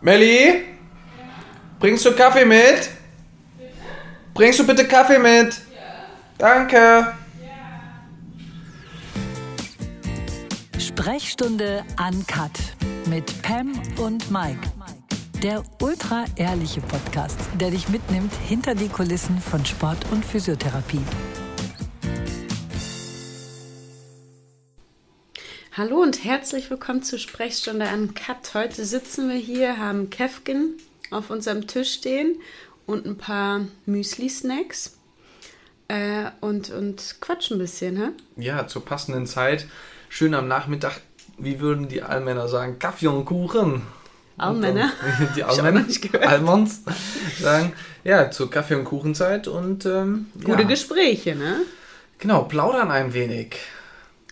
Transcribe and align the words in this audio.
Melli? 0.00 0.64
Bringst 1.78 2.04
du 2.04 2.12
Kaffee 2.12 2.44
mit? 2.44 2.90
Bringst 4.34 4.58
du 4.58 4.66
bitte 4.66 4.86
Kaffee 4.86 5.18
mit? 5.18 5.60
Danke. 6.38 7.14
Sprechstunde 10.78 11.84
Uncut 11.98 12.50
mit 13.06 13.42
Pam 13.42 13.72
und 13.98 14.30
Mike. 14.30 14.68
Der 15.42 15.62
ultra 15.82 16.24
ehrliche 16.36 16.80
Podcast, 16.80 17.38
der 17.60 17.70
dich 17.70 17.88
mitnimmt 17.88 18.32
hinter 18.48 18.74
die 18.74 18.88
Kulissen 18.88 19.38
von 19.38 19.64
Sport 19.64 19.98
und 20.10 20.24
Physiotherapie. 20.24 21.02
Hallo 25.76 25.96
und 26.00 26.24
herzlich 26.24 26.70
willkommen 26.70 27.02
zur 27.02 27.18
Sprechstunde 27.18 27.86
Uncut. 27.92 28.54
Heute 28.54 28.86
sitzen 28.86 29.28
wir 29.28 29.36
hier, 29.36 29.76
haben 29.76 30.08
Kefkin 30.08 30.74
auf 31.10 31.28
unserem 31.28 31.66
Tisch 31.66 31.92
stehen 31.92 32.36
und 32.86 33.04
ein 33.04 33.18
paar 33.18 33.60
Müsli-Snacks 33.84 34.96
äh, 35.88 36.30
und, 36.40 36.70
und 36.70 37.16
quatschen 37.20 37.56
ein 37.56 37.58
bisschen, 37.58 37.94
ne? 37.94 38.14
Ja, 38.36 38.66
zur 38.66 38.86
passenden 38.86 39.26
Zeit. 39.26 39.66
Schön 40.08 40.32
am 40.32 40.48
Nachmittag, 40.48 41.00
wie 41.36 41.60
würden 41.60 41.88
die 41.88 42.02
Allmänner 42.02 42.48
sagen, 42.48 42.78
Kaffee 42.78 43.08
und 43.08 43.26
Kuchen. 43.26 43.82
Allmänner? 44.38 44.92
Dann- 45.18 45.28
Die 45.36 45.44
Allmänner. 45.44 45.84
Allmanns, 46.22 46.84
sagen, 47.38 47.74
ja, 48.02 48.30
zur 48.30 48.50
Kaffee- 48.50 48.76
und 48.76 48.84
Kuchenzeit 48.84 49.46
und 49.46 49.84
ähm, 49.84 50.30
Gute 50.42 50.62
ja, 50.62 50.68
Gespräche, 50.68 51.36
ne? 51.36 51.60
Genau, 52.18 52.44
plaudern 52.44 52.90
ein 52.90 53.12
wenig. 53.12 53.58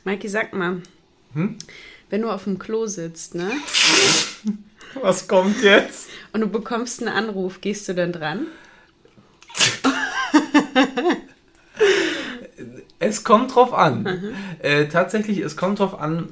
Maiki, 0.05 0.29
sag 0.29 0.55
mal, 0.55 0.81
Hm? 1.35 1.57
wenn 2.11 2.23
du 2.23 2.31
auf 2.31 2.45
dem 2.45 2.59
Klo 2.59 2.87
sitzt, 2.87 3.35
ne? 3.35 3.51
Was 5.03 5.27
kommt 5.27 5.63
jetzt? 5.63 6.09
Und 6.33 6.43
du 6.43 6.47
bekommst 6.49 7.01
einen 7.03 7.09
Anruf, 7.15 7.61
gehst 7.61 7.89
du 7.89 7.95
dann 7.95 8.13
dran? 8.13 8.47
Es 12.99 13.25
kommt 13.25 13.55
drauf 13.55 13.75
an. 13.75 14.35
Äh, 14.61 14.87
tatsächlich, 14.87 15.39
es 15.39 15.57
kommt 15.57 15.79
drauf 15.81 15.99
an. 16.01 16.29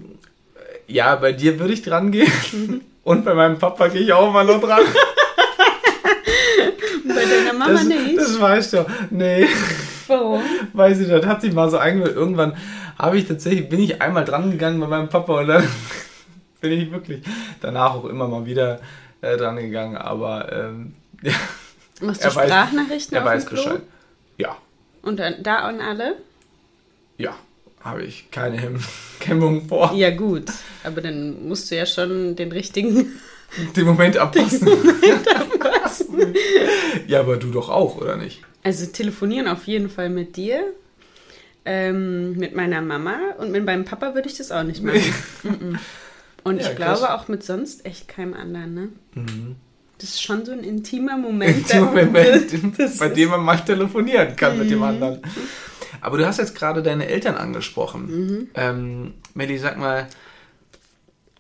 äh, 0.87 0.93
Ja, 0.93 1.17
bei 1.17 1.33
dir 1.33 1.59
würde 1.59 1.73
ich 1.75 1.83
dran 1.83 2.13
gehen. 2.13 2.83
Und 3.03 3.25
bei 3.25 3.35
meinem 3.35 3.59
Papa 3.59 3.89
gehe 3.89 4.03
ich 4.03 4.13
auch 4.13 4.33
mal 4.33 4.45
nur 4.45 4.61
dran. 4.61 4.83
Bei 7.05 7.25
deiner 7.27 7.53
Mama 7.53 7.73
Das, 7.73 7.85
nicht. 7.85 8.17
das 8.17 8.41
weißt 8.41 8.73
du. 8.75 8.87
Nee, 9.11 9.47
Warum? 10.07 10.43
weiß 10.73 11.01
ich, 11.01 11.09
das 11.09 11.27
hat 11.27 11.41
sich 11.43 11.53
mal 11.53 11.69
so 11.69 11.79
eingewöhnt. 11.79 12.17
Irgendwann 12.17 12.57
habe 13.03 13.19
ich 13.19 13.27
tatsächlich, 13.29 13.69
bin 13.69 13.81
ich 13.81 14.01
einmal 14.01 14.25
dran 14.25 14.51
gegangen 14.51 14.81
bei 14.81 14.87
meinem 14.87 15.09
Papa 15.11 15.41
und 15.41 15.49
dann 15.49 15.69
bin 16.63 16.73
ich 16.73 16.91
wirklich 16.91 17.23
danach 17.61 17.95
auch 17.97 18.05
immer 18.07 18.29
mal 18.29 18.47
wieder 18.47 18.81
äh, 19.21 19.37
dran 19.37 19.57
gegangen. 19.57 19.97
Aber 19.97 20.51
ähm, 20.53 20.95
ja, 21.23 21.33
Machst 22.01 22.23
du 22.25 22.29
Er 22.29 22.33
weiß- 22.35 22.45
Sprachnachrichten 22.47 23.17
er 23.17 23.25
weiß 23.25 23.47
Klo? 23.47 23.57
Bescheid. 23.57 23.83
Ja, 24.39 24.57
Und 25.03 25.21
da 25.43 25.57
an 25.59 25.81
alle? 25.81 26.17
ja, 27.19 27.35
habe 27.83 28.03
ich 28.05 28.31
keine 28.31 28.57
Hem 28.57 28.81
Hemmung 29.25 29.69
vor. 29.69 29.93
Ja, 29.95 30.11
gut. 30.11 30.45
Aber 30.85 31.01
dann 31.01 31.47
musst 31.49 31.71
du 31.71 31.77
ja 31.77 31.85
schon 31.87 32.35
den 32.37 32.51
richtigen 32.51 33.13
Den 33.77 33.85
Moment 33.85 34.17
abpassen. 34.17 34.67
passen. 35.59 36.35
Ja, 37.07 37.21
aber 37.21 37.37
du 37.37 37.51
doch 37.51 37.69
auch, 37.69 37.97
oder 37.97 38.17
nicht? 38.17 38.41
Also 38.65 38.87
telefonieren 38.87 39.47
auf 39.49 39.67
jeden 39.67 39.91
Fall 39.91 40.09
mit 40.09 40.37
dir, 40.37 40.73
ähm, 41.65 42.37
mit 42.37 42.55
meiner 42.57 42.81
Mama 42.81 43.17
und 43.39 43.51
mit 43.53 43.65
meinem 43.65 43.85
Papa 43.85 44.15
würde 44.15 44.29
ich 44.29 44.37
das 44.37 44.51
auch 44.53 44.63
nicht 44.65 44.83
machen. 44.83 45.15
Mhm. 45.45 45.79
Und 46.45 46.61
Ja, 46.61 46.71
ich 46.71 46.77
krass. 46.77 46.99
glaube 47.01 47.15
auch 47.15 47.29
mit 47.29 47.45
sonst 47.45 47.87
echt 47.87 48.09
keinem 48.09 48.35
anderen, 48.35 48.75
ne? 48.75 48.89
Das 49.99 50.09
ist 50.11 50.23
schon 50.23 50.45
so 50.45 50.51
ein 50.53 50.65
intimer 50.65 51.17
Moment. 51.19 51.59
Intimer 51.59 51.87
Moment, 52.05 52.79
Das 52.79 52.97
bei 52.99 53.09
dem 53.09 53.31
man 53.31 53.43
mal 53.45 53.57
telefonieren 53.59 54.35
kann 54.35 54.59
mit 54.59 54.67
Mhm. 54.67 54.71
dem 54.71 54.83
anderen. 54.83 55.21
Aber 56.01 56.19
du 56.19 56.27
hast 56.27 56.39
jetzt 56.39 56.57
gerade 56.57 56.83
deine 56.83 57.07
Eltern 57.07 57.37
angesprochen. 57.37 58.07
Mhm. 58.07 58.49
Ähm, 58.55 59.15
Melli, 59.35 59.57
sag 59.59 59.79
mal, 59.79 60.09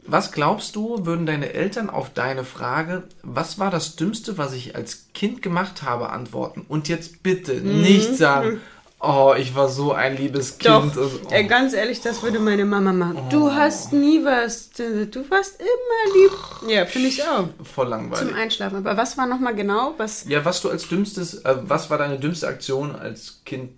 was 0.04 0.32
glaubst 0.32 0.74
du, 0.76 1.06
würden 1.06 1.26
deine 1.26 1.52
Eltern 1.52 1.88
auf 1.90 2.10
deine 2.12 2.44
Frage, 2.44 3.04
was 3.22 3.58
war 3.60 3.70
das 3.70 3.94
Dümmste, 3.96 4.36
was 4.36 4.52
ich 4.52 4.74
als 4.74 5.06
Kind 5.14 5.42
gemacht 5.42 5.82
habe, 5.82 6.10
antworten? 6.10 6.64
Und 6.68 6.88
jetzt 6.88 7.22
bitte 7.22 7.54
nicht 7.60 8.16
sagen, 8.16 8.60
oh, 9.02 9.34
ich 9.36 9.54
war 9.54 9.68
so 9.68 9.92
ein 9.92 10.16
liebes 10.16 10.58
Kind. 10.58 10.72
Doch, 10.74 10.84
und, 10.84 10.96
oh. 11.26 11.30
äh, 11.30 11.44
ganz 11.44 11.74
ehrlich, 11.74 12.00
das 12.00 12.22
würde 12.22 12.38
meine 12.38 12.64
Mama 12.64 12.92
machen. 12.92 13.28
Du 13.30 13.52
hast 13.52 13.92
nie 13.92 14.24
was, 14.24 14.70
du 14.70 15.30
warst 15.30 15.60
immer 15.60 16.14
lieb. 16.14 16.70
Ja, 16.70 16.86
finde 16.86 17.08
ich 17.08 17.22
auch. 17.22 17.48
Voll 17.64 17.88
langweilig. 17.88 18.28
Zum 18.28 18.34
Einschlafen. 18.36 18.76
Aber 18.78 18.96
was 18.96 19.18
war 19.18 19.26
nochmal 19.26 19.54
genau? 19.54 19.94
Was, 19.98 20.24
Ja, 20.28 20.44
was 20.44 20.60
du 20.62 20.70
als 20.70 20.88
dümmstes, 20.88 21.34
äh, 21.44 21.56
was 21.62 21.90
war 21.90 21.98
deine 21.98 22.18
dümmste 22.18 22.46
Aktion 22.46 22.94
als 22.94 23.42
Kind, 23.44 23.72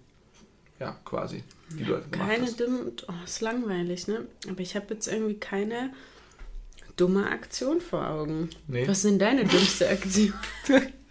ja, 0.79 0.97
quasi, 1.05 1.43
die 1.71 1.85
du 1.85 1.95
halt 1.95 2.13
gemacht 2.13 2.29
Keine 2.31 2.47
hast? 2.47 2.61
dumme. 2.61 2.93
Oh, 3.09 3.25
ist 3.25 3.41
langweilig, 3.41 4.07
ne? 4.09 4.27
Aber 4.49 4.61
ich 4.61 4.77
habe 4.77 4.93
jetzt 4.95 5.07
irgendwie 5.07 5.35
keine 5.35 5.91
dumme 6.97 7.31
Aktion 7.31 7.81
vor 7.81 8.07
Augen. 8.09 8.51
Nee. 8.69 8.87
Was 8.87 9.03
sind 9.03 9.21
deine 9.21 9.45
dümmste 9.45 9.89
Aktion? 9.89 10.35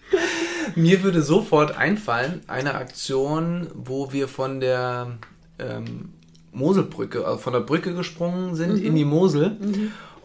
Mir 0.75 1.03
würde 1.03 1.21
sofort 1.21 1.77
einfallen, 1.77 2.41
eine 2.47 2.75
Aktion, 2.75 3.67
wo 3.73 4.11
wir 4.13 4.27
von 4.27 4.59
der 4.59 5.17
ähm, 5.59 6.09
Moselbrücke, 6.51 7.25
also 7.25 7.37
von 7.37 7.53
der 7.53 7.59
Brücke 7.61 7.93
gesprungen 7.93 8.55
sind 8.55 8.77
in 8.77 8.95
die 8.95 9.05
Mosel. 9.05 9.57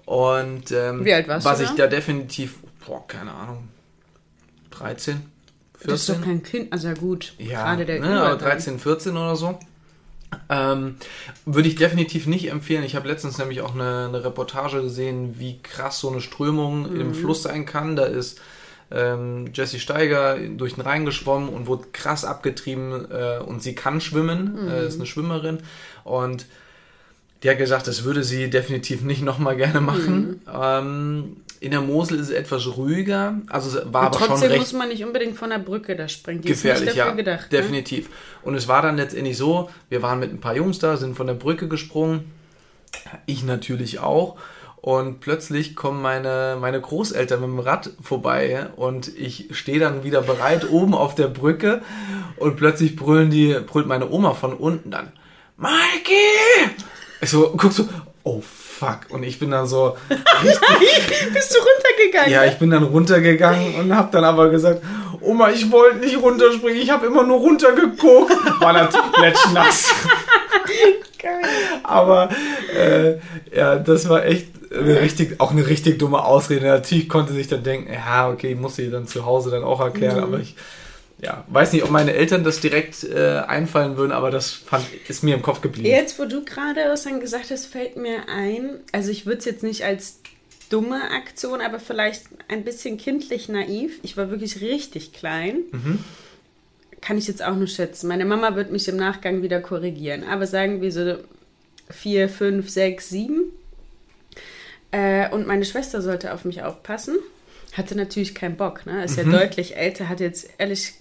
Und 0.05 0.71
ähm, 0.73 0.99
Mhm. 1.01 1.05
Wie 1.05 1.13
alt 1.13 1.29
warst 1.29 1.45
was 1.47 1.59
du 1.59 1.65
ich 1.65 1.71
da? 1.73 1.87
definitiv, 1.87 2.57
boah, 2.87 3.07
keine 3.07 3.33
Ahnung, 3.33 3.69
13, 4.71 5.21
14? 5.81 5.91
Das 5.91 6.01
ist 6.01 6.09
doch 6.09 6.23
kein 6.23 6.43
Kind. 6.43 6.73
Also 6.73 6.89
gut, 6.95 7.35
Ja, 7.39 7.65
gerade 7.65 7.85
der 7.85 8.01
ne, 8.01 8.07
aber 8.21 8.33
Übergang. 8.33 8.49
13, 8.51 8.79
14 8.79 9.13
oder 9.17 9.37
so. 9.37 9.59
Ähm, 10.51 10.97
würde 11.47 11.69
ich 11.69 11.77
definitiv 11.77 12.27
nicht 12.27 12.51
empfehlen. 12.51 12.85
Ich 12.85 12.95
habe 12.97 13.09
letztens 13.09 13.39
nämlich 13.39 13.63
auch 13.63 13.75
eine, 13.75 14.07
eine 14.09 14.25
Reportage 14.25 14.83
gesehen, 14.83 15.39
wie 15.39 15.59
krass 15.63 16.01
so 16.01 16.11
eine 16.11 16.21
Strömung 16.21 16.83
Mhm. 16.93 17.01
im 17.01 17.15
Fluss 17.15 17.43
sein 17.43 17.65
kann. 17.67 17.97
Da 17.97 18.05
ist 18.05 18.41
ähm, 18.91 19.51
Jessie 19.53 19.81
Steiger 19.81 20.39
durch 20.39 20.75
den 20.75 20.83
Rhein 20.83 21.05
geschwommen 21.05 21.49
und 21.49 21.67
wurde 21.67 21.87
krass 21.93 22.25
abgetrieben 22.25 23.07
äh, 23.11 23.39
und 23.39 23.63
sie 23.63 23.75
kann 23.75 24.01
schwimmen, 24.01 24.65
Mhm. 24.65 24.69
äh, 24.69 24.87
ist 24.87 24.97
eine 24.97 25.07
Schwimmerin 25.07 25.59
und 26.05 26.47
die 27.43 27.51
hat 27.51 27.59
gesagt, 27.59 27.87
das 27.87 28.05
würde 28.05 28.25
sie 28.25 28.51
definitiv 28.51 29.03
nicht 29.03 29.23
nochmal 29.23 29.57
gerne 29.57 29.81
machen. 29.81 30.41
Mhm. 30.47 30.53
Ähm, 30.53 31.37
in 31.61 31.73
der 31.73 31.81
Mosel 31.81 32.19
ist 32.19 32.29
es 32.29 32.35
etwas 32.35 32.67
ruhiger, 32.77 33.35
also 33.49 33.81
war 33.93 34.05
aber 34.05 34.19
schon 34.19 34.29
trotzdem 34.29 34.51
recht 34.51 34.61
muss 34.61 34.73
man 34.73 34.89
nicht 34.89 35.05
unbedingt 35.05 35.37
von 35.37 35.51
der 35.51 35.59
Brücke 35.59 35.97
da 35.97 36.09
springen. 36.09 36.41
Die 36.41 36.49
gefährlich, 36.49 36.95
ja. 36.95 37.11
gedacht. 37.11 37.51
Ne? 37.51 37.59
definitiv. 37.59 38.09
Und 38.43 38.55
es 38.55 38.69
war 38.69 38.83
dann 38.83 38.97
letztendlich 38.97 39.37
so, 39.37 39.69
wir 39.89 40.03
waren 40.03 40.21
mit 40.21 40.33
ein 40.33 40.41
paar 40.41 40.57
Jungs 40.57 40.79
da, 40.79 40.97
sind 40.97 41.17
von 41.17 41.27
der 41.27 41.35
Brücke 41.35 41.69
gesprungen. 41.69 42.31
Ich 43.27 43.43
natürlich 43.45 43.99
auch. 43.99 44.37
Und 44.81 45.21
plötzlich 45.21 45.75
kommen 45.75 46.01
meine, 46.01 46.57
meine 46.61 46.81
Großeltern 46.81 47.41
mit 47.41 47.49
dem 47.49 47.59
Rad 47.59 47.91
vorbei 48.03 48.69
und 48.77 49.09
ich 49.17 49.49
stehe 49.51 49.81
dann 49.81 50.05
wieder 50.05 50.23
bereit 50.23 50.69
oben 50.71 50.95
auf 50.95 51.15
der 51.15 51.29
Brücke 51.29 51.83
und 52.37 52.57
plötzlich 52.57 52.97
brüllen 52.97 53.31
die, 53.31 53.55
brüllt 53.67 53.87
meine 53.87 54.09
Oma 54.11 54.35
von 54.35 54.55
unten 54.55 54.91
dann, 54.91 55.13
Mikey! 55.57 56.71
Ich 57.21 57.31
so, 57.31 57.53
guck 57.57 57.73
so, 57.73 57.89
oh 58.23 58.41
fuck. 58.41 59.01
Und 59.09 59.25
ich 59.25 59.39
bin 59.39 59.51
dann 59.51 59.67
so, 59.67 59.97
Bist 60.09 61.55
du 61.55 61.59
runtergegangen? 61.59 62.31
ja, 62.31 62.45
ich 62.45 62.59
bin 62.59 62.71
dann 62.71 62.85
runtergegangen 62.85 63.75
und 63.75 63.95
habe 63.95 64.09
dann 64.13 64.25
aber 64.25 64.51
gesagt, 64.51 64.83
Oma, 65.21 65.51
ich 65.51 65.71
wollte 65.73 65.99
nicht 65.99 66.21
runterspringen, 66.21 66.81
ich 66.81 66.91
habe 66.91 67.07
immer 67.07 67.25
nur 67.25 67.39
runtergeguckt. 67.39 68.61
War 68.61 68.73
natürlich 68.73 69.13
plätschnass. 69.13 69.93
Geil. 71.19 71.43
Aber 71.83 72.31
äh, 72.77 73.17
ja, 73.55 73.77
das 73.77 74.09
war 74.09 74.25
echt 74.25 74.49
eine 74.73 75.01
richtig, 75.01 75.41
auch 75.41 75.51
eine 75.51 75.67
richtig 75.67 75.99
dumme 75.99 76.25
Ausrede. 76.25 76.67
Natürlich 76.67 77.09
konnte 77.09 77.33
sich 77.33 77.49
dann 77.49 77.63
denken, 77.63 77.93
ja, 77.93 78.31
okay, 78.31 78.53
ich 78.53 78.59
muss 78.59 78.77
sie 78.77 78.91
dann 78.91 79.07
zu 79.07 79.25
Hause 79.25 79.51
dann 79.51 79.65
auch 79.65 79.81
erklären, 79.81 80.21
aber 80.21 80.39
ich 80.39 80.55
ja, 81.21 81.45
weiß 81.49 81.73
nicht, 81.73 81.83
ob 81.83 81.91
meine 81.91 82.13
Eltern 82.13 82.45
das 82.45 82.61
direkt 82.61 83.03
äh, 83.03 83.43
einfallen 83.47 83.97
würden, 83.97 84.13
aber 84.13 84.31
das 84.31 84.53
fand, 84.53 84.85
ist 85.09 85.25
mir 85.25 85.35
im 85.35 85.43
Kopf 85.43 85.61
geblieben. 85.61 85.89
Jetzt, 85.89 86.19
wo 86.19 86.27
du 86.27 86.45
gerade 86.45 86.81
was 86.89 87.03
dann 87.03 87.19
gesagt 87.19 87.51
hast, 87.51 87.67
fällt 87.67 87.97
mir 87.97 88.29
ein, 88.29 88.79
also 88.93 89.11
ich 89.11 89.27
würde 89.27 89.39
es 89.39 89.45
jetzt 89.45 89.65
nicht 89.65 89.85
als 89.85 90.21
dumme 90.69 91.11
Aktion, 91.11 91.61
aber 91.61 91.81
vielleicht 91.81 92.25
ein 92.49 92.63
bisschen 92.63 92.99
kindlich 92.99 93.49
naiv. 93.49 93.99
Ich 94.03 94.17
war 94.17 94.31
wirklich 94.31 94.61
richtig 94.61 95.13
klein. 95.13 95.63
Kann 97.01 97.19
ich 97.19 97.29
jetzt 97.29 97.43
auch 97.43 97.55
nur 97.55 97.67
schätzen. 97.67 98.09
Meine 98.09 98.25
Mama 98.25 98.57
wird 98.57 98.73
mich 98.73 98.89
im 98.89 98.97
Nachgang 98.97 99.43
wieder 99.43 99.61
korrigieren. 99.61 100.25
Aber 100.25 100.47
sagen 100.47 100.81
wir 100.81 100.93
so 100.93 101.17
vier, 101.91 102.29
fünf, 102.29 102.69
sechs, 102.69 103.09
sieben. 103.09 103.53
Äh, 104.91 105.31
und 105.31 105.47
meine 105.47 105.65
Schwester 105.65 106.03
sollte 106.03 106.33
auf 106.33 106.45
mich 106.45 106.63
aufpassen. 106.63 107.17
Hatte 107.75 107.95
natürlich 107.95 108.35
keinen 108.35 108.57
Bock, 108.57 108.87
ne? 108.87 109.05
Ist 109.05 109.17
ja 109.17 109.25
deutlich 109.25 109.77
älter, 109.77 110.09
hat 110.09 110.21
jetzt 110.21 110.49
ehrlich 110.59 110.95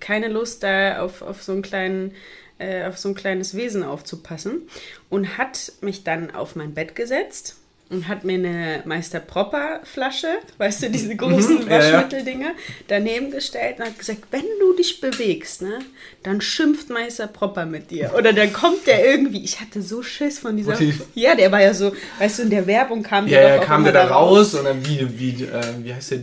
keine 0.00 0.28
Lust, 0.28 0.62
da 0.62 1.02
auf, 1.02 1.22
auf 1.22 1.42
so 1.42 1.52
einen 1.52 1.62
kleinen, 1.62 2.14
äh, 2.58 2.86
auf 2.86 2.98
so 2.98 3.10
ein 3.10 3.14
kleines 3.14 3.54
Wesen 3.54 3.82
aufzupassen. 3.82 4.62
Und 5.08 5.38
hat 5.38 5.72
mich 5.80 6.04
dann 6.04 6.30
auf 6.30 6.56
mein 6.56 6.74
Bett 6.74 6.96
gesetzt 6.96 7.56
und 7.90 8.06
hat 8.06 8.22
mir 8.24 8.34
eine 8.34 8.82
Meister 8.84 9.18
Propper 9.20 9.80
Flasche, 9.84 10.28
weißt 10.58 10.82
du, 10.82 10.90
diese 10.90 11.16
großen 11.16 11.64
Mhm, 11.64 11.70
ja, 11.70 11.82
ja. 11.82 11.92
Waschmitteldinger, 11.94 12.50
daneben 12.86 13.30
gestellt 13.30 13.76
und 13.78 13.86
hat 13.86 13.98
gesagt, 13.98 14.24
wenn 14.30 14.44
du 14.60 14.74
dich 14.74 15.00
bewegst, 15.00 15.62
ne, 15.62 15.78
dann 16.22 16.40
schimpft 16.40 16.90
Meister 16.90 17.26
Propper 17.28 17.64
mit 17.64 17.90
dir. 17.90 18.12
Oder 18.16 18.32
dann 18.34 18.52
kommt 18.52 18.86
der 18.86 19.04
irgendwie, 19.08 19.42
ich 19.42 19.60
hatte 19.60 19.80
so 19.80 20.02
Schiss 20.02 20.38
von 20.38 20.56
dieser, 20.56 20.72
Motiv. 20.72 21.02
ja, 21.14 21.34
der 21.34 21.50
war 21.50 21.62
ja 21.62 21.72
so, 21.72 21.92
weißt 22.18 22.40
du, 22.40 22.42
in 22.42 22.50
der 22.50 22.66
Werbung 22.66 23.02
kam 23.02 23.26
Ja, 23.26 23.40
der 23.40 23.56
ja, 23.56 23.64
kam 23.64 23.84
der 23.84 23.92
da 23.94 24.06
da 24.06 24.14
raus 24.14 24.54
und 24.54 24.64
dann 24.64 24.84
wie, 24.86 25.18
wie, 25.18 25.44
äh, 25.44 25.62
wie 25.82 25.94
heißt 25.94 26.10
der? 26.10 26.18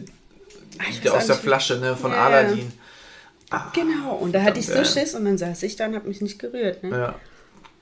Ah, 0.77 0.83
ich 0.89 1.01
Der 1.01 1.13
aus 1.13 1.25
der 1.27 1.35
Flasche, 1.35 1.77
ne, 1.79 1.95
von. 1.95 2.12
Aladdin. 2.12 2.71
Genau, 3.73 4.15
und 4.15 4.33
da 4.33 4.41
hatte 4.41 4.59
ich 4.59 4.67
so. 4.67 4.83
Schiss 4.83 5.15
und 5.15 5.25
dann 5.25 5.38
saß 5.38 5.63
ich 5.63 5.75
da 5.77 5.85
und 5.85 5.95
habe 5.95 6.07
mich 6.07 6.19
nicht 6.21 6.38
gerührt. 6.39 6.83
Ne? 6.83 6.89
Ja. 6.89 7.15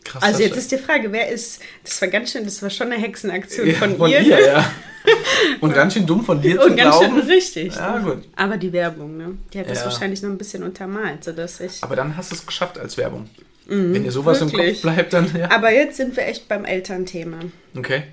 Krass. 0.04 0.22
Also 0.24 0.40
das- 0.40 0.48
jetzt 0.48 0.58
ist 0.58 0.72
die 0.72 0.78
Frage, 0.78 1.12
wer 1.12 1.30
ist, 1.30 1.62
das 1.84 2.02
war 2.02 2.10
ganz 2.10 2.32
schön, 2.32 2.44
das 2.46 2.62
war 2.62 2.70
schon 2.70 2.92
eine 2.92 3.02
Hexenaktion 3.02 3.68
ja, 3.68 3.74
von, 3.76 3.98
von 3.98 4.10
ihr. 4.12 4.20
ihr, 4.22 4.46
ja. 4.48 4.72
Und 5.60 5.74
ganz 5.74 5.94
schön 5.94 6.06
dumm 6.06 6.24
von 6.24 6.42
dir 6.42 6.58
zu 6.60 6.68
Und 6.68 6.78
ganz 6.78 6.98
schön 6.98 7.12
glauben. 7.14 7.28
richtig. 7.28 7.76
Ja, 7.76 8.00
ne? 8.00 8.04
gut. 8.16 8.24
Aber 8.38 8.58
die 8.58 8.72
Werbung, 8.72 9.18
ne? 9.18 9.38
Die 9.54 9.60
hat 9.60 9.70
das 9.70 9.80
Ja. 9.80 9.86
wahrscheinlich 9.86 10.22
noch 10.22 10.30
ein 10.30 10.38
bisschen 10.38 10.64
untermalt, 10.64 11.24
sodass 11.26 11.60
ich. 11.60 11.84
Aber 11.84 11.96
dann 11.98 12.16
hast 12.16 12.32
du 12.32 12.36
es 12.36 12.46
geschafft 12.46 12.78
als 12.78 12.98
Werbung. 12.98 13.30
Wenn 13.66 14.04
dir 14.04 14.12
sowas 14.12 14.42
im 14.42 14.48
Mhm, 14.48 14.52
wirklich. 14.54 14.82
Kopf 14.82 14.94
bleibt, 14.94 15.14
dann 15.14 15.32
ja. 15.38 15.50
Aber 15.52 15.72
jetzt 15.74 15.98
sind 15.98 16.16
wir 16.18 16.26
echt 16.28 16.48
beim 16.50 16.66
Elternthema. 16.66 17.40
Okay. 17.78 18.04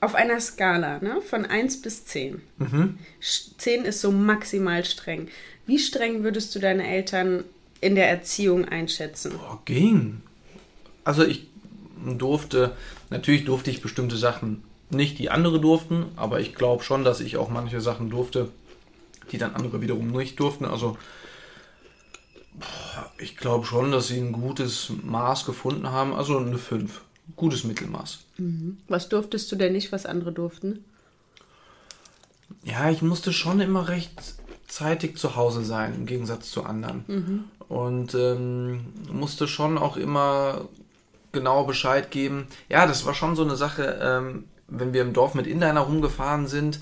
Auf 0.00 0.14
einer 0.14 0.40
Skala, 0.40 0.98
ne? 1.00 1.20
Von 1.28 1.44
1 1.44 1.82
bis 1.82 2.04
10. 2.06 2.40
Mhm. 2.58 2.98
Sch- 3.20 3.50
10 3.58 3.84
ist 3.84 4.00
so 4.00 4.12
maximal 4.12 4.84
streng. 4.84 5.28
Wie 5.66 5.78
streng 5.78 6.22
würdest 6.22 6.54
du 6.54 6.58
deine 6.60 6.86
Eltern 6.88 7.42
in 7.80 7.94
der 7.96 8.08
Erziehung 8.08 8.64
einschätzen? 8.66 9.32
Boah, 9.38 9.60
ging. 9.64 10.22
Also 11.06 11.24
ich 11.24 11.46
durfte, 12.18 12.72
natürlich 13.10 13.44
durfte 13.44 13.70
ich 13.70 13.80
bestimmte 13.80 14.16
Sachen 14.16 14.64
nicht, 14.90 15.20
die 15.20 15.30
andere 15.30 15.60
durften, 15.60 16.06
aber 16.16 16.40
ich 16.40 16.56
glaube 16.56 16.82
schon, 16.82 17.04
dass 17.04 17.20
ich 17.20 17.36
auch 17.36 17.48
manche 17.48 17.80
Sachen 17.80 18.10
durfte, 18.10 18.48
die 19.30 19.38
dann 19.38 19.54
andere 19.54 19.80
wiederum 19.80 20.08
nicht 20.08 20.40
durften. 20.40 20.64
Also 20.64 20.98
ich 23.18 23.36
glaube 23.36 23.66
schon, 23.66 23.92
dass 23.92 24.08
sie 24.08 24.18
ein 24.18 24.32
gutes 24.32 24.90
Maß 25.04 25.46
gefunden 25.46 25.88
haben, 25.92 26.12
also 26.12 26.38
eine 26.38 26.58
5. 26.58 27.00
Gutes 27.36 27.62
Mittelmaß. 27.62 28.18
Was 28.88 29.08
durftest 29.08 29.50
du 29.52 29.56
denn 29.56 29.74
nicht, 29.74 29.92
was 29.92 30.06
andere 30.06 30.32
durften? 30.32 30.84
Ja, 32.64 32.90
ich 32.90 33.00
musste 33.00 33.32
schon 33.32 33.60
immer 33.60 33.88
recht 33.88 34.34
zeitig 34.66 35.18
zu 35.18 35.36
Hause 35.36 35.64
sein, 35.64 35.94
im 35.94 36.06
Gegensatz 36.06 36.50
zu 36.50 36.64
anderen. 36.64 37.04
Und 37.68 38.14
ähm, 38.14 38.86
musste 39.12 39.46
schon 39.46 39.78
auch 39.78 39.96
immer 39.96 40.68
genau 41.36 41.64
Bescheid 41.64 42.10
geben. 42.10 42.48
Ja, 42.68 42.86
das 42.86 43.06
war 43.06 43.14
schon 43.14 43.36
so 43.36 43.44
eine 43.44 43.56
Sache, 43.56 44.00
ähm, 44.02 44.44
wenn 44.66 44.92
wir 44.92 45.02
im 45.02 45.12
Dorf 45.12 45.34
mit 45.34 45.46
Inliner 45.46 45.82
rumgefahren 45.82 46.48
sind, 46.48 46.80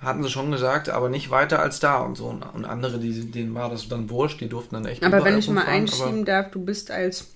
hatten 0.00 0.22
sie 0.22 0.30
schon 0.30 0.50
gesagt, 0.50 0.90
aber 0.90 1.08
nicht 1.08 1.30
weiter 1.30 1.60
als 1.60 1.80
da 1.80 2.00
und 2.00 2.16
so. 2.16 2.26
Und 2.26 2.64
andere, 2.64 2.98
die, 2.98 3.30
denen 3.30 3.54
war 3.54 3.70
das 3.70 3.88
dann 3.88 4.10
wurscht, 4.10 4.40
die 4.40 4.48
durften 4.48 4.74
dann 4.74 4.84
echt 4.84 5.04
Aber 5.04 5.24
wenn 5.24 5.38
ich 5.38 5.48
mal 5.48 5.64
einschieben 5.64 6.24
darf, 6.24 6.50
du 6.50 6.60
bist 6.60 6.90
als 6.90 7.28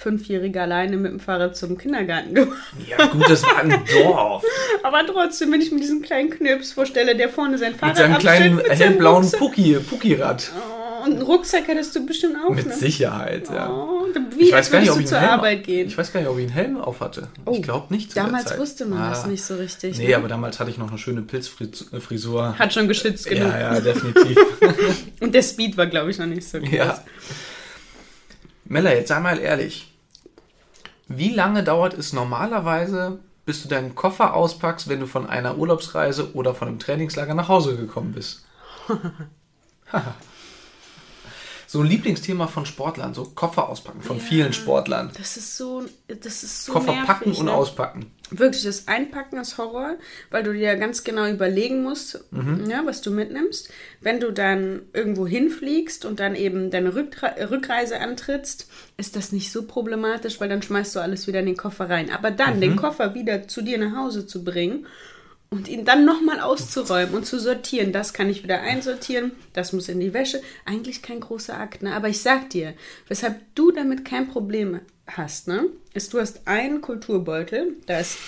Fünfjähriger 0.00 0.62
alleine 0.62 0.96
mit 0.96 1.12
dem 1.12 1.20
Fahrrad 1.20 1.56
zum 1.56 1.76
Kindergarten 1.76 2.34
gefahren. 2.34 2.58
Ja, 2.88 3.06
gut, 3.06 3.28
das 3.28 3.42
war 3.42 3.58
ein 3.58 3.84
Dorf. 3.92 4.42
Aber 4.82 5.06
trotzdem, 5.06 5.52
wenn 5.52 5.60
ich 5.60 5.70
mir 5.70 5.80
diesen 5.80 6.00
kleinen 6.00 6.30
Knirps 6.30 6.72
vorstelle, 6.72 7.14
der 7.14 7.28
vorne 7.28 7.58
sein 7.58 7.74
Fahrrad 7.74 7.96
mit 7.96 7.98
seinem 7.98 8.14
abstellt, 8.14 8.36
kleinen 8.36 8.56
mit 8.56 8.66
seinem 8.66 8.78
hellblauen. 8.78 9.30
Pucki, 9.30 9.74
Pucki-Rad. 9.74 10.52
Oh, 10.56 10.79
und 11.04 11.12
einen 11.12 11.22
Rucksack 11.22 11.66
hättest 11.68 11.94
du 11.96 12.06
bestimmt 12.06 12.36
auch, 12.44 12.54
Mit 12.54 12.66
ne? 12.66 12.74
Sicherheit, 12.74 13.48
ja. 13.50 13.70
Oh, 13.70 14.06
wie 14.36 14.44
ich 14.44 14.52
weiß 14.52 14.70
gar 14.70 14.80
nicht, 14.80 14.90
ob 14.90 14.96
du 14.96 15.02
ich 15.02 15.08
zur 15.08 15.18
Arbeit 15.18 15.64
gehen. 15.64 15.86
Ich 15.88 15.96
weiß 15.98 16.12
gar 16.12 16.20
nicht, 16.20 16.28
ob 16.28 16.36
ich 16.38 16.44
einen 16.44 16.52
Helm 16.52 16.76
auf 16.80 17.00
hatte. 17.00 17.28
Oh, 17.44 17.52
ich 17.56 17.62
glaube 17.62 17.92
nicht. 17.94 18.16
Damals 18.16 18.56
wusste 18.58 18.86
man 18.86 19.00
Ah. 19.02 19.10
das 19.10 19.26
nicht 19.26 19.44
so 19.44 19.56
richtig. 19.56 19.98
Nee, 19.98 20.08
ne? 20.08 20.16
aber 20.16 20.28
damals 20.28 20.58
hatte 20.60 20.70
ich 20.70 20.78
noch 20.78 20.88
eine 20.88 20.98
schöne 20.98 21.22
Pilzfrisur. 21.22 22.58
Hat 22.58 22.72
schon 22.72 22.88
geschützt 22.88 23.26
genug. 23.28 23.48
Ja, 23.48 23.74
ja, 23.74 23.80
definitiv. 23.80 24.38
Und 25.20 25.34
der 25.34 25.42
Speed 25.42 25.76
war, 25.76 25.86
glaube 25.86 26.10
ich, 26.10 26.18
noch 26.18 26.26
nicht 26.26 26.48
so 26.48 26.58
groß. 26.58 26.70
ja. 26.72 27.02
Mella, 28.64 28.92
jetzt 28.92 29.08
sei 29.08 29.20
mal 29.20 29.38
ehrlich. 29.38 29.92
Wie 31.08 31.30
lange 31.34 31.64
dauert 31.64 31.94
es 31.94 32.12
normalerweise, 32.12 33.18
bis 33.44 33.62
du 33.62 33.68
deinen 33.68 33.96
Koffer 33.96 34.34
auspackst, 34.34 34.88
wenn 34.88 35.00
du 35.00 35.06
von 35.06 35.28
einer 35.28 35.58
Urlaubsreise 35.58 36.34
oder 36.34 36.54
von 36.54 36.68
einem 36.68 36.78
Trainingslager 36.78 37.34
nach 37.34 37.48
Hause 37.48 37.76
gekommen 37.76 38.12
bist? 38.12 38.44
so 41.70 41.82
ein 41.82 41.86
Lieblingsthema 41.86 42.48
von 42.48 42.66
Sportlern, 42.66 43.14
so 43.14 43.22
Koffer 43.24 43.68
auspacken, 43.68 44.02
von 44.02 44.18
vielen 44.18 44.52
Sportlern. 44.52 45.12
Das 45.16 45.36
ist 45.36 45.56
so, 45.56 45.84
das 46.08 46.42
ist 46.42 46.64
so 46.64 46.72
Koffer 46.72 46.90
nervig, 46.92 47.06
packen 47.06 47.30
und 47.32 47.44
ne? 47.44 47.52
auspacken. 47.52 48.06
Wirklich, 48.32 48.64
das 48.64 48.88
Einpacken 48.88 49.38
ist 49.38 49.56
Horror, 49.56 49.94
weil 50.32 50.42
du 50.42 50.52
dir 50.52 50.74
ganz 50.74 51.04
genau 51.04 51.28
überlegen 51.28 51.84
musst, 51.84 52.24
Mhm. 52.32 52.68
ja, 52.68 52.82
was 52.84 53.02
du 53.02 53.12
mitnimmst. 53.12 53.70
Wenn 54.00 54.18
du 54.18 54.32
dann 54.32 54.82
irgendwo 54.92 55.28
hinfliegst 55.28 56.04
und 56.04 56.18
dann 56.18 56.34
eben 56.34 56.70
deine 56.72 56.92
Rückre 56.96 57.34
Rückreise 57.50 58.00
antrittst, 58.00 58.68
ist 58.96 59.14
das 59.14 59.30
nicht 59.30 59.52
so 59.52 59.62
problematisch, 59.62 60.40
weil 60.40 60.48
dann 60.48 60.62
schmeißt 60.62 60.96
du 60.96 61.00
alles 61.00 61.28
wieder 61.28 61.38
in 61.38 61.46
den 61.46 61.56
Koffer 61.56 61.88
rein. 61.88 62.10
Aber 62.10 62.32
dann 62.32 62.56
Mhm. 62.56 62.60
den 62.62 62.76
Koffer 62.76 63.14
wieder 63.14 63.46
zu 63.46 63.62
dir 63.62 63.78
nach 63.78 63.96
Hause 63.96 64.26
zu 64.26 64.42
bringen 64.42 64.86
und 65.50 65.66
ihn 65.66 65.84
dann 65.84 66.04
nochmal 66.04 66.40
auszuräumen 66.40 67.14
und 67.14 67.26
zu 67.26 67.40
sortieren, 67.40 67.92
das 67.92 68.12
kann 68.12 68.30
ich 68.30 68.44
wieder 68.44 68.60
einsortieren, 68.60 69.32
das 69.52 69.72
muss 69.72 69.88
in 69.88 69.98
die 69.98 70.14
Wäsche. 70.14 70.40
Eigentlich 70.64 71.02
kein 71.02 71.18
großer 71.18 71.58
Akt, 71.58 71.82
ne? 71.82 71.92
Aber 71.92 72.08
ich 72.08 72.22
sag 72.22 72.50
dir, 72.50 72.74
weshalb 73.08 73.40
du 73.56 73.72
damit 73.72 74.04
kein 74.04 74.28
Problem 74.28 74.80
hast, 75.08 75.48
ne? 75.48 75.66
Ist, 75.92 76.12
du 76.12 76.20
hast 76.20 76.46
einen 76.46 76.80
Kulturbeutel, 76.80 77.74
da 77.86 77.98
ist 77.98 78.18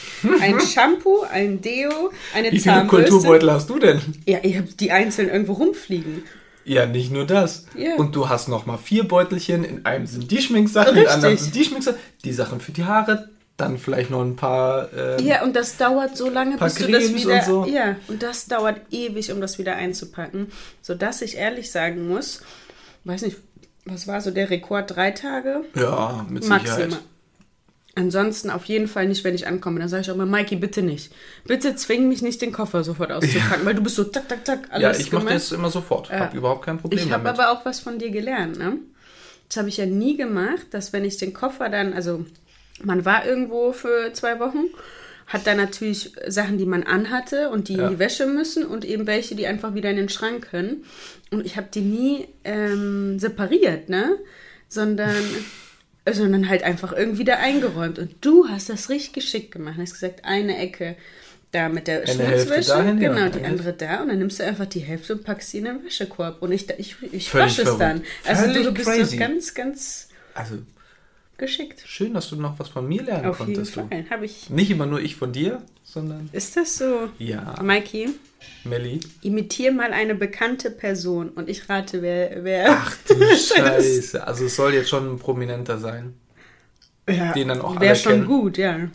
ein 0.41 0.59
Shampoo, 0.75 1.21
ein 1.21 1.61
Deo, 1.61 2.11
eine 2.35 2.49
Wie 2.49 2.59
viele 2.59 2.75
Zahnbürste. 2.75 3.11
Kulturbeutel 3.11 3.53
hast 3.53 3.71
du 3.71 3.79
denn? 3.79 4.01
Ja, 4.27 4.41
ihr 4.41 4.59
habt 4.59 4.81
die 4.81 4.91
einzeln 4.91 5.29
irgendwo 5.29 5.53
rumfliegen. 5.53 6.25
Ja, 6.65 6.87
nicht 6.87 7.13
nur 7.13 7.25
das. 7.25 7.67
Ja. 7.77 7.97
Und 7.97 8.17
du 8.17 8.29
hast 8.29 8.49
noch 8.49 8.67
mal 8.67 8.79
vier 8.79 9.07
Beutelchen. 9.07 9.65
In 9.65 9.85
einem 9.85 10.07
sind 10.07 10.29
die 10.29 10.43
Schminksachen, 10.43 10.97
in 10.97 11.07
anderen 11.07 11.37
sind 11.37 11.55
die 11.55 11.65
Schminksachen. 11.65 11.99
Die 12.25 12.33
Sachen 12.33 12.61
für 12.61 12.73
die 12.73 12.85
Haare, 12.85 13.29
dann 13.63 13.79
vielleicht 13.79 14.11
noch 14.11 14.21
ein 14.23 14.37
paar. 14.37 14.89
ähm, 14.93 15.25
Ja, 15.25 15.43
und 15.43 15.57
das 15.57 15.77
dauert 15.77 16.17
so 16.17 16.29
lange, 16.29 16.59
bis 16.59 16.75
du 16.75 16.87
das 16.89 17.05
Cremes 17.05 17.25
wieder. 17.25 17.35
und 17.37 17.45
so. 17.45 17.67
Ja, 17.67 17.97
und 18.09 18.23
das 18.23 18.47
dauert 18.47 18.81
ewig, 18.91 19.33
um 19.33 19.41
das 19.41 19.59
wieder 19.59 19.77
einzupacken. 19.77 20.53
Sodass 20.83 21.23
ich 21.23 21.37
ehrlich 21.37 21.71
sagen 21.71 22.07
muss, 22.09 22.43
weiß 23.05 23.23
nicht, 23.23 23.37
was 23.85 24.07
war 24.07 24.21
so 24.21 24.31
der 24.31 24.51
Rekord? 24.51 24.95
Drei 24.95 25.11
Tage? 25.11 25.63
ja, 25.75 26.25
mit 26.29 26.45
Sicherheit. 26.45 26.65
Maximal. 26.67 26.99
Ansonsten 27.95 28.49
auf 28.49 28.65
jeden 28.65 28.89
Fall 28.89 29.07
nicht, 29.07 29.23
wenn 29.23 29.35
ich 29.35 29.47
ankomme. 29.47 29.79
Dann 29.79 29.89
sage 29.89 30.01
ich 30.03 30.11
auch 30.11 30.17
mal, 30.17 30.25
Mikey, 30.25 30.57
bitte 30.57 30.81
nicht. 30.83 31.13
Bitte 31.45 31.77
zwing 31.77 32.09
mich 32.09 32.23
nicht, 32.23 32.41
den 32.41 32.51
Koffer 32.51 32.85
sofort 32.85 33.13
auszupacken, 33.13 33.67
weil 33.67 33.75
du 33.75 33.83
bist 33.83 33.97
so 33.97 34.05
tak, 34.05 34.29
tak, 34.29 34.47
tak, 34.47 34.69
Ja, 34.71 34.89
alles 34.89 35.01
ich 35.01 35.13
mache 35.13 35.27
das 35.27 35.53
immer 35.53 35.69
sofort. 35.69 36.09
Ja. 36.09 36.21
Hab 36.21 36.35
überhaupt 36.35 36.65
kein 36.65 36.79
Problem 36.79 36.99
Ich 37.05 37.13
habe 37.13 37.29
aber 37.29 37.51
auch 37.51 37.67
was 37.67 37.81
von 37.81 37.99
dir 37.99 38.11
gelernt, 38.11 38.57
ne? 38.59 38.79
Das 39.49 39.59
habe 39.59 39.69
ich 39.69 39.77
ja 39.77 39.85
nie 39.85 40.17
gemacht, 40.17 40.69
dass 40.71 40.95
wenn 40.95 41.05
ich 41.05 41.19
den 41.19 41.35
Koffer 41.35 41.69
dann, 41.69 41.93
also 41.93 42.25
man 42.83 43.05
war 43.05 43.27
irgendwo 43.27 43.73
für 43.73 44.13
zwei 44.13 44.39
Wochen, 44.41 44.65
hat 45.27 45.47
dann 45.47 45.57
natürlich 45.57 46.13
Sachen, 46.27 46.59
die 46.59 46.67
man 46.67 46.83
anhatte 46.83 47.51
und 47.51 47.69
die 47.69 47.75
Ja. 47.75 47.85
in 47.87 47.91
die 47.95 47.99
Wäsche 47.99 48.27
müssen 48.27 48.67
und 48.67 48.85
eben 48.85 49.07
welche, 49.07 49.35
die 49.35 49.47
einfach 49.47 49.75
wieder 49.75 49.91
in 49.91 49.97
den 49.97 50.09
Schrank 50.09 50.49
können. 50.51 50.85
Und 51.31 51.47
ich 51.47 51.57
habe 51.57 51.69
die 51.73 51.81
nie 51.81 52.29
ähm, 52.45 53.19
separiert, 53.19 53.89
ne? 53.89 54.17
Sondern, 54.69 55.15
sondern 56.11 56.49
halt 56.49 56.63
einfach 56.65 56.93
irgendwie 56.93 57.25
da 57.25 57.37
eingeräumt. 57.37 57.99
Und 57.99 58.15
du 58.21 58.49
hast 58.49 58.69
das 58.69 58.89
richtig 58.89 59.13
geschickt 59.13 59.53
gemacht. 59.53 59.77
Du 59.77 59.83
hast 59.83 59.95
gesagt, 59.95 60.25
eine 60.25 60.59
Ecke 60.59 60.97
da 61.53 61.69
mit 61.69 61.87
der 61.87 62.07
Schmutzwäsche, 62.07 62.71
ja, 62.71 62.93
genau, 62.93 63.29
die 63.29 63.45
andere 63.45 63.75
da 63.75 64.01
und 64.01 64.09
dann 64.09 64.19
nimmst 64.19 64.41
du 64.41 64.45
einfach 64.45 64.65
die 64.65 64.81
Hälfte 64.81 65.13
und 65.13 65.23
packst 65.25 65.51
sie 65.51 65.59
in 65.59 65.67
den 65.67 65.85
Wäschekorb 65.85 66.41
und 66.41 66.51
ich, 66.51 66.67
ich, 66.79 66.97
ich 67.13 67.35
wasche 67.35 67.63
es 67.63 67.77
dann. 67.77 68.03
Also 68.27 68.45
Völlig 68.45 68.65
du 68.65 68.73
bist 68.73 68.87
crazy. 68.89 69.05
so 69.05 69.17
ganz, 69.19 69.53
ganz 69.53 70.09
Also, 70.33 70.55
geschickt. 71.39 71.83
schön, 71.87 72.15
dass 72.15 72.29
du 72.31 72.37
noch 72.37 72.59
was 72.59 72.69
von 72.69 72.87
mir 72.87 73.03
lernen 73.03 73.27
Auf 73.27 73.41
jeden 73.41 73.55
konntest. 73.55 73.77
Du. 73.77 73.89
Fall. 73.89 74.05
Habe 74.11 74.25
ich. 74.27 74.49
Nicht 74.51 74.71
immer 74.71 74.87
nur 74.87 75.01
ich 75.01 75.17
von 75.17 75.33
dir, 75.33 75.63
sondern 75.85 76.29
Ist 76.33 76.57
das 76.57 76.77
so? 76.79 77.09
ja, 77.19 77.55
Mikey, 77.63 78.11
Melli. 78.65 79.01
imitier 79.23 79.73
mal 79.73 79.93
eine 79.93 80.15
bekannte 80.15 80.71
Person 80.71 81.31
und 81.31 81.49
ich 81.49 81.69
rate, 81.69 82.03
wer. 82.03 82.45
wer 82.45 82.71
Ach 82.71 82.97
du 83.09 83.15
Scheiße. 83.37 84.27
Also 84.27 84.45
es 84.47 84.57
soll 84.57 84.75
jetzt 84.75 84.89
schon 84.91 85.15
ein 85.15 85.19
Prominenter 85.19 85.79
sein. 85.79 86.15
ja, 87.09 87.33
den 87.33 87.49
dann 87.49 87.61
auch 87.61 87.81
Wäre 87.81 87.97
schon 87.97 88.25
gut, 88.27 88.59
ja. 88.59 88.89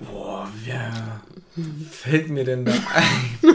Boah, 0.00 0.48
wer 0.64 1.20
fällt 1.90 2.28
mir 2.28 2.44
denn 2.44 2.64
da 2.64 2.72
ein? 2.94 3.54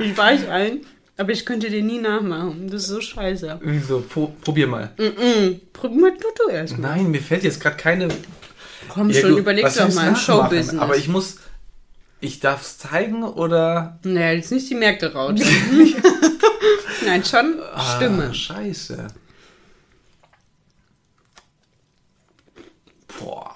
Ich 0.00 0.16
weiß 0.16 0.48
ein, 0.48 0.80
aber 1.16 1.32
ich 1.32 1.46
könnte 1.46 1.70
den 1.70 1.86
nie 1.86 1.98
nachmachen. 1.98 2.68
Das 2.70 2.82
ist 2.82 2.88
so 2.88 3.00
scheiße. 3.00 3.58
Wieso? 3.62 4.00
Pro, 4.00 4.28
probier 4.42 4.66
mal. 4.66 4.92
Mhm. 4.98 5.60
Probier 5.72 6.00
mal 6.00 6.12
du, 6.12 6.26
du 6.44 6.50
erst 6.50 6.78
mal. 6.78 6.96
Nein, 6.96 7.10
mir 7.10 7.22
fällt 7.22 7.44
jetzt 7.44 7.60
gerade 7.60 7.76
keine. 7.76 8.08
Komm 8.88 9.10
Ja, 9.10 9.20
schon, 9.20 9.30
gut, 9.30 9.40
überleg 9.40 9.64
doch 9.64 9.94
mal. 9.94 10.14
Showbusiness. 10.14 10.80
Aber 10.80 10.96
ich 10.96 11.08
muss. 11.08 11.38
Ich 12.20 12.40
darf 12.40 12.62
es 12.62 12.78
zeigen 12.78 13.22
oder. 13.22 13.98
Naja, 14.04 14.32
jetzt 14.32 14.52
nicht 14.52 14.68
die 14.68 14.74
Märkte 14.74 15.12
raus. 15.12 15.40
Nein, 17.06 17.24
schon 17.24 17.60
Stimme. 17.96 18.28
Ah, 18.30 18.34
scheiße. 18.34 19.08
Boah. 23.18 23.54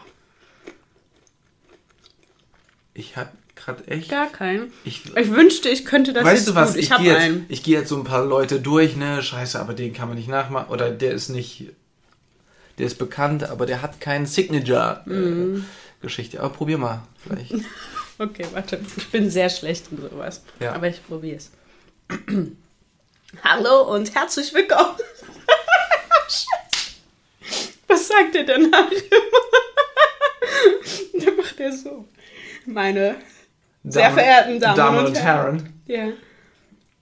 Ich 2.94 3.16
habe 3.16 3.30
gerade 3.76 3.88
echt. 3.88 4.08
Gar 4.10 4.28
keinen. 4.30 4.72
Ich, 4.84 5.02
Ich 5.16 5.30
wünschte, 5.30 5.68
ich 5.68 5.84
könnte 5.84 6.12
das 6.12 6.24
weißt 6.24 6.46
jetzt 6.46 6.48
du 6.48 6.54
was? 6.54 6.70
gut. 6.70 6.78
Ich, 6.78 6.84
Ich, 6.86 6.92
habe 6.92 7.02
gehe 7.04 7.12
jetzt, 7.12 7.22
einen. 7.22 7.46
ich 7.48 7.62
gehe 7.62 7.78
jetzt 7.78 7.88
so 7.88 7.96
ein 7.96 8.04
paar 8.04 8.24
Leute 8.24 8.60
durch, 8.60 8.96
ne? 8.96 9.22
Scheiße, 9.22 9.58
aber 9.60 9.74
den 9.74 9.92
kann 9.92 10.08
man 10.08 10.16
nicht 10.16 10.28
nachmachen. 10.28 10.68
Oder 10.70 10.90
der 10.90 11.12
ist 11.12 11.28
nicht. 11.28 11.66
Der 12.78 12.86
ist 12.86 12.98
bekannt, 12.98 13.44
aber 13.44 13.66
der 13.66 13.82
hat 13.82 14.00
keinen 14.00 14.26
Signature-Geschichte. 14.26 16.40
aber 16.40 16.48
probier 16.50 16.78
mal, 16.78 17.02
vielleicht. 17.26 17.54
Okay, 18.18 18.44
warte. 18.52 18.78
Ich 18.98 19.08
bin 19.08 19.30
sehr 19.30 19.48
schlecht 19.48 19.86
in 19.90 19.98
sowas. 20.02 20.42
Ja. 20.60 20.74
Aber 20.74 20.86
ich 20.88 21.02
probiere 21.06 21.38
es. 21.38 21.50
Hallo 23.42 23.94
und 23.94 24.14
herzlich 24.14 24.52
willkommen. 24.52 24.98
Was 27.88 28.08
sagt 28.08 28.34
er 28.36 28.44
danach? 28.44 28.90
Dann 31.14 31.36
macht 31.36 31.58
er 31.60 31.72
so. 31.72 32.06
Meine 32.66 33.16
sehr 33.84 34.10
verehrten 34.10 34.60
Damen, 34.60 35.06
und 35.06 35.14
Herren. 35.20 35.72
Ja. 35.87 36.08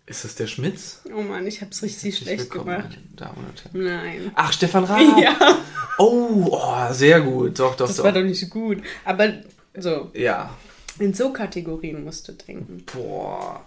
Ist 0.06 0.24
das 0.24 0.34
der 0.36 0.46
Schmitz? 0.46 1.02
Oh 1.14 1.20
Mann, 1.20 1.46
ich 1.46 1.60
hab's 1.60 1.82
richtig 1.82 2.16
schlecht 2.16 2.50
Willkommen, 2.50 2.76
gemacht. 2.76 2.98
Damen 3.14 3.46
und 3.46 3.64
Herren. 3.64 3.84
Nein. 3.84 4.32
Ach, 4.34 4.52
Stefan 4.52 4.84
Raab. 4.84 5.00
Ja, 5.22 5.58
Oh, 5.98 6.46
oh, 6.52 6.92
sehr 6.92 7.20
gut. 7.20 7.58
Doch, 7.58 7.74
doch, 7.76 7.88
das 7.88 7.96
doch. 7.96 8.04
war 8.04 8.12
doch 8.12 8.22
nicht 8.22 8.38
so 8.40 8.46
gut. 8.46 8.82
Aber 9.04 9.32
so, 9.76 10.10
ja. 10.14 10.56
in 11.00 11.12
so 11.12 11.32
Kategorien 11.32 12.04
musst 12.04 12.28
du 12.28 12.32
denken. 12.32 12.84
Boah. 12.92 13.64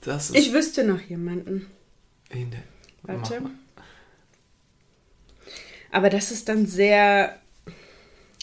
Das 0.00 0.30
ist. 0.30 0.36
Ich 0.36 0.52
wüsste 0.52 0.84
noch 0.84 1.00
jemanden. 1.00 1.66
in 2.30 2.52
der, 2.52 2.62
Warte. 3.02 3.42
Aber 5.90 6.08
das 6.08 6.30
ist 6.30 6.48
dann 6.48 6.66
sehr. 6.66 7.36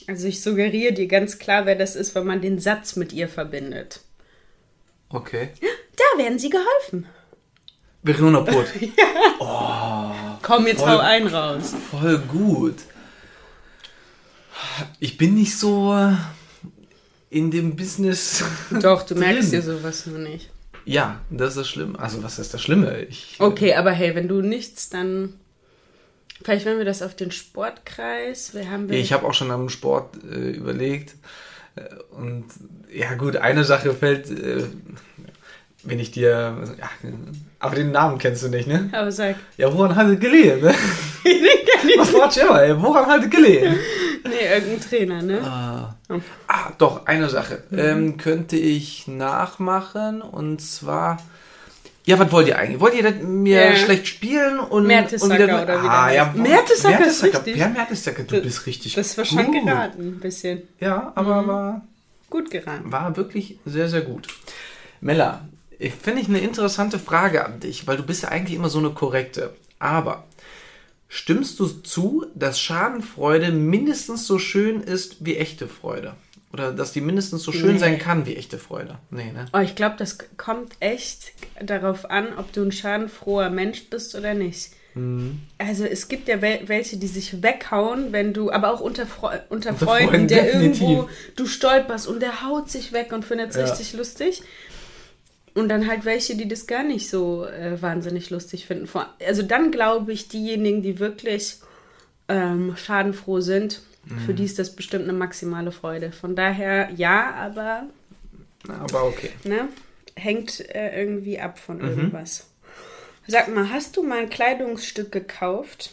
Also 0.08 0.28
ich 0.28 0.42
suggeriere 0.42 0.94
dir 0.94 1.08
ganz 1.08 1.40
klar, 1.40 1.66
wer 1.66 1.76
das 1.76 1.96
ist, 1.96 2.16
wenn 2.16 2.26
man 2.26 2.42
den 2.42 2.60
Satz 2.60 2.96
mit 2.96 3.14
ihr 3.14 3.28
verbindet. 3.30 4.02
Okay. 5.10 5.50
Da 5.96 6.24
werden 6.24 6.40
sie 6.40 6.50
geholfen. 6.50 7.06
Verona 8.02 8.42
Pot. 8.42 8.66
Komm, 10.42 10.68
jetzt 10.68 10.80
Voll. 10.82 10.90
hau 10.90 11.00
einen 11.00 11.28
raus. 11.28 11.74
Voll 11.92 12.18
gut. 12.20 12.76
Ich 15.00 15.18
bin 15.18 15.36
nicht 15.36 15.58
so 15.58 15.96
in 17.30 17.52
dem 17.52 17.76
Business. 17.76 18.44
Doch, 18.82 19.04
du 19.04 19.16
merkst 19.16 19.52
drin. 19.54 19.62
dir 19.62 19.62
sowas 19.62 20.06
nur 20.06 20.20
nicht. 20.20 20.50
Ja, 20.86 21.22
das 21.30 21.50
ist 21.52 21.58
das 21.58 21.70
Schlimme. 21.70 21.98
Also, 21.98 22.24
was 22.24 22.40
ist 22.40 22.54
das 22.54 22.62
Schlimme? 22.62 23.04
Ich, 23.04 23.38
Okay, 23.40 23.74
aber 23.76 23.92
hey, 23.92 24.16
wenn 24.16 24.28
du 24.28 24.42
nichts, 24.42 24.90
dann. 24.90 25.36
Vielleicht 26.42 26.66
wenn 26.66 26.78
wir 26.78 26.86
das 26.86 27.02
auf 27.02 27.16
den 27.16 27.32
Sportkreis. 27.32 28.54
Wir 28.54 28.70
haben 28.70 28.92
Ich 28.92 29.14
habe 29.14 29.26
auch 29.26 29.34
schon 29.34 29.52
am 29.52 29.70
Sport 29.70 30.16
äh, 30.24 30.52
überlegt. 30.52 31.16
Äh, 31.76 31.82
Und 32.16 32.46
ja, 32.92 33.14
gut, 33.16 33.38
eine 33.38 33.64
Sache 33.64 33.94
fällt, 33.94 34.30
äh, 34.30 34.64
wenn 35.84 36.00
ich 36.00 36.12
dir. 36.12 36.56
Ja, 36.80 36.90
aber 37.60 37.76
den 37.76 37.92
Namen 37.92 38.18
kennst 38.18 38.44
du 38.44 38.50
nicht, 38.50 38.68
ne? 38.68 38.90
Aber 38.92 39.12
sag. 39.12 39.36
Ja, 39.58 39.74
woran 39.74 39.96
hat 39.96 40.08
es 40.08 40.20
gelegen, 40.20 40.62
ne? 40.62 40.74
Den 41.26 41.42
kenn 41.44 41.90
ich. 41.90 41.98
Was 41.98 42.14
watch 42.14 42.38
immer, 42.38 42.62
ey? 42.62 42.82
Woran 42.82 43.06
hat 43.06 43.24
es 43.24 43.30
gelegen? 43.30 43.78
Nee, 44.26 44.54
irgendein 44.54 44.82
Trainer, 44.82 45.22
ne? 45.22 45.42
Ah. 45.44 45.96
Oh. 46.10 46.20
ah, 46.48 46.72
doch, 46.78 47.06
eine 47.06 47.30
Sache. 47.30 47.64
Ähm, 47.76 48.18
könnte 48.18 48.56
ich 48.58 49.08
nachmachen 49.08 50.22
und 50.22 50.62
zwar. 50.62 51.18
Ja, 52.06 52.20
was 52.20 52.32
wollt 52.32 52.48
ihr 52.48 52.58
eigentlich? 52.58 52.80
Wollt 52.82 52.96
ihr 52.96 53.04
das 53.04 53.16
mir 53.24 53.64
Ja. 53.72 53.76
schlecht 53.78 54.08
spielen 54.08 54.60
und, 54.60 54.86
Mertesacker 54.88 55.34
und 55.34 55.40
wieder, 55.40 55.64
oder 55.64 55.80
ah, 55.84 56.12
ja, 56.12 56.26
heißt. 56.28 56.36
Mertesacker 56.38 57.08
ist 57.08 57.24
richtig. 57.24 57.56
Ja, 57.56 57.70
Mertesacker, 57.70 58.24
du 58.24 58.42
bist 58.42 58.66
richtig 58.66 58.94
Das 58.96 59.18
war 59.18 59.24
schon 59.26 59.46
gut. 59.46 59.64
geraten, 59.66 60.02
ein 60.10 60.20
bisschen. 60.20 60.64
Ja, 60.80 61.14
aber 61.16 61.48
war, 61.48 61.82
Gut 62.30 62.52
geraten. 62.52 62.92
war 62.92 63.16
wirklich 63.16 63.58
sehr, 63.66 63.88
sehr 63.88 64.02
gut. 64.02 64.28
Mella, 65.00 65.48
ich 65.80 65.94
finde 65.94 66.22
ich 66.22 66.28
eine 66.28 66.40
interessante 66.40 67.00
Frage 67.00 67.46
an 67.46 67.60
dich, 67.62 67.88
weil 67.88 67.98
du 67.98 68.04
bist 68.04 68.24
ja 68.24 68.30
eigentlich 68.30 68.58
immer 68.58 68.70
so 68.70 68.80
eine 68.80 68.90
korrekte. 68.90 69.54
Aber 69.80 70.26
stimmst 71.08 71.60
du 71.60 71.68
zu, 71.68 72.26
dass 72.36 72.60
Schadenfreude 72.60 73.52
mindestens 73.52 74.28
so 74.28 74.40
schön 74.40 74.82
ist 74.82 75.26
wie 75.26 75.38
echte 75.38 75.68
Freude? 75.68 76.16
Oder 76.54 76.72
dass 76.72 76.92
die 76.94 77.02
mindestens 77.02 77.42
so 77.44 77.52
schön 77.52 77.74
Nee. 77.74 77.80
sein 77.80 77.98
kann 78.00 78.26
wie 78.28 78.36
echte 78.36 78.60
Freude? 78.60 79.00
Nee, 79.10 79.32
ne? 79.32 79.46
Oh, 79.54 79.60
ich 79.60 79.74
glaube, 79.76 79.96
das 79.98 80.18
kommt 80.38 80.74
echt 80.80 81.32
darauf 81.60 82.10
an, 82.12 82.28
ob 82.38 82.54
du 82.54 82.62
ein 82.64 82.72
schadenfroher 82.72 83.50
Mensch 83.50 83.90
bist 83.90 84.14
oder 84.16 84.36
nicht. 84.36 84.70
Mhm. 84.94 85.40
Also 85.58 85.84
es 85.86 86.08
gibt 86.08 86.28
ja 86.28 86.44
wel 86.44 86.62
welche, 86.68 86.98
die 86.98 87.08
sich 87.08 87.42
weghauen, 87.42 88.12
wenn 88.12 88.34
du, 88.34 88.52
aber 88.52 88.72
auch 88.72 88.82
unter, 88.82 89.08
Freu 89.08 89.40
unter, 89.50 89.72
Unter 89.72 89.86
Freunden, 89.86 90.10
Freunden, 90.10 90.28
der 90.28 90.44
definitiv. 90.44 90.82
irgendwo, 90.82 91.10
du 91.36 91.48
stolperst 91.48 92.08
und 92.08 92.22
der 92.22 92.44
haut 92.48 92.70
sich 92.70 92.94
weg 92.94 93.12
und 93.14 93.26
findet 93.26 93.50
es 93.50 93.56
Ja. 93.56 93.64
richtig 93.66 93.94
lustig. 93.94 94.44
Und 95.56 95.70
dann 95.70 95.88
halt 95.88 96.06
welche, 96.06 96.36
die 96.36 96.48
das 96.48 96.68
gar 96.68 96.84
nicht 96.84 97.10
so 97.10 97.46
äh, 97.46 97.82
wahnsinnig 97.82 98.30
lustig 98.30 98.68
finden. 98.68 98.88
Also 99.26 99.42
dann 99.42 99.72
glaube 99.72 100.12
ich, 100.14 100.28
diejenigen, 100.28 100.82
die 100.84 101.00
wirklich 101.00 101.58
ähm, 102.28 102.76
schadenfroh 102.78 103.40
sind, 103.42 103.82
Mhm. 104.06 104.20
für 104.20 104.34
die 104.34 104.44
ist 104.46 104.60
das 104.60 104.76
bestimmt 104.76 105.04
eine 105.04 105.14
maximale 105.14 105.72
Freude. 105.72 106.12
Von 106.12 106.36
daher 106.36 106.90
ja, 106.96 107.34
aber 107.36 107.88
Aber 108.68 109.04
okay. 109.06 109.30
ne, 109.44 109.70
hängt 110.16 110.60
äh, 110.74 111.00
irgendwie 111.00 111.40
ab 111.40 111.60
von 111.60 111.78
Mhm. 111.78 111.84
irgendwas. 111.84 112.48
Sag 113.28 113.48
mal, 113.54 113.70
hast 113.70 113.96
du 113.98 114.04
mal 114.04 114.20
ein 114.20 114.30
Kleidungsstück 114.30 115.12
gekauft, 115.12 115.92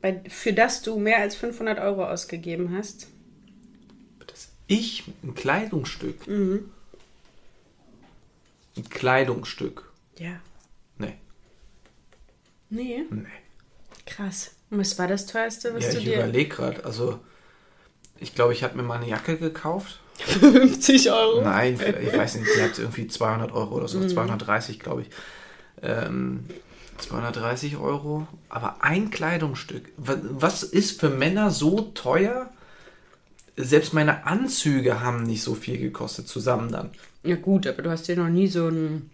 bei, 0.00 0.20
für 0.28 0.52
das 0.54 0.80
du 0.82 0.98
mehr 0.98 1.18
als 1.18 1.34
500 1.36 1.78
Euro 1.78 2.06
ausgegeben 2.06 2.74
hast? 2.76 3.08
Das 4.26 4.48
ich, 4.66 5.04
ein 5.22 5.34
Kleidungsstück. 5.34 6.26
Mhm. 6.26 6.70
Ein 8.76 8.88
Kleidungsstück. 8.88 9.90
Ja. 10.18 10.40
Nee, 10.98 11.14
Nee, 12.70 13.04
nee. 13.10 13.26
krass. 14.06 14.52
Und 14.70 14.78
was 14.78 14.98
war 14.98 15.08
das 15.08 15.26
teuerste, 15.26 15.74
was 15.74 15.84
Ja, 15.86 15.90
du 15.92 15.98
ich 15.98 16.04
dir... 16.04 16.14
überlege 16.14 16.48
gerade. 16.48 16.84
Also, 16.84 17.18
ich 18.20 18.34
glaube, 18.34 18.52
ich 18.52 18.62
habe 18.62 18.76
mir 18.76 18.82
mal 18.82 18.96
eine 18.98 19.08
Jacke 19.08 19.36
gekauft. 19.36 19.98
50 20.18 21.10
Euro? 21.10 21.42
Nein, 21.42 21.74
ich 22.02 22.16
weiß 22.16 22.36
nicht, 22.36 22.48
die 22.56 22.62
hat 22.62 22.78
irgendwie 22.78 23.06
200 23.08 23.52
Euro 23.52 23.76
oder 23.76 23.88
so, 23.88 23.98
Mhm. 23.98 24.08
230 24.10 24.78
glaube 24.78 25.02
ich. 25.02 25.08
Ähm, 25.82 26.44
230 26.98 27.78
Euro, 27.78 28.26
aber 28.50 28.76
ein 28.84 29.10
Kleidungsstück. 29.10 29.88
Wa- 29.96 30.18
Was 30.22 30.62
ist 30.62 31.00
für 31.00 31.08
Männer 31.08 31.50
so 31.50 31.80
teuer? 31.94 32.50
Selbst 33.56 33.94
meine 33.94 34.26
Anzüge 34.26 35.00
haben 35.00 35.22
nicht 35.22 35.42
so 35.42 35.54
viel 35.54 35.78
gekostet 35.78 36.28
zusammen 36.28 36.70
dann. 36.70 36.90
Ja 37.22 37.36
gut, 37.36 37.66
aber 37.66 37.82
du 37.82 37.90
hast 37.90 38.06
dir 38.08 38.16
noch 38.16 38.28
nie 38.28 38.46
so 38.48 38.68
ein... 38.68 39.10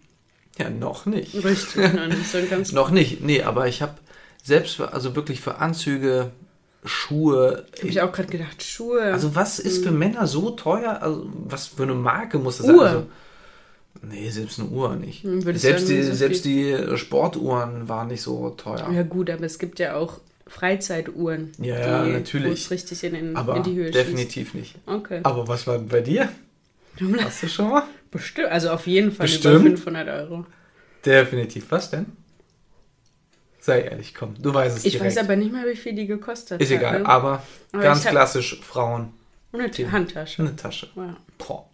Ja, 0.57 0.69
noch 0.69 1.05
nicht. 1.05 1.33
Richtig, 1.35 1.93
noch 1.93 2.07
nicht 2.07 2.27
so 2.29 2.37
ein 2.37 2.49
ganz... 2.49 2.71
Noch 2.71 2.89
nicht, 2.89 3.21
nee, 3.21 3.41
aber 3.43 3.67
ich 3.67 3.81
habe 3.81 3.95
selbst 4.43 4.75
für, 4.75 4.93
also 4.93 5.15
wirklich 5.15 5.39
für 5.41 5.57
Anzüge, 5.57 6.31
Schuhe. 6.83 7.65
Habe 7.79 7.87
ich 7.87 8.01
auch 8.01 8.11
gerade 8.11 8.29
gedacht, 8.29 8.63
Schuhe. 8.63 9.01
Also 9.01 9.35
was 9.35 9.59
ist 9.59 9.83
für 9.83 9.91
Männer 9.91 10.27
so 10.27 10.51
teuer? 10.51 11.01
Also 11.01 11.29
was 11.47 11.67
für 11.67 11.83
eine 11.83 11.93
Marke 11.95 12.39
muss 12.39 12.57
das 12.57 12.67
sein? 12.67 12.75
Uhr. 12.75 12.85
Also, 12.85 13.05
nee, 14.03 14.29
selbst 14.29 14.59
eine 14.59 14.69
Uhr 14.69 14.95
nicht. 14.95 15.23
Hm, 15.23 15.43
würdest 15.43 15.63
Selbst 15.63 15.89
die, 15.89 16.01
so 16.03 16.13
selbst 16.13 16.45
die 16.45 16.75
Sportuhren 16.95 17.89
waren 17.89 18.07
nicht 18.07 18.21
so 18.21 18.49
teuer. 18.51 18.89
ja 18.93 19.03
gut, 19.03 19.29
aber 19.29 19.43
es 19.43 19.59
gibt 19.59 19.79
ja 19.79 19.95
auch 19.95 20.19
Freizeituhren, 20.45 21.51
Ja, 21.59 21.77
ja, 21.79 22.05
die, 22.05 22.11
natürlich. 22.11 22.47
wo 22.47 22.53
es 22.53 22.71
richtig 22.71 23.03
in, 23.03 23.13
den, 23.13 23.35
Aber 23.35 23.57
in 23.57 23.63
die 23.63 23.75
Höhe 23.75 23.91
definitiv 23.91 24.53
nicht. 24.53 24.71
schießt. 24.73 24.87
Okay. 24.87 25.19
Aber 25.23 25.47
was 25.47 25.67
war 25.67 25.77
bei 25.79 25.99
dir? 26.01 26.29
Hast 27.19 27.43
du 27.43 27.47
schon 27.49 27.69
mal? 27.69 27.83
Bestimmt, 28.11 28.47
also 28.47 28.69
auf 28.69 28.87
jeden 28.87 29.11
Fall 29.11 29.25
Bestimmt. 29.27 29.55
über 29.55 29.63
500 29.65 30.07
Euro. 30.07 30.45
Definitiv. 31.05 31.65
Was 31.69 31.89
denn? 31.91 32.05
Sei 33.67 33.81
ehrlich, 33.81 34.15
komm. 34.15 34.33
Du 34.41 34.53
weißt 34.53 34.77
es 34.77 34.85
Ich 34.85 34.93
direkt. 34.93 35.17
weiß 35.17 35.25
aber 35.25 35.35
nicht 35.35 35.51
mal, 35.51 35.67
wie 35.67 35.75
viel 35.75 35.93
die 35.93 36.07
gekostet 36.07 36.61
Ist 36.61 36.71
hat. 36.71 36.77
egal, 36.77 36.99
ne? 37.01 37.05
aber, 37.05 37.43
Aber 37.73 37.83
ganz 37.83 38.05
klassisch 38.05 38.61
Frauen. 38.61 39.11
Und 39.51 39.59
eine 39.59 39.69
Thema. 39.69 39.91
Handtasche. 39.91 40.41
Eine 40.41 40.55
Tasche. 40.55 40.87
Ja. 40.95 41.17
Boah. 41.37 41.65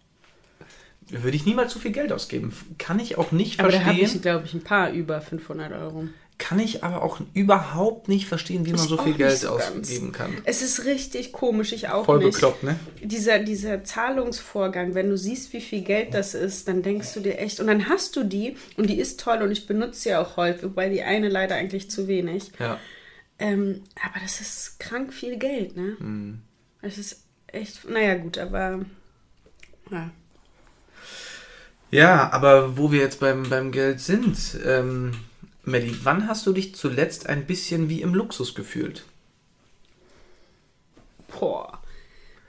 Würde 1.08 1.36
ich 1.36 1.46
niemals 1.46 1.72
so 1.72 1.78
viel 1.78 1.92
Geld 1.92 2.10
ausgeben. 2.12 2.52
Kann 2.78 2.98
ich 2.98 3.16
auch 3.16 3.30
nicht 3.30 3.60
Aber 3.60 3.68
da 3.70 3.76
habe 3.78 3.94
verstehen. 3.96 4.16
ich, 4.16 4.22
glaube 4.22 4.44
ich, 4.44 4.54
ein 4.54 4.64
paar 4.64 4.90
über 4.90 5.20
500 5.20 5.70
Euro. 5.72 6.08
Kann 6.36 6.58
ich 6.58 6.82
aber 6.82 7.02
auch 7.02 7.20
überhaupt 7.32 8.08
nicht 8.08 8.26
verstehen, 8.26 8.66
wie 8.66 8.72
man 8.72 8.80
Ich 8.80 8.88
so 8.88 8.98
viel 8.98 9.14
Geld 9.14 9.38
so 9.38 9.50
ausgeben 9.50 10.10
kann. 10.10 10.36
Es 10.44 10.62
ist 10.62 10.84
richtig 10.84 11.32
komisch, 11.32 11.72
ich 11.72 11.90
auch 11.90 12.04
Voll 12.04 12.18
nicht. 12.18 12.32
bekloppt, 12.32 12.64
ne? 12.64 12.76
Dieser, 13.02 13.38
dieser 13.38 13.84
Zahlungsvorgang, 13.84 14.94
wenn 14.94 15.10
du 15.10 15.16
siehst, 15.16 15.52
wie 15.52 15.60
viel 15.60 15.82
Geld 15.82 16.12
das 16.12 16.34
ist, 16.34 16.66
dann 16.66 16.82
denkst 16.82 17.14
du 17.14 17.20
dir 17.20 17.38
echt, 17.38 17.60
und 17.60 17.68
dann 17.68 17.88
hast 17.88 18.16
du 18.16 18.24
die, 18.24 18.56
und 18.76 18.90
die 18.90 18.98
ist 18.98 19.20
toll 19.20 19.42
und 19.42 19.52
ich 19.52 19.68
benutze 19.68 20.00
sie 20.00 20.14
auch 20.16 20.36
häufig, 20.36 20.64
wobei 20.64 20.88
die 20.88 21.02
eine 21.04 21.28
leider 21.28 21.54
eigentlich 21.54 21.88
zu 21.88 22.08
wenig. 22.08 22.50
Ja. 22.58 22.80
Ähm, 23.38 23.82
aber 24.04 24.20
das 24.20 24.40
ist 24.40 24.80
krank 24.80 25.12
viel 25.12 25.36
Geld, 25.36 25.76
ne? 25.76 25.96
Mhm. 26.00 26.40
Es 26.82 26.98
ist 26.98 27.22
echt, 27.46 27.88
naja, 27.88 28.16
gut, 28.16 28.38
aber. 28.38 28.84
Ja. 29.90 30.10
Ja, 31.90 32.32
aber 32.32 32.76
wo 32.76 32.90
wir 32.90 33.00
jetzt 33.00 33.20
beim, 33.20 33.48
beim 33.48 33.70
Geld 33.70 34.00
sind, 34.00 34.36
ähm, 34.66 35.12
Melli, 35.64 35.94
wann 36.02 36.28
hast 36.28 36.46
du 36.46 36.52
dich 36.52 36.74
zuletzt 36.74 37.26
ein 37.28 37.46
bisschen 37.46 37.88
wie 37.88 38.02
im 38.02 38.14
Luxus 38.14 38.54
gefühlt? 38.54 39.04
Boah. 41.28 41.80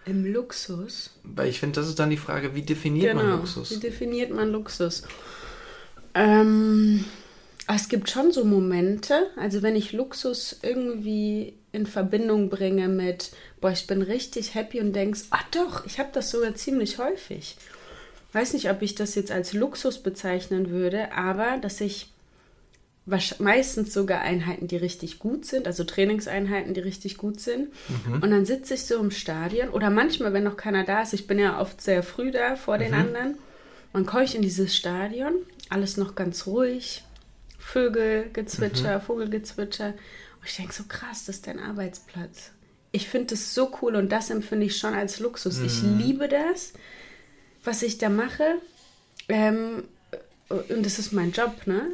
Im 0.05 0.25
Luxus? 0.25 1.11
Weil 1.23 1.49
ich 1.49 1.59
finde, 1.59 1.79
das 1.79 1.89
ist 1.89 1.97
dann 1.97 2.09
die 2.09 2.17
Frage, 2.17 2.53
wie 2.53 2.61
definiert 2.61 3.13
genau. 3.13 3.23
man 3.23 3.39
Luxus? 3.39 3.71
Wie 3.71 3.79
definiert 3.79 4.31
man 4.31 4.51
Luxus? 4.51 5.03
Ähm, 6.13 7.05
es 7.67 7.89
gibt 7.89 8.09
schon 8.09 8.31
so 8.31 8.45
Momente, 8.45 9.27
also 9.37 9.63
wenn 9.63 9.75
ich 9.75 9.93
Luxus 9.93 10.59
irgendwie 10.61 11.53
in 11.71 11.87
Verbindung 11.87 12.49
bringe 12.49 12.87
mit, 12.87 13.31
boah, 13.59 13.71
ich 13.71 13.87
bin 13.87 14.01
richtig 14.01 14.53
happy 14.53 14.79
und 14.79 14.93
denkst, 14.93 15.21
ah 15.31 15.43
doch, 15.51 15.85
ich 15.85 15.99
habe 15.99 16.09
das 16.13 16.29
sogar 16.29 16.53
ziemlich 16.55 16.99
häufig. 16.99 17.57
Weiß 18.33 18.53
nicht, 18.53 18.69
ob 18.69 18.81
ich 18.81 18.95
das 18.95 19.15
jetzt 19.15 19.31
als 19.31 19.53
Luxus 19.53 20.03
bezeichnen 20.03 20.69
würde, 20.69 21.13
aber 21.13 21.57
dass 21.57 21.81
ich 21.81 22.13
meistens 23.05 23.93
sogar 23.93 24.21
Einheiten, 24.21 24.67
die 24.67 24.77
richtig 24.77 25.19
gut 25.19 25.45
sind, 25.45 25.67
also 25.67 25.83
Trainingseinheiten, 25.83 26.73
die 26.73 26.79
richtig 26.79 27.17
gut 27.17 27.39
sind. 27.39 27.69
Mhm. 28.07 28.23
Und 28.23 28.31
dann 28.31 28.45
sitze 28.45 28.73
ich 28.73 28.85
so 28.85 28.99
im 28.99 29.11
Stadion 29.11 29.69
oder 29.69 29.91
manchmal, 29.91 30.33
wenn 30.33 30.43
noch 30.43 30.57
keiner 30.57 30.83
da 30.83 31.03
ist, 31.03 31.13
ich 31.13 31.27
bin 31.27 31.37
ja 31.37 31.59
oft 31.59 31.81
sehr 31.81 32.01
früh 32.01 32.31
da 32.31 32.55
vor 32.55 32.79
den 32.79 32.91
mhm. 32.91 32.99
anderen, 32.99 33.37
dann 33.93 34.05
komme 34.05 34.23
ich 34.23 34.35
in 34.35 34.41
dieses 34.41 34.75
Stadion, 34.75 35.33
alles 35.69 35.97
noch 35.97 36.15
ganz 36.15 36.47
ruhig, 36.47 37.03
Vögelgezwitscher, 37.59 38.97
mhm. 38.97 39.01
Vogelgezwitscher. 39.01 39.87
Und 39.87 40.45
ich 40.45 40.55
denke 40.55 40.73
so, 40.73 40.83
krass, 40.87 41.25
das 41.25 41.37
ist 41.37 41.47
dein 41.47 41.59
Arbeitsplatz. 41.59 42.51
Ich 42.91 43.07
finde 43.07 43.27
das 43.27 43.53
so 43.53 43.71
cool 43.81 43.95
und 43.95 44.11
das 44.11 44.29
empfinde 44.29 44.65
ich 44.65 44.77
schon 44.77 44.93
als 44.93 45.19
Luxus. 45.19 45.59
Ich 45.59 45.83
mhm. 45.83 45.97
liebe 45.97 46.27
das, 46.27 46.73
was 47.63 47.83
ich 47.83 47.97
da 47.97 48.09
mache. 48.09 48.55
Ähm, 49.27 49.83
und 50.49 50.85
das 50.85 50.99
ist 50.99 51.11
mein 51.11 51.31
Job, 51.31 51.65
ne? 51.65 51.91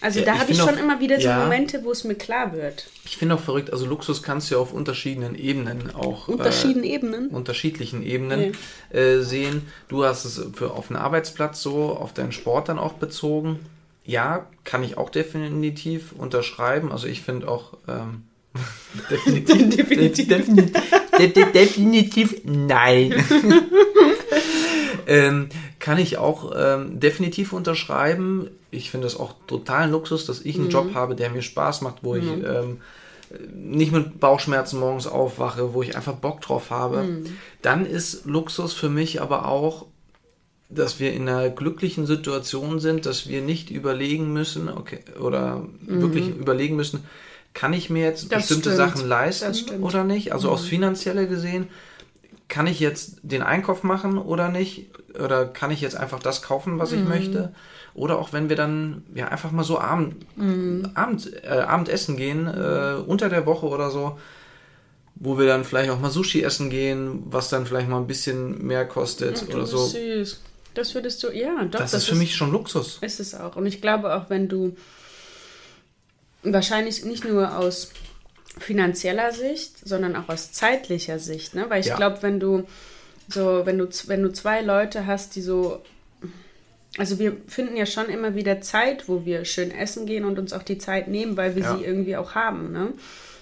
Also 0.00 0.20
ja, 0.20 0.26
da 0.26 0.38
habe 0.38 0.52
ich 0.52 0.58
schon 0.58 0.68
auch, 0.68 0.78
immer 0.78 1.00
wieder 1.00 1.20
so 1.20 1.26
ja, 1.26 1.42
Momente, 1.42 1.82
wo 1.82 1.90
es 1.90 2.04
mir 2.04 2.14
klar 2.14 2.52
wird. 2.52 2.88
Ich 3.04 3.16
finde 3.16 3.34
auch 3.34 3.40
verrückt, 3.40 3.72
also 3.72 3.84
Luxus 3.84 4.22
kannst 4.22 4.50
du 4.50 4.54
ja 4.54 4.60
auf 4.60 4.72
unterschiedlichen 4.72 5.34
Ebenen 5.34 5.94
auch. 5.94 6.28
Unterschiedlichen 6.28 6.84
äh, 6.84 6.94
Ebenen? 6.94 7.28
Unterschiedlichen 7.28 8.02
Ebenen 8.04 8.52
ja. 8.92 8.98
äh, 8.98 9.22
sehen. 9.22 9.62
Du 9.88 10.04
hast 10.04 10.24
es 10.24 10.40
für, 10.54 10.72
auf 10.72 10.90
einen 10.90 10.98
Arbeitsplatz 10.98 11.60
so, 11.62 11.90
auf 11.90 12.14
deinen 12.14 12.32
Sport 12.32 12.68
dann 12.68 12.78
auch 12.78 12.92
bezogen. 12.92 13.58
Ja, 14.04 14.46
kann 14.64 14.84
ich 14.84 14.96
auch 14.96 15.10
definitiv 15.10 16.12
unterschreiben. 16.12 16.92
Also 16.92 17.08
ich 17.08 17.22
finde 17.22 17.48
auch 17.48 17.76
ähm, 17.88 18.22
definitiv, 19.10 19.76
definitiv, 19.76 20.28
definitiv, 20.28 21.52
definitiv 21.52 22.40
nein. 22.44 23.14
ähm, 25.08 25.48
kann 25.80 25.98
ich 25.98 26.18
auch 26.18 26.52
ähm, 26.56 27.00
definitiv 27.00 27.52
unterschreiben. 27.52 28.48
Ich 28.70 28.90
finde 28.90 29.06
es 29.06 29.18
auch 29.18 29.34
totalen 29.46 29.90
Luxus, 29.90 30.26
dass 30.26 30.40
ich 30.40 30.56
einen 30.56 30.66
mhm. 30.66 30.70
Job 30.70 30.94
habe, 30.94 31.14
der 31.14 31.30
mir 31.30 31.42
Spaß 31.42 31.80
macht, 31.80 32.02
wo 32.02 32.14
mhm. 32.14 32.20
ich 32.20 32.28
ähm, 32.46 32.80
nicht 33.54 33.92
mit 33.92 34.20
Bauchschmerzen 34.20 34.80
morgens 34.80 35.06
aufwache, 35.06 35.74
wo 35.74 35.82
ich 35.82 35.96
einfach 35.96 36.14
Bock 36.14 36.40
drauf 36.40 36.70
habe. 36.70 37.02
Mhm. 37.02 37.26
Dann 37.62 37.86
ist 37.86 38.24
Luxus 38.24 38.72
für 38.72 38.88
mich 38.88 39.20
aber 39.20 39.46
auch, 39.46 39.86
dass 40.70 41.00
wir 41.00 41.12
in 41.12 41.28
einer 41.28 41.48
glücklichen 41.48 42.06
Situation 42.06 42.78
sind, 42.78 43.06
dass 43.06 43.26
wir 43.26 43.40
nicht 43.40 43.70
überlegen 43.70 44.32
müssen, 44.32 44.68
okay, 44.68 45.00
oder 45.18 45.64
mhm. 45.80 46.02
wirklich 46.02 46.28
überlegen 46.28 46.76
müssen, 46.76 47.04
kann 47.54 47.72
ich 47.72 47.90
mir 47.90 48.04
jetzt 48.04 48.30
das 48.30 48.48
bestimmte 48.48 48.74
stimmt. 48.74 48.76
Sachen 48.76 49.08
leisten 49.08 49.82
oder 49.82 50.04
nicht? 50.04 50.32
Also 50.32 50.50
aus 50.50 50.62
mhm. 50.64 50.68
finanzieller 50.68 51.26
gesehen, 51.26 51.68
kann 52.48 52.66
ich 52.66 52.80
jetzt 52.80 53.18
den 53.22 53.42
Einkauf 53.42 53.82
machen 53.82 54.18
oder 54.18 54.48
nicht? 54.48 54.90
Oder 55.18 55.46
kann 55.46 55.70
ich 55.70 55.80
jetzt 55.80 55.96
einfach 55.96 56.18
das 56.18 56.42
kaufen, 56.42 56.78
was 56.78 56.92
ich 56.92 57.00
mm. 57.00 57.08
möchte? 57.08 57.54
Oder 57.98 58.18
auch 58.18 58.32
wenn 58.32 58.48
wir 58.48 58.56
dann 58.56 59.04
ja 59.14 59.28
einfach 59.28 59.50
mal 59.50 59.64
so 59.64 59.78
Abend, 59.78 60.16
mm. 60.36 60.86
Abend, 60.94 61.32
äh, 61.44 61.48
Abendessen 61.48 62.16
gehen, 62.16 62.46
äh, 62.46 62.94
unter 63.06 63.28
der 63.28 63.44
Woche 63.44 63.66
oder 63.66 63.90
so, 63.90 64.18
wo 65.16 65.38
wir 65.38 65.46
dann 65.46 65.64
vielleicht 65.64 65.90
auch 65.90 65.98
mal 65.98 66.10
Sushi 66.10 66.42
essen 66.42 66.70
gehen, 66.70 67.24
was 67.26 67.48
dann 67.48 67.66
vielleicht 67.66 67.88
mal 67.88 67.98
ein 67.98 68.06
bisschen 68.06 68.64
mehr 68.64 68.86
kostet 68.86 69.42
ja, 69.42 69.54
oder 69.54 69.66
so. 69.66 69.78
Süß. 69.78 70.40
Das 70.74 70.94
würdest 70.94 71.22
du, 71.24 71.30
ja, 71.30 71.64
doch. 71.64 71.80
Das, 71.80 71.90
das 71.90 72.02
ist 72.02 72.08
für 72.08 72.14
ist, 72.14 72.18
mich 72.20 72.36
schon 72.36 72.52
Luxus. 72.52 72.98
Ist 73.00 73.18
es 73.18 73.34
auch. 73.34 73.56
Und 73.56 73.66
ich 73.66 73.80
glaube 73.80 74.14
auch, 74.14 74.30
wenn 74.30 74.48
du 74.48 74.76
wahrscheinlich 76.44 77.04
nicht 77.04 77.24
nur 77.24 77.56
aus 77.58 77.90
finanzieller 78.58 79.32
Sicht, 79.32 79.86
sondern 79.86 80.14
auch 80.14 80.28
aus 80.28 80.52
zeitlicher 80.52 81.18
Sicht, 81.18 81.54
ne? 81.54 81.66
Weil 81.68 81.80
ich 81.80 81.86
ja. 81.86 81.96
glaube, 81.96 82.18
wenn 82.22 82.38
du 82.38 82.64
so, 83.28 83.62
wenn 83.64 83.78
du, 83.78 83.88
wenn 84.06 84.22
du 84.22 84.32
zwei 84.32 84.62
Leute 84.62 85.06
hast, 85.06 85.34
die 85.36 85.42
so 85.42 85.82
also 86.98 87.18
wir 87.18 87.36
finden 87.46 87.76
ja 87.76 87.86
schon 87.86 88.06
immer 88.06 88.34
wieder 88.34 88.60
Zeit, 88.60 89.08
wo 89.08 89.24
wir 89.24 89.44
schön 89.44 89.70
essen 89.70 90.06
gehen 90.06 90.24
und 90.24 90.38
uns 90.38 90.52
auch 90.52 90.62
die 90.62 90.78
Zeit 90.78 91.08
nehmen, 91.08 91.36
weil 91.36 91.54
wir 91.54 91.62
ja. 91.62 91.76
sie 91.76 91.84
irgendwie 91.84 92.16
auch 92.16 92.34
haben. 92.34 92.72
Ne? 92.72 92.92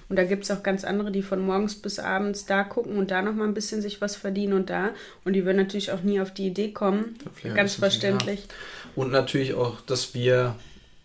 Und 0.09 0.17
da 0.17 0.25
gibt 0.25 0.45
es 0.45 0.51
auch 0.51 0.63
ganz 0.63 0.85
andere, 0.85 1.11
die 1.11 1.23
von 1.23 1.41
morgens 1.41 1.75
bis 1.75 1.99
abends 1.99 2.47
da 2.47 2.63
gucken 2.63 2.97
und 2.97 3.11
da 3.11 3.23
nochmal 3.23 3.49
ein 3.49 3.55
bisschen 3.55 3.83
sich 3.83 4.01
was 4.01 4.15
verdienen 4.15 4.53
und 4.53 4.71
da. 4.71 4.91
Und 5.25 5.33
die 5.33 5.45
würden 5.45 5.57
natürlich 5.57 5.91
auch 5.91 6.03
nie 6.03 6.21
auf 6.21 6.33
die 6.33 6.47
Idee 6.47 6.71
kommen. 6.71 7.17
Ganz 7.55 7.75
verständlich. 7.75 8.41
Ja. 8.41 8.55
Und 8.95 9.11
natürlich 9.11 9.55
auch, 9.55 9.81
dass 9.81 10.15
wir 10.15 10.55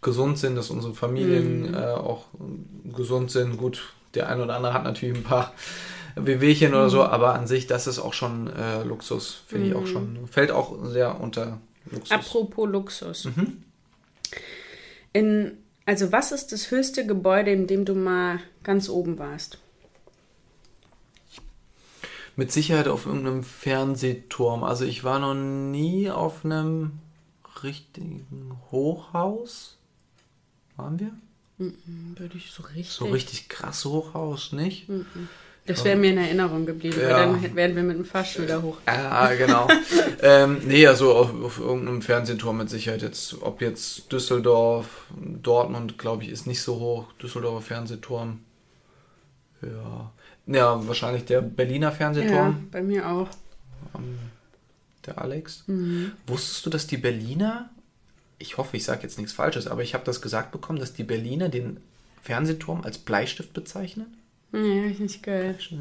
gesund 0.01 0.37
sind, 0.37 0.55
dass 0.55 0.69
unsere 0.69 0.93
Familien 0.93 1.69
mhm. 1.69 1.73
äh, 1.73 1.77
auch 1.77 2.25
gesund 2.95 3.31
sind. 3.31 3.57
Gut, 3.57 3.93
der 4.13 4.29
eine 4.29 4.43
oder 4.43 4.55
andere 4.55 4.73
hat 4.73 4.83
natürlich 4.83 5.17
ein 5.17 5.23
paar 5.23 5.53
Wehwehchen 6.15 6.69
mhm. 6.69 6.75
oder 6.75 6.89
so, 6.89 7.03
aber 7.03 7.33
an 7.33 7.47
sich, 7.47 7.67
das 7.67 7.87
ist 7.87 7.97
auch 7.97 8.13
schon 8.13 8.47
äh, 8.47 8.83
Luxus, 8.83 9.43
finde 9.47 9.65
mhm. 9.65 9.71
ich 9.71 9.77
auch 9.77 9.81
mhm. 9.81 9.87
schon. 9.87 10.27
Fällt 10.27 10.51
auch 10.51 10.75
sehr 10.85 11.19
unter 11.19 11.59
Luxus. 11.89 12.11
Apropos 12.11 12.69
Luxus. 12.69 13.25
Mhm. 13.25 13.63
In, 15.13 15.57
also, 15.85 16.11
was 16.11 16.31
ist 16.31 16.51
das 16.51 16.71
höchste 16.71 17.05
Gebäude, 17.05 17.51
in 17.51 17.67
dem 17.67 17.85
du 17.85 17.95
mal 17.95 18.39
ganz 18.63 18.89
oben 18.89 19.17
warst? 19.19 19.57
Mit 22.35 22.51
Sicherheit 22.51 22.87
auf 22.87 23.05
irgendeinem 23.05 23.43
Fernsehturm. 23.43 24.63
Also, 24.63 24.85
ich 24.85 25.03
war 25.03 25.19
noch 25.19 25.33
nie 25.33 26.09
auf 26.09 26.45
einem 26.45 26.99
richtigen 27.63 28.57
Hochhaus. 28.71 29.77
Waren 30.77 30.99
wir? 30.99 31.11
Würde 31.57 32.37
ich 32.37 32.51
so 32.51 32.63
richtig. 32.63 32.89
So 32.89 33.05
richtig 33.05 33.49
krass 33.49 33.85
Hochhaus, 33.85 34.51
nicht? 34.51 34.87
Das 35.65 35.85
wäre 35.85 35.95
mir 35.95 36.11
in 36.11 36.17
Erinnerung 36.17 36.65
geblieben, 36.65 36.97
ja. 36.99 37.09
weil 37.09 37.39
dann 37.41 37.55
wären 37.55 37.75
wir 37.75 37.83
mit 37.83 37.97
dem 37.97 38.05
Fahrstuhl 38.05 38.45
da 38.45 38.61
hoch. 38.61 38.77
Ja, 38.87 39.33
genau. 39.35 39.67
ähm, 40.21 40.59
nee, 40.65 40.85
also 40.87 41.13
auf, 41.13 41.33
auf, 41.41 41.59
irgendeinem 41.59 42.01
Fernsehturm 42.01 42.57
mit 42.57 42.69
Sicherheit 42.69 43.03
jetzt, 43.03 43.41
ob 43.41 43.61
jetzt 43.61 44.11
Düsseldorf, 44.11 45.05
Dortmund, 45.15 45.97
glaube 45.97 46.23
ich, 46.23 46.29
ist 46.29 46.47
nicht 46.47 46.61
so 46.61 46.79
hoch. 46.79 47.13
Düsseldorfer 47.21 47.61
Fernsehturm. 47.61 48.39
Ja. 49.61 50.11
Ja, 50.47 50.87
wahrscheinlich 50.87 51.25
der 51.25 51.41
Berliner 51.41 51.91
Fernsehturm. 51.91 52.33
Ja, 52.33 52.55
bei 52.71 52.81
mir 52.81 53.07
auch. 53.07 53.29
der 55.05 55.21
Alex. 55.21 55.63
Mhm. 55.67 56.13
Wusstest 56.25 56.65
du, 56.65 56.69
dass 56.71 56.87
die 56.87 56.97
Berliner 56.97 57.69
ich 58.41 58.57
hoffe, 58.57 58.75
ich 58.75 58.83
sage 58.83 59.03
jetzt 59.03 59.17
nichts 59.17 59.33
Falsches, 59.33 59.67
aber 59.67 59.83
ich 59.83 59.93
habe 59.93 60.03
das 60.03 60.21
gesagt 60.21 60.51
bekommen, 60.51 60.79
dass 60.79 60.93
die 60.93 61.03
Berliner 61.03 61.49
den 61.49 61.79
Fernsehturm 62.21 62.81
als 62.81 62.97
Bleistift 62.97 63.53
bezeichnen. 63.53 64.17
Ja, 64.53 64.59
richtig 64.59 65.21
geil. 65.21 65.57
Ja. 65.69 65.77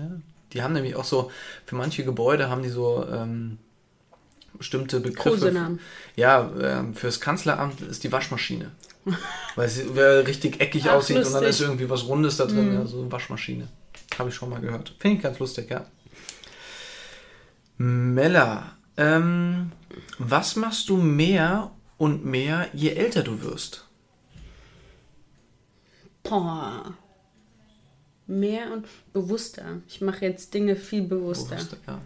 Die 0.52 0.62
haben 0.62 0.72
nämlich 0.72 0.96
auch 0.96 1.04
so, 1.04 1.30
für 1.66 1.76
manche 1.76 2.04
Gebäude 2.04 2.48
haben 2.48 2.62
die 2.62 2.68
so 2.68 3.06
ähm, 3.06 3.59
bestimmte 4.54 5.00
Begriffe. 5.00 5.30
Kosenamen. 5.30 5.80
Ja, 6.16 6.50
ähm, 6.61 6.94
fürs 6.94 7.20
Kanzleramt 7.20 7.80
ist 7.80 8.04
die 8.04 8.12
Waschmaschine. 8.12 8.70
Weil 9.56 9.68
sie 9.68 9.83
richtig 9.83 10.61
eckig 10.61 10.85
Ach, 10.87 10.94
aussieht 10.94 11.16
lustig. 11.16 11.35
und 11.35 11.40
dann 11.40 11.50
ist 11.50 11.61
irgendwie 11.61 11.88
was 11.88 12.06
Rundes 12.06 12.37
da 12.37 12.46
drin, 12.46 12.70
mhm. 12.70 12.74
ja, 12.74 12.87
so 12.87 13.00
eine 13.00 13.11
Waschmaschine. 13.11 13.68
Habe 14.18 14.28
ich 14.28 14.35
schon 14.35 14.50
mal 14.50 14.61
gehört. 14.61 14.94
Finde 14.98 15.16
ich 15.16 15.22
ganz 15.22 15.38
lustig, 15.38 15.70
ja. 15.70 15.87
Mella, 17.78 18.76
ähm, 18.96 19.72
was 20.18 20.56
machst 20.56 20.90
du 20.90 20.96
mehr, 20.96 21.70
und 22.00 22.24
mehr, 22.24 22.66
je 22.72 22.94
älter 22.94 23.22
du 23.22 23.42
wirst. 23.42 23.87
Boah. 26.22 26.94
Mehr 28.30 28.72
und 28.72 28.86
bewusster. 29.12 29.80
Ich 29.88 30.00
mache 30.00 30.24
jetzt 30.24 30.54
Dinge 30.54 30.76
viel 30.76 31.02
bewusster. 31.02 31.56
bewusster 31.56 31.76
ja. 31.86 32.00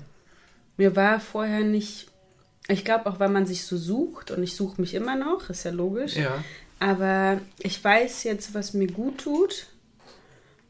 Mir 0.76 0.96
war 0.96 1.20
vorher 1.20 1.60
nicht. 1.60 2.08
Ich 2.68 2.84
glaube 2.84 3.06
auch, 3.06 3.20
weil 3.20 3.28
man 3.28 3.46
sich 3.46 3.64
so 3.64 3.76
sucht 3.76 4.30
und 4.30 4.42
ich 4.42 4.56
suche 4.56 4.80
mich 4.80 4.94
immer 4.94 5.16
noch, 5.16 5.50
ist 5.50 5.64
ja 5.64 5.70
logisch. 5.70 6.16
Ja. 6.16 6.42
Aber 6.78 7.40
ich 7.58 7.82
weiß 7.82 8.24
jetzt, 8.24 8.54
was 8.54 8.72
mir 8.72 8.88
gut 8.88 9.18
tut 9.18 9.66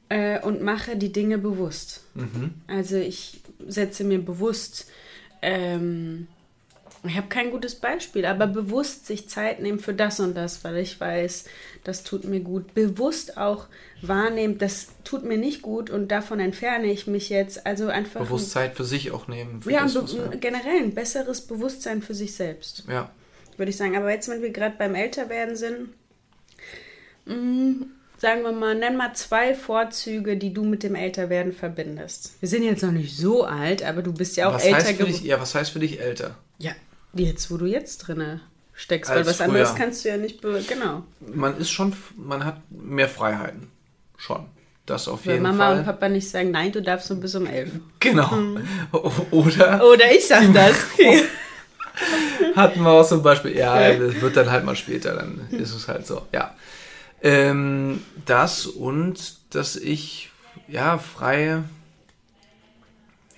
äh, 0.09 0.41
und 0.41 0.61
mache 0.61 0.97
die 0.97 1.13
Dinge 1.13 1.39
bewusst. 1.39 2.03
Mhm. 2.15 2.55
Also 2.67 2.97
ich 2.97 3.41
setze 3.67 4.05
mir 4.05 4.19
bewusst 4.19 4.91
ähm, 5.41 6.27
ich 7.07 7.17
habe 7.17 7.29
kein 7.29 7.51
gutes 7.51 7.75
Beispiel, 7.75 8.25
aber 8.25 8.47
bewusst 8.47 9.07
sich 9.07 9.29
Zeit 9.29 9.61
nehmen 9.61 9.79
für 9.79 9.93
das 9.93 10.21
und 10.21 10.35
das, 10.35 10.65
weil 10.65 10.79
ich 10.79 10.99
weiß, 10.99 11.45
das 11.85 12.03
tut 12.03 12.25
mir 12.25 12.41
gut. 12.41 12.73
Bewusst 12.73 13.37
auch 13.37 13.67
wahrnehmen, 14.01 14.57
das 14.57 14.89
tut 15.05 15.23
mir 15.25 15.37
nicht 15.37 15.61
gut 15.61 15.91
und 15.91 16.09
davon 16.09 16.41
entferne 16.41 16.87
ich 16.87 17.07
mich 17.07 17.29
jetzt. 17.29 17.67
Also 17.67 17.89
einfach. 17.89 18.23
Bewusstsein 18.23 18.73
für 18.73 18.85
sich 18.85 19.11
auch 19.11 19.29
nehmen. 19.29 19.61
ja, 19.69 19.83
das, 19.83 19.97
und 19.97 20.13
ja. 20.15 20.27
generell 20.41 20.83
ein 20.83 20.95
besseres 20.95 21.43
Bewusstsein 21.43 22.01
für 22.01 22.15
sich 22.15 22.35
selbst. 22.35 22.85
Ja. 22.89 23.11
Würde 23.59 23.71
ich 23.71 23.77
sagen. 23.77 23.97
Aber 23.97 24.11
jetzt, 24.11 24.29
wenn 24.29 24.41
wir 24.41 24.51
gerade 24.51 24.77
beim 24.79 24.95
Älterwerden 24.95 25.57
sind, 25.57 25.91
mh, 27.27 27.35
mm, 27.35 27.87
sagen 28.17 28.43
wir 28.43 28.53
mal, 28.53 28.75
nenn 28.75 28.97
mal 28.97 29.13
zwei 29.13 29.55
Vorzüge, 29.55 30.39
die 30.39 30.55
du 30.55 30.65
mit 30.65 30.83
dem 30.83 30.95
Älterwerden 30.95 31.53
verbindest. 31.53 32.33
Wir 32.41 32.49
sind 32.49 32.63
jetzt 32.63 32.83
noch 32.83 32.93
nicht 32.93 33.15
so 33.15 33.45
alt, 33.45 33.83
aber 33.83 34.01
du 34.01 34.15
bist 34.15 34.39
ja 34.39 34.49
auch 34.49 34.55
was 34.55 34.65
älter 34.65 34.95
geworden. 34.95 35.21
Ja, 35.23 35.39
was 35.39 35.55
heißt 35.55 35.71
für 35.71 35.81
dich 35.81 36.01
älter? 36.01 36.39
Ja, 36.59 36.73
jetzt, 37.17 37.51
wo 37.51 37.57
du 37.57 37.67
jetzt 37.67 37.99
drinne 37.99 38.41
steckst, 38.75 39.11
Als 39.11 39.19
weil 39.21 39.27
was 39.27 39.37
früher. 39.37 39.47
anderes 39.47 39.75
kannst 39.75 40.05
du 40.05 40.09
ja 40.09 40.17
nicht, 40.17 40.43
genau. 40.43 41.05
Man 41.21 41.57
ist 41.59 41.71
schon, 41.71 41.95
man 42.17 42.45
hat 42.45 42.61
mehr 42.71 43.09
Freiheiten. 43.09 43.71
Schon. 44.17 44.47
Das 44.87 45.09
auf 45.09 45.25
Weil 45.25 45.35
jeden 45.35 45.45
Mama 45.45 45.69
Fall. 45.69 45.79
und 45.79 45.85
Papa 45.87 46.09
nicht 46.09 46.29
sagen, 46.29 46.51
nein, 46.51 46.71
du 46.71 46.83
darfst 46.83 47.09
nur 47.11 47.19
bis 47.21 47.35
um 47.35 47.47
elf. 47.47 47.71
Genau. 48.01 48.31
Hm. 48.31 48.59
Oder 49.31 49.83
Oder 49.85 50.13
ich 50.13 50.27
sag 50.27 50.53
das. 50.53 50.77
hatten 52.57 52.83
wir 52.83 52.91
auch 52.91 53.07
zum 53.07 53.23
Beispiel, 53.23 53.57
ja, 53.57 53.95
das 53.95 54.21
wird 54.21 54.37
dann 54.37 54.51
halt 54.51 54.65
mal 54.65 54.77
später, 54.77 55.15
dann 55.15 55.47
ist 55.53 55.73
es 55.75 55.89
halt 55.89 56.07
so, 56.07 56.23
ja. 56.33 56.55
Ähm, 57.23 58.03
das 58.27 58.67
und 58.67 59.37
dass 59.55 59.77
ich, 59.77 60.31
ja, 60.69 60.99
frei, 60.99 61.63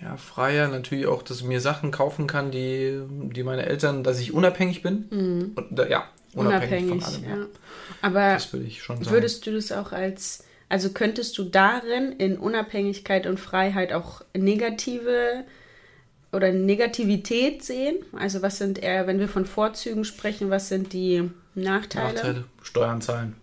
ja, 0.06 0.16
freier 0.16 0.68
natürlich 0.68 1.06
auch, 1.06 1.22
dass 1.22 1.38
ich 1.38 1.44
mir 1.44 1.60
Sachen 1.60 1.90
kaufen 1.90 2.26
kann, 2.26 2.50
die, 2.50 3.00
die 3.34 3.42
meine 3.42 3.66
Eltern, 3.66 4.04
dass 4.04 4.20
ich 4.20 4.32
unabhängig 4.32 4.82
bin. 4.82 5.52
Und, 5.56 5.78
äh, 5.78 5.90
ja, 5.90 6.04
unabhängig, 6.34 6.92
Unabhängig, 6.92 7.04
von 7.04 7.14
allem. 7.14 7.24
ja. 7.24 7.36
Ja. 7.36 7.46
Aber 8.02 8.34
Das 8.34 8.52
würde 8.52 8.66
ich 8.66 8.82
schon 8.82 8.98
sagen. 8.98 9.10
würdest 9.10 9.46
du 9.46 9.52
das 9.52 9.72
auch 9.72 9.92
als, 9.92 10.44
also 10.68 10.90
könntest 10.90 11.36
du 11.38 11.44
darin 11.44 12.12
in 12.12 12.38
Unabhängigkeit 12.38 13.26
und 13.26 13.40
Freiheit 13.40 13.92
auch 13.92 14.22
negative 14.36 15.44
oder 16.32 16.52
Negativität 16.52 17.64
sehen? 17.64 17.96
Also 18.16 18.42
was 18.42 18.58
sind 18.58 18.78
eher, 18.82 19.06
wenn 19.06 19.18
wir 19.18 19.28
von 19.28 19.44
Vorzügen 19.46 20.04
sprechen, 20.04 20.50
was 20.50 20.68
sind 20.68 20.92
die 20.92 21.30
Nachteile? 21.54 22.14
Nachteile? 22.14 22.44
Steuern 22.62 23.00
zahlen. 23.00 23.34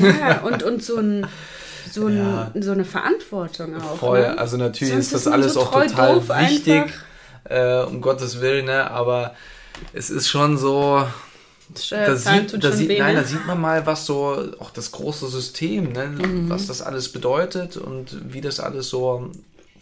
Ja, 0.00 0.40
und, 0.42 0.62
und 0.62 0.82
so, 0.82 0.96
ein, 0.98 1.26
so, 1.92 2.06
ein, 2.06 2.16
Ja. 2.18 2.50
so 2.60 2.72
eine 2.72 2.84
Verantwortung 2.84 3.76
auch. 3.80 3.96
Voll, 3.96 4.20
ne? 4.20 4.38
also 4.38 4.56
natürlich 4.56 4.92
Sonst 4.92 5.06
ist 5.12 5.26
das 5.26 5.32
alles 5.32 5.54
so 5.54 5.60
auch 5.62 5.72
total 5.72 6.26
wichtig, 6.28 6.84
äh, 7.44 7.82
um 7.82 8.00
Gottes 8.00 8.40
Willen, 8.40 8.66
ne? 8.66 8.90
aber 8.90 9.34
es 9.92 10.10
ist 10.10 10.28
schon 10.28 10.58
so, 10.58 11.04
da 11.74 11.80
Steuerzahlen 11.80 12.48
sieht, 12.48 12.64
da, 12.64 12.72
sieht, 12.72 12.98
nein, 12.98 13.14
ne? 13.14 13.20
da 13.22 13.26
sieht 13.26 13.46
man 13.46 13.60
mal, 13.60 13.86
was 13.86 14.06
so 14.06 14.52
auch 14.58 14.70
das 14.70 14.90
große 14.92 15.28
System, 15.28 15.92
ne? 15.92 16.06
Mhm. 16.06 16.50
was 16.50 16.66
das 16.66 16.82
alles 16.82 17.12
bedeutet 17.12 17.76
und 17.76 18.32
wie 18.32 18.40
das 18.40 18.58
alles 18.60 18.88
so 18.88 19.30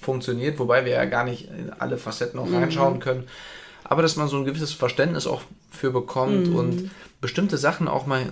funktioniert, 0.00 0.58
wobei 0.58 0.84
wir 0.84 0.92
ja 0.92 1.04
gar 1.06 1.24
nicht 1.24 1.48
in 1.48 1.70
alle 1.78 1.96
Facetten 1.98 2.38
Mhm. 2.40 2.46
auch 2.46 2.52
reinschauen 2.60 3.00
können. 3.00 3.24
Aber 3.84 4.02
dass 4.02 4.16
man 4.16 4.28
so 4.28 4.36
ein 4.36 4.44
gewisses 4.44 4.72
Verständnis 4.72 5.26
auch 5.26 5.40
für 5.70 5.90
bekommt 5.90 6.48
Mhm. 6.48 6.56
und 6.56 6.90
bestimmte 7.22 7.56
Sachen 7.56 7.88
auch 7.88 8.06
mal 8.06 8.22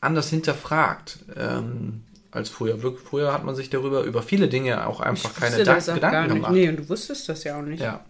anders 0.00 0.30
hinterfragt. 0.30 1.18
Ähm, 1.36 2.02
als 2.32 2.48
früher. 2.48 2.78
Früher 3.04 3.32
hat 3.32 3.44
man 3.44 3.54
sich 3.54 3.70
darüber, 3.70 4.02
über 4.02 4.22
viele 4.22 4.48
Dinge 4.48 4.86
auch 4.86 5.00
einfach 5.00 5.34
keine 5.34 5.64
Da 5.64 5.74
das 5.74 5.88
auch 5.88 5.94
Gedanken 5.94 6.14
gar 6.14 6.22
nicht. 6.26 6.34
gemacht. 6.34 6.52
Nee, 6.52 6.68
und 6.68 6.76
du 6.78 6.88
wusstest 6.88 7.28
das 7.28 7.44
ja 7.44 7.58
auch 7.58 7.62
nicht. 7.62 7.80
Ja. 7.82 8.00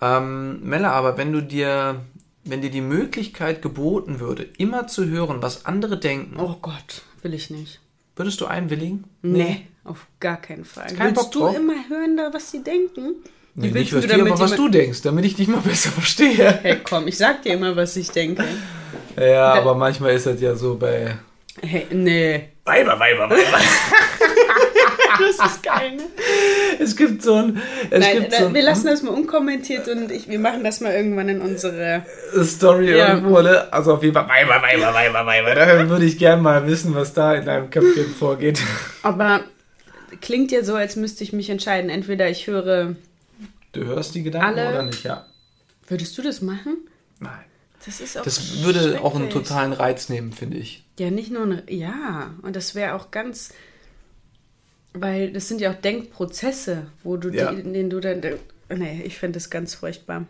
Ähm, 0.00 0.60
Mella, 0.62 0.90
aber 0.92 1.16
wenn 1.16 1.32
du 1.32 1.40
dir, 1.42 2.00
wenn 2.44 2.60
dir 2.60 2.70
die 2.70 2.80
Möglichkeit 2.80 3.62
geboten 3.62 4.20
würde, 4.20 4.46
immer 4.58 4.86
zu 4.88 5.06
hören, 5.06 5.42
was 5.42 5.64
andere 5.66 5.98
denken, 5.98 6.38
Oh 6.40 6.56
Gott, 6.60 7.02
will 7.22 7.34
ich 7.34 7.50
nicht. 7.50 7.80
würdest 8.16 8.40
du 8.40 8.46
einwilligen? 8.46 9.04
Nee, 9.22 9.66
auf 9.84 10.06
gar 10.18 10.38
keinen 10.38 10.64
Fall. 10.64 10.86
Kein 10.94 11.14
Bock 11.14 11.24
Willst 11.24 11.34
du 11.34 11.40
drauf? 11.40 11.56
immer 11.56 11.74
hören, 11.88 12.16
da, 12.16 12.30
was 12.32 12.50
sie 12.50 12.62
denken? 12.64 13.16
Nee, 13.54 13.70
nicht 13.70 13.94
was 13.94 14.06
dir, 14.06 14.14
aber 14.20 14.38
was 14.38 14.54
du 14.56 14.68
denkst, 14.68 15.02
damit 15.02 15.24
ich 15.26 15.36
dich 15.36 15.46
mal 15.46 15.60
besser 15.64 15.90
verstehe. 15.90 16.58
Hey, 16.62 16.78
komm, 16.82 17.06
ich 17.06 17.18
sag 17.18 17.42
dir 17.42 17.52
immer, 17.54 17.76
was 17.76 17.94
ich 17.96 18.10
denke. 18.10 18.44
Ja, 19.16 19.54
Da- 19.54 19.60
aber 19.60 19.74
manchmal 19.74 20.14
ist 20.14 20.26
das 20.26 20.40
ja 20.40 20.54
so 20.56 20.74
bei 20.76 21.16
Hey, 21.60 21.86
nee. 21.90 22.48
Weiber, 22.64 22.98
Weiber, 22.98 23.28
Weiber. 23.30 23.58
Das 25.18 25.52
ist 25.52 25.62
geil, 25.62 25.96
ne? 25.96 26.02
es 26.80 26.96
gibt 26.96 27.22
so 27.22 27.34
ein, 27.34 27.60
es 27.90 28.00
Nein, 28.00 28.20
gibt 28.20 28.32
da, 28.32 28.38
so 28.38 28.46
ein, 28.46 28.54
wir 28.54 28.62
lassen 28.62 28.86
das 28.86 29.02
mal 29.02 29.10
unkommentiert 29.10 29.86
und 29.88 30.10
ich, 30.10 30.26
wir 30.26 30.38
machen 30.38 30.64
das 30.64 30.80
mal 30.80 30.92
irgendwann 30.92 31.28
in 31.28 31.40
unsere. 31.42 32.02
Story 32.42 32.96
Ja. 32.96 33.10
irgendwo, 33.14 33.40
ne? 33.42 33.70
Also 33.72 33.92
auf 33.94 34.02
jeden 34.02 34.14
Fall 34.14 34.26
Weiber, 34.26 34.62
Weiber, 34.62 34.94
Weiber, 34.94 35.26
Weiber. 35.26 35.54
Da 35.54 35.88
würde 35.88 36.06
ich 36.06 36.18
gern 36.18 36.40
mal 36.40 36.66
wissen, 36.66 36.94
was 36.94 37.12
da 37.12 37.34
in 37.34 37.44
deinem 37.44 37.68
Köpfchen 37.70 38.06
vorgeht. 38.06 38.60
Aber 39.02 39.44
klingt 40.22 40.50
ja 40.50 40.64
so, 40.64 40.74
als 40.74 40.96
müsste 40.96 41.24
ich 41.24 41.32
mich 41.34 41.50
entscheiden. 41.50 41.90
Entweder 41.90 42.28
ich 42.30 42.46
höre. 42.46 42.96
Du 43.72 43.84
hörst 43.84 44.14
die 44.14 44.22
Gedanken 44.22 44.58
Alle- 44.58 44.70
oder 44.70 44.82
nicht, 44.82 45.04
ja? 45.04 45.26
Würdest 45.88 46.16
du 46.16 46.22
das 46.22 46.40
machen? 46.40 46.78
Nein. 47.20 47.44
Das 47.84 48.00
ist 48.00 48.16
auch. 48.16 48.22
Das 48.22 48.62
würde 48.62 49.00
auch 49.02 49.14
einen 49.16 49.30
totalen 49.30 49.72
Reiz 49.72 50.08
nehmen, 50.08 50.32
finde 50.32 50.56
ich. 50.58 50.84
Ja, 50.98 51.10
nicht 51.10 51.30
nur 51.32 51.42
ein, 51.44 51.62
ja, 51.68 52.34
und 52.42 52.54
das 52.54 52.74
wäre 52.74 52.94
auch 52.94 53.10
ganz, 53.10 53.52
weil 54.92 55.32
das 55.32 55.48
sind 55.48 55.60
ja 55.60 55.72
auch 55.72 55.80
Denkprozesse, 55.80 56.86
wo 57.02 57.16
du, 57.16 57.30
Ja. 57.30 57.52
die, 57.52 57.60
in 57.60 57.72
denen 57.72 57.90
du 57.90 58.00
dann, 58.00 58.20
nee, 58.74 59.02
ich 59.04 59.18
finde 59.18 59.38
das 59.38 59.50
ganz 59.50 59.74
furchtbar. 59.74 60.26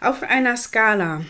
Auf 0.00 0.22
einer 0.22 0.56
Skala, 0.56 1.24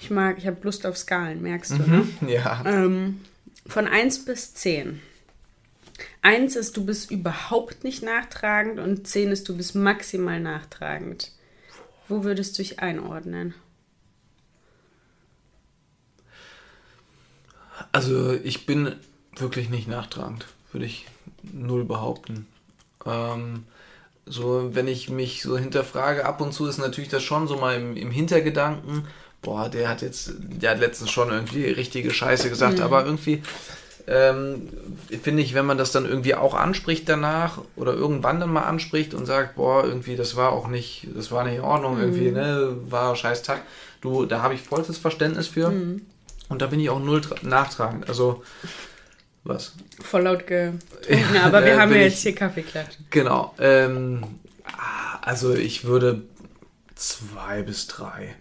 ich 0.00 0.10
mag, 0.10 0.38
ich 0.38 0.46
habe 0.46 0.58
Lust 0.62 0.86
auf 0.86 0.96
Skalen, 0.98 1.42
merkst 1.42 1.72
du, 1.72 1.76
ne? 1.82 2.08
Ja. 2.26 2.62
Ähm, 2.66 3.20
von 3.66 3.86
1 3.86 4.24
bis 4.24 4.54
10. 4.54 5.00
1 6.22 6.56
ist, 6.56 6.76
du 6.76 6.84
bist 6.84 7.10
überhaupt 7.10 7.84
nicht 7.84 8.02
nachtragend 8.02 8.80
und 8.80 9.06
10 9.06 9.32
ist, 9.32 9.48
du 9.48 9.56
bist 9.56 9.74
maximal 9.74 10.40
nachtragend. 10.40 11.32
Wo 12.08 12.22
würdest 12.24 12.58
du 12.58 12.62
dich 12.62 12.80
einordnen? 12.80 13.54
Also 17.92 18.32
ich 18.32 18.66
bin 18.66 18.94
wirklich 19.36 19.70
nicht 19.70 19.88
nachtragend, 19.88 20.46
würde 20.72 20.86
ich 20.86 21.06
null 21.42 21.84
behaupten. 21.84 22.46
Ähm, 23.04 23.64
so, 24.26 24.74
wenn 24.74 24.88
ich 24.88 25.08
mich 25.08 25.42
so 25.42 25.56
hinterfrage, 25.56 26.24
ab 26.24 26.40
und 26.40 26.52
zu 26.52 26.66
ist 26.66 26.78
natürlich 26.78 27.10
das 27.10 27.22
schon 27.22 27.46
so 27.46 27.56
mal 27.56 27.76
im, 27.76 27.96
im 27.96 28.10
Hintergedanken, 28.10 29.06
boah, 29.42 29.68
der 29.68 29.88
hat 29.88 30.02
jetzt, 30.02 30.32
der 30.38 30.72
hat 30.72 30.80
letztens 30.80 31.10
schon 31.10 31.30
irgendwie 31.30 31.66
richtige 31.66 32.10
Scheiße 32.10 32.48
gesagt, 32.48 32.80
aber 32.80 33.04
irgendwie 33.04 33.42
ähm, 34.08 34.68
finde 35.22 35.42
ich, 35.42 35.54
wenn 35.54 35.66
man 35.66 35.78
das 35.78 35.92
dann 35.92 36.06
irgendwie 36.06 36.34
auch 36.34 36.54
anspricht 36.54 37.08
danach 37.08 37.60
oder 37.74 37.92
irgendwann 37.92 38.38
dann 38.40 38.52
mal 38.52 38.62
anspricht 38.62 39.14
und 39.14 39.26
sagt, 39.26 39.56
boah, 39.56 39.84
irgendwie, 39.84 40.16
das 40.16 40.36
war 40.36 40.52
auch 40.52 40.68
nicht, 40.68 41.08
das 41.14 41.32
war 41.32 41.44
nicht 41.44 41.56
in 41.56 41.62
Ordnung, 41.62 41.98
irgendwie, 42.00 42.30
ne, 42.30 42.76
war 42.88 43.16
scheiß 43.16 43.42
Tag, 43.42 43.62
du, 44.00 44.24
da 44.26 44.42
habe 44.42 44.54
ich 44.54 44.62
vollstes 44.62 44.98
Verständnis 44.98 45.48
für. 45.48 45.70
Und 46.48 46.62
da 46.62 46.66
bin 46.66 46.80
ich 46.80 46.90
auch 46.90 47.00
null 47.00 47.20
tra- 47.20 47.46
nachtragend. 47.46 48.08
Also, 48.08 48.42
was? 49.44 49.74
Voll 50.00 50.22
laut 50.22 50.46
getrunken, 50.46 51.36
aber 51.42 51.64
wir 51.64 51.72
Ja, 51.74 51.80
haben 51.80 51.92
ja 51.92 52.00
jetzt 52.00 52.22
hier 52.22 52.34
Kaffeeklatsch. 52.34 52.96
Genau. 53.10 53.54
Ähm, 53.58 54.22
also, 55.22 55.54
ich 55.54 55.84
würde 55.84 56.22
zwei 56.94 57.62
bis 57.62 57.86
drei. 57.86 58.34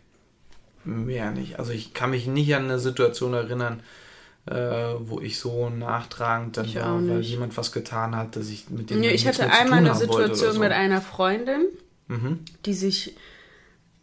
Mehr 0.83 1.31
nicht. 1.31 1.57
Also, 1.59 1.71
ich 1.71 1.93
kann 1.93 2.11
mich 2.11 2.27
nicht 2.27 2.53
an 2.55 2.65
eine 2.65 2.79
Situation 2.79 3.33
erinnern, 3.33 3.81
äh, 4.45 4.55
wo 4.99 5.19
ich 5.19 5.39
so 5.39 5.69
nachtragend 5.69 6.57
dann 6.57 6.75
war, 6.75 7.07
weil 7.07 7.21
jemand 7.21 7.57
was 7.57 7.71
getan 7.71 8.15
hat, 8.15 8.35
dass 8.35 8.49
ich 8.49 8.69
mit 8.69 8.91
dem 8.91 9.01
Ja, 9.01 9.09
ich 9.09 9.25
hatte 9.27 9.51
einmal 9.51 9.79
eine 9.79 9.95
Situation 9.95 10.59
mit 10.59 10.71
einer 10.71 11.01
Freundin, 11.01 11.65
Mhm. 12.07 12.41
die 12.67 12.75
sich, 12.75 13.15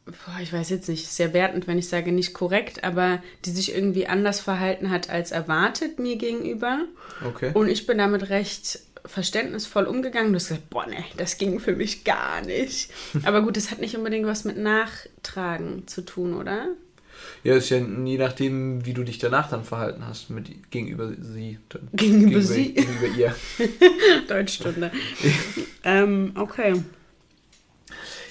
boah, 0.05 0.41
ich 0.43 0.53
weiß 0.53 0.71
jetzt 0.71 0.89
nicht, 0.89 1.09
sehr 1.09 1.33
wertend, 1.33 1.67
wenn 1.67 1.79
ich 1.79 1.89
sage 1.89 2.13
nicht 2.13 2.35
korrekt, 2.35 2.85
aber 2.85 3.23
die 3.45 3.51
sich 3.51 3.75
irgendwie 3.75 4.07
anders 4.07 4.41
verhalten 4.41 4.91
hat 4.91 5.11
als 5.11 5.31
erwartet 5.31 5.99
mir 5.99 6.17
gegenüber. 6.17 6.85
Okay. 7.25 7.53
Und 7.55 7.69
ich 7.69 7.87
bin 7.87 7.99
damit 7.99 8.29
recht 8.31 8.81
verständnisvoll 9.05 9.85
umgegangen. 9.85 10.33
Du 10.33 10.37
hast 10.37 10.49
gesagt, 10.49 10.71
boah, 10.71 10.87
ne, 10.87 11.05
das 11.17 11.39
ging 11.39 11.61
für 11.61 11.75
mich 11.75 12.05
gar 12.05 12.41
nicht. 12.43 12.91
Aber 13.25 13.43
gut, 13.43 13.57
das 13.57 13.71
hat 13.71 13.81
nicht 13.81 13.97
unbedingt 13.97 14.27
was 14.27 14.45
mit 14.45 14.59
Nachtragen 14.59 15.87
zu 15.87 16.03
tun, 16.03 16.35
oder? 16.35 16.69
Ja, 17.45 17.55
ist 17.55 17.71
ja 17.71 17.79
je 17.79 18.19
nachdem, 18.19 18.85
wie 18.85 18.95
du 18.95 19.05
dich 19.05 19.19
danach 19.19 19.49
dann 19.49 19.65
verhalten 19.65 20.07
hast 20.07 20.31
mit 20.31 20.71
gegenüber 20.71 21.13
sie. 21.21 21.59
Dann, 21.69 21.89
Gegenüber 21.93 22.41
sie? 22.43 22.75
Gegenüber 22.75 23.07
ihr. 23.17 23.35
Deutschstunde. 24.29 24.91
ähm, 25.85 26.33
okay. 26.37 26.75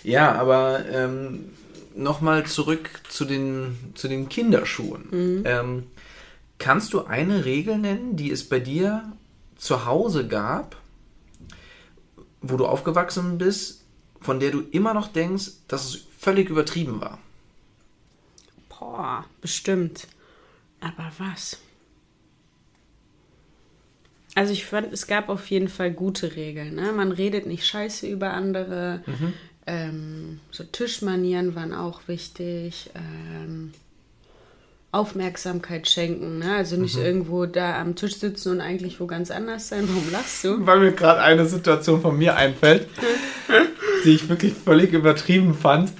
Ja, 0.03 0.33
aber 0.33 0.83
ähm, 0.91 1.51
nochmal 1.95 2.45
zurück 2.45 2.89
zu 3.09 3.25
den, 3.25 3.77
zu 3.95 4.07
den 4.07 4.29
Kinderschuhen. 4.29 5.43
Ähm, 5.45 5.83
kannst 6.57 6.93
du 6.93 7.05
eine 7.05 7.45
Regel 7.45 7.77
nennen, 7.77 8.15
die 8.15 8.31
es 8.31 8.47
bei 8.47 8.59
dir 8.59 9.11
zu 9.57 9.85
Hause 9.85 10.27
gab, 10.27 10.75
wo 12.41 12.57
du 12.57 12.65
aufgewachsen 12.65 13.37
bist, 13.37 13.83
von 14.19 14.39
der 14.39 14.51
du 14.51 14.61
immer 14.71 14.93
noch 14.93 15.07
denkst, 15.07 15.51
dass 15.67 15.85
es 15.85 16.07
völlig 16.17 16.49
übertrieben 16.49 17.01
war? 17.01 17.19
Boah, 18.69 19.25
bestimmt. 19.41 20.07
Aber 20.79 21.11
was? 21.17 21.59
Also 24.33 24.53
ich 24.53 24.65
fand, 24.65 24.91
es 24.93 25.07
gab 25.07 25.29
auf 25.29 25.49
jeden 25.49 25.67
Fall 25.67 25.91
gute 25.91 26.35
Regeln. 26.35 26.75
Ne? 26.75 26.93
Man 26.93 27.11
redet 27.11 27.45
nicht 27.45 27.65
scheiße 27.65 28.07
über 28.07 28.31
andere. 28.31 29.03
Ähm, 29.67 30.39
so 30.51 30.63
Tischmanieren 30.63 31.55
waren 31.55 31.73
auch 31.73 32.01
wichtig. 32.07 32.89
Ähm, 32.95 33.73
Aufmerksamkeit 34.91 35.87
schenken. 35.87 36.39
Ne? 36.39 36.55
Also 36.55 36.75
nicht 36.75 36.97
Mhm. 36.97 37.03
irgendwo 37.05 37.45
da 37.45 37.79
am 37.79 37.95
Tisch 37.95 38.17
sitzen 38.17 38.51
und 38.53 38.61
eigentlich 38.61 38.99
wo 38.99 39.07
ganz 39.07 39.31
anders 39.31 39.69
sein. 39.69 39.87
Warum 39.87 40.11
lachst 40.11 40.43
du? 40.43 40.65
Weil 40.65 40.79
mir 40.79 40.91
gerade 40.91 41.21
eine 41.21 41.45
Situation 41.45 42.01
von 42.01 42.17
mir 42.17 42.35
einfällt, 42.35 42.87
die 44.03 44.09
ich 44.15 44.27
wirklich 44.27 44.53
völlig 44.53 44.91
übertrieben 44.91 45.53
fand. 45.53 45.93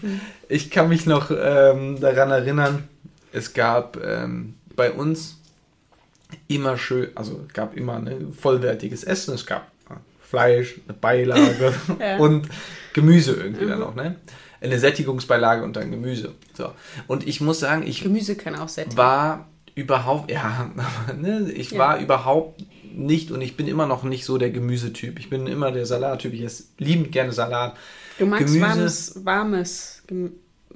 Ich 0.50 0.70
kann 0.70 0.90
mich 0.90 1.06
noch 1.06 1.32
ähm, 1.32 2.02
daran 2.02 2.32
erinnern, 2.32 2.84
es 3.32 3.54
gab 3.54 3.98
ähm, 4.04 4.56
bei 4.76 4.92
uns 4.92 5.38
immer 6.50 6.78
schön, 6.78 7.10
also 7.16 7.40
es 7.48 7.54
gab 7.54 7.78
immer 7.78 7.96
ein 7.96 8.34
vollwertiges 8.34 9.06
Essen, 9.06 9.34
es 9.36 9.46
gab 9.46 9.72
Fleisch, 10.32 10.76
eine 10.88 10.98
Beilage 10.98 11.74
Ja. 12.00 12.18
und 12.18 12.48
Gemüse 12.94 13.34
irgendwie 13.34 13.68
dann 13.68 13.80
noch, 13.80 13.94
ne? 13.96 14.16
Eine 14.62 14.80
Sättigungsbeilage 14.80 15.64
und 15.64 15.76
dann 15.76 15.92
Gemüse. 15.92 16.34
So. 16.54 16.72
Und 17.08 17.28
ich 17.28 17.42
muss 17.42 17.60
sagen, 17.60 17.84
ich 17.86 18.02
Gemüse 18.02 18.36
kann 18.36 18.56
auch 18.56 18.70
sättigen. 18.70 18.96
war 18.98 19.50
überhaupt, 19.76 20.32
ja, 20.32 20.72
ne, 21.22 21.52
ich 21.54 21.72
Ja. 21.72 21.80
war 21.80 22.00
überhaupt 22.00 22.64
nicht 22.94 23.32
und 23.32 23.42
ich 23.42 23.58
bin 23.58 23.68
immer 23.68 23.86
noch 23.88 24.04
nicht 24.04 24.24
so 24.26 24.38
der 24.38 24.50
Gemüsetyp. 24.52 25.20
Ich 25.20 25.30
bin 25.30 25.48
immer 25.48 25.72
der 25.72 25.86
Salattyp. 25.86 26.34
Ich 26.34 26.42
esse 26.44 26.64
liebend 26.78 27.12
gerne 27.12 27.32
Salat. 27.34 27.76
Du 28.20 28.26
magst 28.26 28.48
Gemüse- 28.48 28.62
warmes, 28.62 29.16
warmes, 29.26 30.04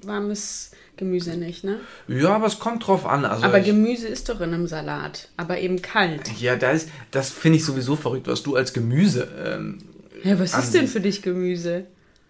warmes 0.04 0.72
Gemüse 0.98 1.36
nicht, 1.38 1.64
ne? 1.64 1.78
Ja, 2.08 2.30
aber 2.36 2.48
es 2.48 2.60
kommt 2.60 2.86
drauf 2.88 3.06
an. 3.06 3.26
Also 3.26 3.44
aber 3.46 3.60
ich, 3.60 3.66
Gemüse 3.66 4.08
ist 4.08 4.30
doch 4.30 4.40
in 4.42 4.54
einem 4.54 4.68
Salat, 4.68 5.30
aber 5.38 5.60
eben 5.60 5.82
kalt. 5.82 6.22
ja, 6.40 6.56
da 6.56 6.72
ist, 6.72 6.90
das 7.12 7.30
finde 7.30 7.58
ich 7.58 7.66
sowieso 7.66 7.96
verrückt, 7.96 8.28
was 8.28 8.44
du 8.44 8.56
als 8.56 8.74
Gemüse. 8.74 9.28
Ähm, 9.46 9.80
Ja, 10.24 10.40
was 10.40 10.58
ist 10.58 10.74
denn 10.74 10.88
für 10.88 11.02
dich 11.02 11.22
Gemüse? 11.22 11.86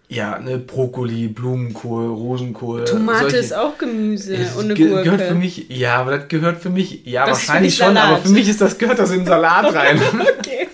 ja, 0.07 0.37
ne, 0.39 0.59
Brokkoli, 0.59 1.27
Blumenkohl, 1.29 2.05
Rosenkohl. 2.07 2.85
Tomate 2.85 3.21
solche- 3.21 3.37
ist 3.37 3.55
auch 3.55 3.75
Gemüse 3.79 4.37
und 4.57 4.65
eine 4.65 4.73
ge 4.75 4.89
Gurke. 4.89 5.03
gehört 5.03 5.21
für 5.23 5.33
mich, 5.33 5.65
ja, 5.69 5.95
aber 5.97 6.17
das 6.19 6.27
gehört 6.27 6.61
für 6.61 6.69
mich, 6.69 7.05
ja, 7.05 7.25
Das 7.25 7.47
wahrscheinlich 7.47 7.75
schon, 7.75 7.97
aber 7.97 8.17
für 8.19 8.29
mich 8.29 8.47
ist 8.47 8.61
das, 8.61 8.77
gehört 8.77 8.99
das 8.99 9.09
in 9.11 9.21
den 9.21 9.25
Salat 9.25 9.73
rein. 9.73 9.99
okay. 10.39 10.67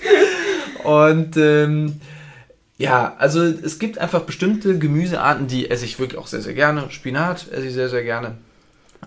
Und 0.84 1.38
ähm, 1.38 1.96
ja, 2.82 3.16
also 3.20 3.44
es 3.44 3.78
gibt 3.78 4.00
einfach 4.00 4.22
bestimmte 4.22 4.80
Gemüsearten, 4.80 5.48
die 5.48 5.70
esse 5.70 5.86
ich 5.86 6.00
wirklich 6.00 6.20
auch 6.20 6.26
sehr, 6.26 6.42
sehr 6.42 6.56
gerne. 6.56 6.90
Spinat 6.90 7.48
esse 7.52 7.68
ich 7.68 7.74
sehr, 7.74 7.90
sehr 7.90 8.04
gerne. 8.04 8.38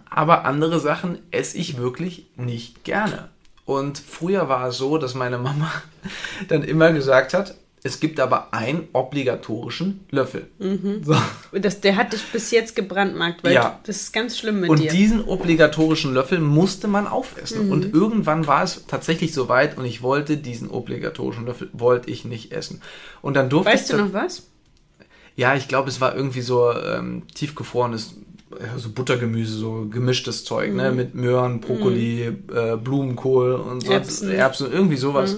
Aber 0.09 0.45
andere 0.45 0.79
Sachen 0.79 1.19
esse 1.33 1.59
ich 1.59 1.77
wirklich 1.77 2.27
nicht 2.37 2.85
gerne. 2.85 3.31
Und 3.65 3.99
früher 3.99 4.49
war 4.49 4.69
es 4.69 4.79
so, 4.79 4.97
dass 4.97 5.15
meine 5.15 5.39
Mama 5.39 5.73
dann 6.49 6.63
immer 6.63 6.93
gesagt 6.93 7.35
hat, 7.35 7.57
es 7.87 8.01
gibt 8.01 8.18
aber 8.18 8.55
einen 8.55 8.88
obligatorischen 8.94 10.01
Löffel. 10.11 10.47
So. 11.03 11.14
Das, 11.53 11.83
der 11.83 11.97
hat 11.97 12.14
dich 12.14 12.25
bis 12.33 12.51
jetzt 12.51 12.75
gebrandmarkt, 12.75 13.44
weil 13.44 13.53
Ja. 13.53 13.79
das 13.85 13.97
ist 13.97 14.12
ganz 14.14 14.38
schlimm 14.38 14.61
mit 14.61 14.70
Und 14.70 14.81
dir. 14.81 14.90
diesen 14.90 15.23
obligatorischen 15.23 16.14
Löffel 16.14 16.40
musste 16.40 16.88
man 16.88 17.07
aufessen. 17.07 17.66
Mhm. 17.66 17.73
Und 17.73 17.94
irgendwann 17.94 18.47
war 18.47 18.62
es 18.64 18.87
tatsächlich 18.87 19.35
soweit 19.35 19.77
und 19.77 19.85
ich 19.85 20.01
wollte 20.03 20.38
diesen 20.38 20.70
obligatorischen 20.70 21.44
Löffel, 21.44 21.68
wollte 21.75 22.11
ich 22.11 22.25
nicht 22.25 22.53
essen. 22.53 22.81
Und 23.20 23.35
dann 23.35 23.51
durfte 23.51 23.70
weißt 23.73 23.90
ich 23.90 23.97
du 23.97 24.03
noch 24.03 24.14
was? 24.14 24.44
Ja, 25.37 25.55
ich 25.55 25.68
glaube, 25.68 25.90
es 25.90 26.01
war 26.01 26.16
irgendwie 26.16 26.40
so 26.40 26.73
ähm, 26.73 27.25
tiefgefrorenes, 27.35 28.14
so 28.79 28.88
Buttergemüse, 28.90 29.59
so 29.59 29.88
gemischtes 29.90 30.44
Zeug, 30.44 30.73
ne? 30.73 30.90
Mit 30.92 31.14
Möhren, 31.14 31.61
Brokkoli, 31.61 32.23
äh, 32.55 32.77
Blumenkohl 32.77 33.53
und 33.55 33.85
so 33.85 33.92
Erbsen. 33.92 34.31
Erbsen, 34.31 34.73
irgendwie 34.73 34.97
sowas 34.97 35.37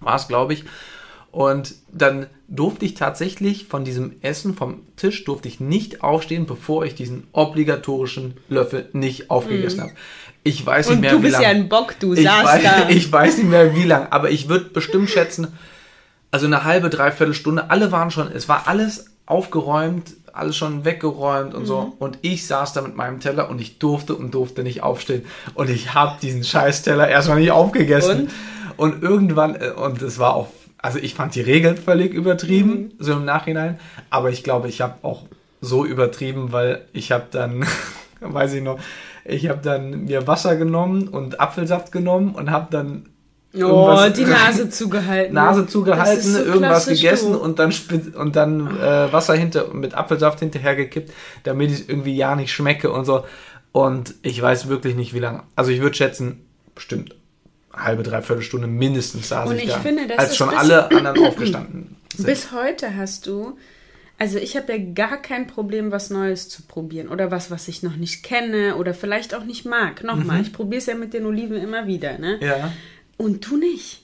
war 0.00 0.16
es, 0.16 0.26
glaube 0.26 0.54
ich. 0.54 0.64
Und 1.34 1.74
dann 1.92 2.26
durfte 2.46 2.84
ich 2.84 2.94
tatsächlich 2.94 3.66
von 3.66 3.84
diesem 3.84 4.12
Essen 4.22 4.54
vom 4.54 4.82
Tisch 4.96 5.24
durfte 5.24 5.48
ich 5.48 5.58
nicht 5.58 6.00
aufstehen, 6.04 6.46
bevor 6.46 6.84
ich 6.84 6.94
diesen 6.94 7.26
obligatorischen 7.32 8.36
Löffel 8.48 8.88
nicht 8.92 9.30
aufgegessen 9.30 9.80
habe. 9.80 9.92
Ich 10.44 10.64
weiß 10.64 10.86
nicht 10.88 10.94
Und 10.96 11.00
mehr, 11.00 11.10
du 11.10 11.18
wie 11.18 11.22
bist 11.22 11.32
lang. 11.34 11.42
ja 11.42 11.48
ein 11.48 11.68
Bock, 11.68 11.96
du 11.98 12.12
ich 12.14 12.22
saßt 12.22 12.44
weiß, 12.44 12.62
da. 12.62 12.88
Ich 12.88 13.10
weiß 13.10 13.38
nicht 13.38 13.48
mehr, 13.50 13.74
wie 13.74 13.82
lang, 13.82 14.06
aber 14.10 14.30
ich 14.30 14.48
würde 14.48 14.66
bestimmt 14.66 15.10
schätzen, 15.10 15.48
also 16.30 16.46
eine 16.46 16.62
halbe, 16.62 16.88
dreiviertel 16.88 17.34
Stunde, 17.34 17.68
alle 17.70 17.90
waren 17.90 18.12
schon, 18.12 18.30
es 18.30 18.48
war 18.48 18.68
alles 18.68 19.06
aufgeräumt, 19.26 20.12
alles 20.32 20.56
schon 20.56 20.84
weggeräumt 20.84 21.52
und 21.54 21.62
Mhm. 21.62 21.66
so. 21.66 21.96
Und 21.98 22.18
ich 22.22 22.46
saß 22.46 22.74
da 22.74 22.82
mit 22.82 22.94
meinem 22.94 23.18
Teller 23.18 23.48
und 23.50 23.60
ich 23.60 23.78
durfte 23.80 24.14
und 24.14 24.32
durfte 24.34 24.62
nicht 24.62 24.82
aufstehen. 24.84 25.24
Und 25.54 25.68
ich 25.68 25.94
habe 25.94 26.16
diesen 26.22 26.44
Scheißteller 26.44 27.08
erstmal 27.08 27.40
nicht 27.40 27.50
aufgegessen. 27.50 28.28
Und? 28.76 29.02
irgendwann, 29.02 29.54
äh, 29.56 29.70
und 29.70 30.00
es 30.02 30.18
war 30.18 30.34
auch, 30.34 30.48
also 30.84 30.98
ich 30.98 31.14
fand 31.14 31.34
die 31.34 31.40
Regeln 31.40 31.76
völlig 31.78 32.12
übertrieben, 32.12 32.72
Mhm. 32.74 32.90
so 32.98 33.12
im 33.14 33.24
Nachhinein. 33.24 33.78
Aber 34.10 34.28
ich 34.30 34.44
glaube, 34.44 34.68
ich 34.68 34.80
habe 34.82 34.96
auch 35.02 35.22
so 35.62 35.84
übertrieben, 35.86 36.52
weil 36.52 36.82
ich 36.92 37.10
habe 37.10 37.24
dann, 37.30 37.64
weiß 38.20 38.52
ich 38.52 38.62
noch, 38.62 38.78
ich 39.24 39.48
habe 39.48 39.60
dann 39.62 40.04
mir 40.04 40.26
Wasser 40.26 40.56
genommen 40.56 41.08
und 41.08 41.40
Apfelsaft 41.40 41.90
genommen 41.90 42.34
und 42.34 42.50
habe 42.50 42.66
dann 42.70 43.06
Oh, 43.56 43.96
die 44.14 44.24
Nase 44.26 44.68
zugehalten. 44.68 45.32
Nase 45.34 45.66
zugehalten, 45.66 46.22
so 46.32 46.38
irgendwas 46.40 46.86
gegessen 46.86 47.32
du. 47.34 47.38
und 47.38 47.58
dann 47.60 47.72
und 48.16 48.34
dann 48.36 48.66
äh, 48.80 49.12
Wasser 49.12 49.34
hinter 49.34 49.72
mit 49.72 49.94
Apfelsaft 49.94 50.40
hinterhergekippt, 50.40 51.12
damit 51.44 51.70
ich 51.70 51.80
es 51.82 51.88
irgendwie 51.88 52.16
ja 52.16 52.34
nicht 52.36 52.52
schmecke 52.52 52.90
und 52.90 53.04
so. 53.04 53.24
Und 53.72 54.14
ich 54.22 54.42
weiß 54.42 54.68
wirklich 54.68 54.96
nicht, 54.96 55.14
wie 55.14 55.20
lange. 55.20 55.44
Also 55.56 55.70
ich 55.70 55.80
würde 55.80 55.96
schätzen, 55.96 56.44
bestimmt 56.74 57.14
halbe, 57.76 58.02
dreiviertel 58.02 58.42
Stunde 58.42 58.66
mindestens 58.66 59.28
saß 59.28 59.50
Und 59.50 59.56
ich 59.56 59.64
ich 59.64 59.70
da, 59.70 59.80
finde, 59.80 60.06
das 60.06 60.18
als 60.18 60.36
schon 60.36 60.50
alle 60.50 60.90
anderen 60.90 61.18
aufgestanden 61.26 61.96
sind. 62.14 62.26
Bis 62.26 62.52
heute 62.52 62.96
hast 62.96 63.26
du, 63.26 63.56
also 64.18 64.38
ich 64.38 64.56
habe 64.56 64.72
ja 64.72 64.78
gar 64.94 65.16
kein 65.16 65.46
Problem, 65.46 65.90
was 65.90 66.10
Neues 66.10 66.48
zu 66.48 66.62
probieren 66.62 67.08
oder 67.08 67.30
was, 67.30 67.50
was 67.50 67.68
ich 67.68 67.82
noch 67.82 67.96
nicht 67.96 68.22
kenne 68.22 68.76
oder 68.76 68.94
vielleicht 68.94 69.34
auch 69.34 69.44
nicht 69.44 69.64
mag. 69.64 70.04
Nochmal, 70.04 70.42
ich 70.42 70.52
probiere 70.52 70.78
es 70.78 70.86
ja 70.86 70.94
mit 70.94 71.14
den 71.14 71.26
Oliven 71.26 71.56
immer 71.56 71.86
wieder, 71.86 72.18
ne? 72.18 72.38
Mhm. 72.40 72.46
ja. 72.46 72.72
Und 73.16 73.46
du 73.48 73.56
nicht. 73.56 74.03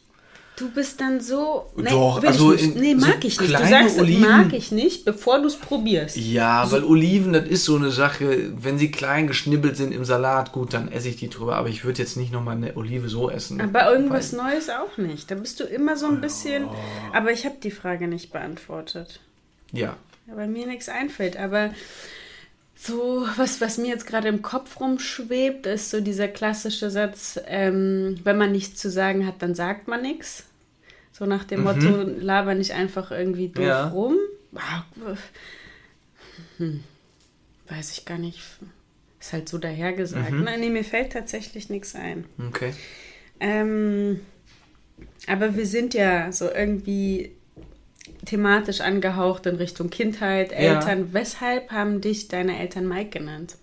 Du 0.61 0.68
bist 0.70 1.01
dann 1.01 1.20
so. 1.23 1.70
Nee, 1.75 1.88
Doch, 1.88 2.23
also 2.23 2.53
ich 2.53 2.62
nicht. 2.62 2.77
in 2.77 2.81
Nee, 2.83 2.94
so 3.01 3.07
mag 3.07 3.25
ich 3.25 3.40
nicht. 3.40 3.51
Du 3.51 3.66
sagst, 3.66 3.99
Oliven- 3.99 4.20
mag 4.20 4.53
ich 4.53 4.70
nicht, 4.70 5.07
bevor 5.07 5.40
du 5.40 5.46
es 5.46 5.57
probierst. 5.57 6.18
Ja, 6.18 6.70
weil 6.70 6.85
Oliven, 6.85 7.33
das 7.33 7.49
ist 7.49 7.64
so 7.64 7.77
eine 7.77 7.90
Sache, 7.90 8.53
wenn 8.62 8.77
sie 8.77 8.90
klein 8.90 9.27
geschnibbelt 9.27 9.79
sind 9.79 9.92
im 9.92 10.05
Salat, 10.05 10.53
gut, 10.53 10.75
dann 10.75 10.92
esse 10.92 11.09
ich 11.09 11.16
die 11.16 11.31
drüber, 11.31 11.57
aber 11.57 11.68
ich 11.70 11.85
würde 11.85 12.01
jetzt 12.03 12.18
nicht 12.18 12.31
nochmal 12.31 12.57
eine 12.57 12.77
Olive 12.77 13.09
so 13.09 13.31
essen. 13.31 13.59
Aber 13.59 13.90
irgendwas 13.90 14.33
Neues 14.33 14.68
auch 14.68 14.99
nicht. 14.99 15.31
Da 15.31 15.35
bist 15.35 15.61
du 15.61 15.64
immer 15.64 15.96
so 15.96 16.07
ein 16.07 16.20
bisschen. 16.20 16.68
Aber 17.14 17.33
ich 17.33 17.46
habe 17.46 17.57
die 17.62 17.70
Frage 17.70 18.07
nicht 18.07 18.31
beantwortet. 18.31 19.20
Ja. 19.73 19.96
Ja, 20.27 20.37
weil 20.37 20.49
mir 20.49 20.66
nichts 20.66 20.90
einfällt. 20.90 21.38
Aber 21.38 21.70
so, 22.77 23.27
was, 23.37 23.61
was 23.62 23.79
mir 23.79 23.88
jetzt 23.88 24.07
gerade 24.07 24.29
im 24.29 24.42
Kopf 24.42 24.79
rumschwebt, 24.79 25.66
ist 25.66 25.90
so 25.90 26.01
dieser 26.01 26.29
klassische 26.29 26.90
Satz, 26.90 27.38
ähm, 27.46 28.18
wenn 28.25 28.37
man 28.38 28.53
nichts 28.53 28.79
zu 28.81 28.90
sagen 28.90 29.27
hat, 29.27 29.37
dann 29.40 29.55
sagt 29.55 29.88
man 29.88 30.03
nichts. 30.03 30.44
So 31.12 31.27
nach 31.27 31.44
dem 31.44 31.62
Motto, 31.64 32.03
laber 32.03 32.55
nicht 32.55 32.73
einfach 32.73 33.11
irgendwie 33.11 33.49
doof 33.49 33.64
Ja. 33.64 33.88
rum. 33.88 34.16
Ah, 34.55 34.83
Hm, 36.59 36.83
weiß 37.68 37.92
ich 37.92 38.05
gar 38.05 38.18
nicht. 38.18 38.40
Ist 39.20 39.33
halt 39.33 39.49
so 39.49 39.59
dahergesagt. 39.59 40.33
Nein, 40.33 40.61
nee, 40.61 40.70
mir 40.70 40.85
fällt 40.85 41.12
tatsächlich 41.12 41.68
nichts 41.68 41.94
ein. 41.94 42.25
Okay. 42.49 42.73
Ähm, 43.38 44.20
aber 45.27 45.57
wir 45.57 45.66
sind 45.66 45.94
ja 45.94 46.33
so 46.33 46.51
irgendwie 46.51 47.33
thematisch 48.27 48.81
angehaucht 48.81 49.46
in 49.46 49.57
Richtung 49.57 49.90
Kindheit, 49.90 50.53
Ja. 50.53 50.57
Eltern. 50.79 51.12
Weshalb 51.12 51.70
haben 51.70 52.01
dich 52.01 52.29
deine 52.29 52.59
Eltern 52.59 52.87
Mike 52.88 53.18
genannt? 53.18 53.57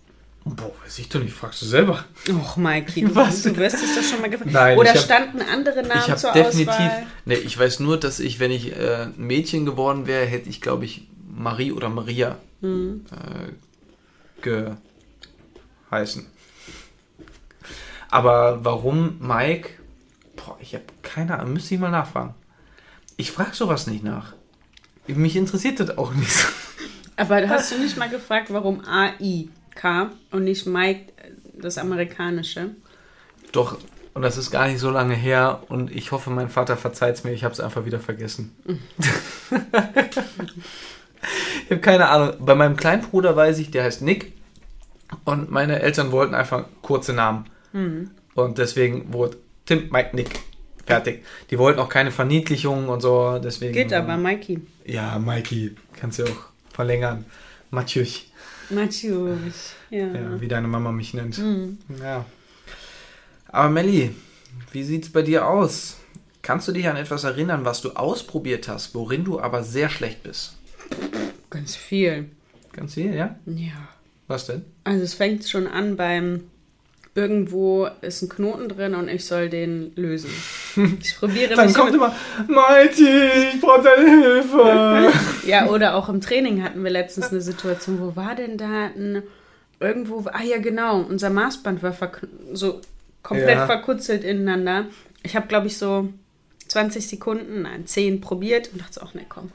Boah, 0.56 0.72
weiß 0.84 0.98
ich 0.98 1.08
doch 1.08 1.20
nicht, 1.20 1.32
fragst 1.34 1.62
du 1.62 1.66
selber. 1.66 2.04
Och, 2.30 2.56
Mikey, 2.56 3.02
du, 3.02 3.14
Was? 3.14 3.42
du 3.42 3.56
wirst 3.56 3.76
es 3.82 3.94
doch 3.96 4.02
schon 4.02 4.20
mal 4.20 4.30
gefragt. 4.30 4.52
Nein, 4.52 4.78
Oder 4.78 4.90
hab- 4.90 4.98
standen 4.98 5.40
andere 5.42 5.82
Namen 5.82 6.00
Ich 6.02 6.08
habe 6.10 6.16
zur 6.20 6.32
definitiv. 6.32 6.68
Auswahl? 6.74 7.06
Ne, 7.24 7.34
ich 7.36 7.58
weiß 7.58 7.80
nur, 7.80 7.98
dass 7.98 8.20
ich, 8.20 8.38
wenn 8.40 8.50
ich 8.50 8.72
äh, 8.76 9.04
ein 9.04 9.14
Mädchen 9.16 9.64
geworden 9.66 10.06
wäre, 10.06 10.24
hätte 10.26 10.48
ich, 10.48 10.60
glaube 10.60 10.84
ich, 10.84 11.08
Marie 11.28 11.72
oder 11.72 11.88
Maria 11.88 12.36
Hm. 12.60 13.04
äh, 13.12 13.52
geheißen. 15.90 16.26
Aber 18.10 18.64
warum 18.64 19.16
Mike? 19.20 19.70
Boah, 20.36 20.56
ich 20.60 20.74
habe 20.74 20.84
keine 21.02 21.38
Ahnung. 21.38 21.54
Müsste 21.54 21.74
ich 21.74 21.80
mal 21.80 21.90
nachfragen. 21.90 22.34
Ich 23.16 23.30
frage 23.32 23.54
sowas 23.54 23.86
nicht 23.86 24.02
nach. 24.04 24.34
Mich 25.06 25.36
interessiert 25.36 25.80
das 25.80 25.96
auch 25.98 26.12
nicht. 26.14 26.30
so. 26.32 26.46
Aber 27.16 27.48
hast 27.48 27.72
du 27.72 27.78
nicht 27.78 27.96
mal 27.96 28.08
gefragt, 28.08 28.48
warum 28.50 28.80
A-I-K 29.78 30.10
und 30.30 30.44
nicht 30.44 30.66
Mike, 30.66 31.12
das 31.54 31.78
amerikanische? 31.78 32.70
Doch, 33.52 33.78
und 34.14 34.22
das 34.22 34.36
ist 34.36 34.50
gar 34.50 34.68
nicht 34.68 34.80
so 34.80 34.90
lange 34.90 35.14
her. 35.14 35.62
Und 35.68 35.94
ich 35.94 36.12
hoffe, 36.12 36.30
mein 36.30 36.48
Vater 36.48 36.76
verzeiht 36.76 37.16
es 37.16 37.24
mir. 37.24 37.32
Ich 37.32 37.44
habe 37.44 37.52
es 37.52 37.60
einfach 37.60 37.84
wieder 37.84 38.00
vergessen. 38.00 38.54
ich 41.64 41.70
habe 41.70 41.80
keine 41.80 42.08
Ahnung. 42.08 42.34
Bei 42.40 42.54
meinem 42.54 42.76
kleinen 42.76 43.02
Bruder 43.02 43.36
weiß 43.36 43.58
ich, 43.58 43.70
der 43.70 43.84
heißt 43.84 44.02
Nick. 44.02 44.32
Und 45.24 45.50
meine 45.50 45.80
Eltern 45.80 46.12
wollten 46.12 46.34
einfach 46.34 46.66
kurze 46.82 47.14
Namen. 47.14 47.46
Und 48.34 48.58
deswegen 48.58 49.12
wurde 49.12 49.38
Tim, 49.64 49.88
Mike, 49.90 50.14
Nick. 50.14 50.40
Fertig. 50.84 51.24
Die 51.50 51.58
wollten 51.58 51.80
auch 51.80 51.88
keine 51.88 52.10
Verniedlichungen 52.10 52.88
und 52.88 53.00
so. 53.00 53.38
Deswegen, 53.38 53.74
Geht 53.74 53.92
aber, 53.92 54.16
Mikey. 54.16 54.60
Ja, 54.86 55.18
Mikey. 55.18 55.76
Kannst 55.98 56.18
du 56.18 56.24
auch 56.24 56.48
verlängern. 56.72 57.26
Mathieu. 57.70 58.04
Mathieu. 58.70 59.36
Ja. 59.90 60.06
Ja, 60.06 60.40
wie 60.40 60.48
deine 60.48 60.68
Mama 60.68 60.92
mich 60.92 61.14
nennt. 61.14 61.40
Ja. 62.00 62.24
Aber 63.48 63.70
Melli, 63.70 64.14
wie 64.72 64.84
sieht's 64.84 65.10
bei 65.10 65.22
dir 65.22 65.46
aus? 65.46 65.96
Kannst 66.42 66.68
du 66.68 66.72
dich 66.72 66.88
an 66.88 66.96
etwas 66.96 67.24
erinnern, 67.24 67.64
was 67.64 67.82
du 67.82 67.90
ausprobiert 67.90 68.68
hast, 68.68 68.94
worin 68.94 69.24
du 69.24 69.40
aber 69.40 69.64
sehr 69.64 69.88
schlecht 69.88 70.22
bist? 70.22 70.56
Ganz 71.50 71.76
viel. 71.76 72.30
Ganz 72.72 72.94
viel, 72.94 73.14
ja? 73.14 73.38
Ja. 73.46 73.88
Was 74.26 74.46
denn? 74.46 74.64
Also 74.84 75.02
es 75.02 75.14
fängt 75.14 75.48
schon 75.48 75.66
an 75.66 75.96
beim 75.96 76.44
irgendwo 77.14 77.88
ist 78.00 78.22
ein 78.22 78.28
Knoten 78.28 78.68
drin 78.68 78.94
und 78.94 79.08
ich 79.08 79.24
soll 79.24 79.48
den 79.48 79.92
lösen. 79.96 80.30
Ich 81.02 81.16
probiere 81.18 81.54
Dann 81.54 81.72
kommt 81.72 81.94
immer, 81.94 82.14
Mighty, 82.46 83.50
ich 83.52 83.60
brauche 83.60 83.82
deine 83.82 84.22
Hilfe. 84.22 85.12
ja 85.46 85.66
oder 85.66 85.94
auch 85.94 86.08
im 86.08 86.20
Training 86.20 86.62
hatten 86.62 86.82
wir 86.82 86.90
letztens 86.90 87.30
eine 87.30 87.40
Situation, 87.40 88.00
wo 88.00 88.16
war 88.16 88.34
denn 88.34 88.56
da 88.58 88.86
ein 88.86 89.22
irgendwo 89.80 90.24
ah 90.32 90.42
ja 90.42 90.58
genau, 90.58 91.00
unser 91.00 91.30
Maßband 91.30 91.82
war 91.82 91.94
so 92.52 92.80
komplett 93.22 93.58
Ja. 93.58 93.66
verkutzelt 93.66 94.24
ineinander. 94.24 94.86
Ich 95.22 95.36
habe 95.36 95.46
glaube 95.46 95.66
ich 95.68 95.78
so 95.78 96.08
20 96.68 97.06
Sekunden, 97.06 97.62
nein, 97.62 97.86
10 97.86 98.20
probiert 98.20 98.70
und 98.72 98.80
dachte 98.80 98.94
so, 98.94 99.00
ach 99.02 99.14
ne, 99.14 99.22
komm. 99.28 99.50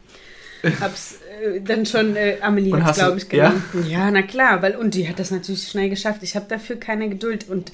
Hab's 0.80 1.18
äh, 1.42 1.60
dann 1.62 1.86
schon, 1.86 2.16
äh, 2.16 2.38
Amelie 2.42 2.72
glaube 2.72 3.18
ich, 3.18 3.28
genommen. 3.28 3.64
Ja? 3.88 4.10
na 4.12 4.22
klar, 4.22 4.62
weil, 4.62 4.76
und 4.76 4.94
die 4.94 5.10
hat 5.10 5.20
das 5.20 5.30
natürlich 5.30 5.68
schnell 5.68 5.90
geschafft. 5.90 6.24
Ich 6.24 6.36
habe 6.36 6.46
dafür 6.48 6.78
keine 6.78 7.10
Geduld 7.10 7.50
und 7.50 7.72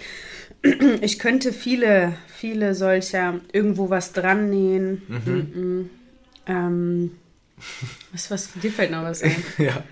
ich 1.02 1.20
könnte 1.20 1.54
viele, 1.54 2.16
viele 2.28 2.76
solcher 2.76 3.40
irgendwo 3.52 3.90
was 3.90 4.14
dran 4.14 4.50
nähen. 4.50 5.02
Mhm. 5.08 5.90
Ähm, 6.46 7.12
was, 8.12 8.32
was, 8.32 8.50
dir 8.54 8.72
fällt 8.72 8.92
noch 8.92 9.04
was 9.04 9.22
ein? 9.22 9.44
ja. 9.58 9.84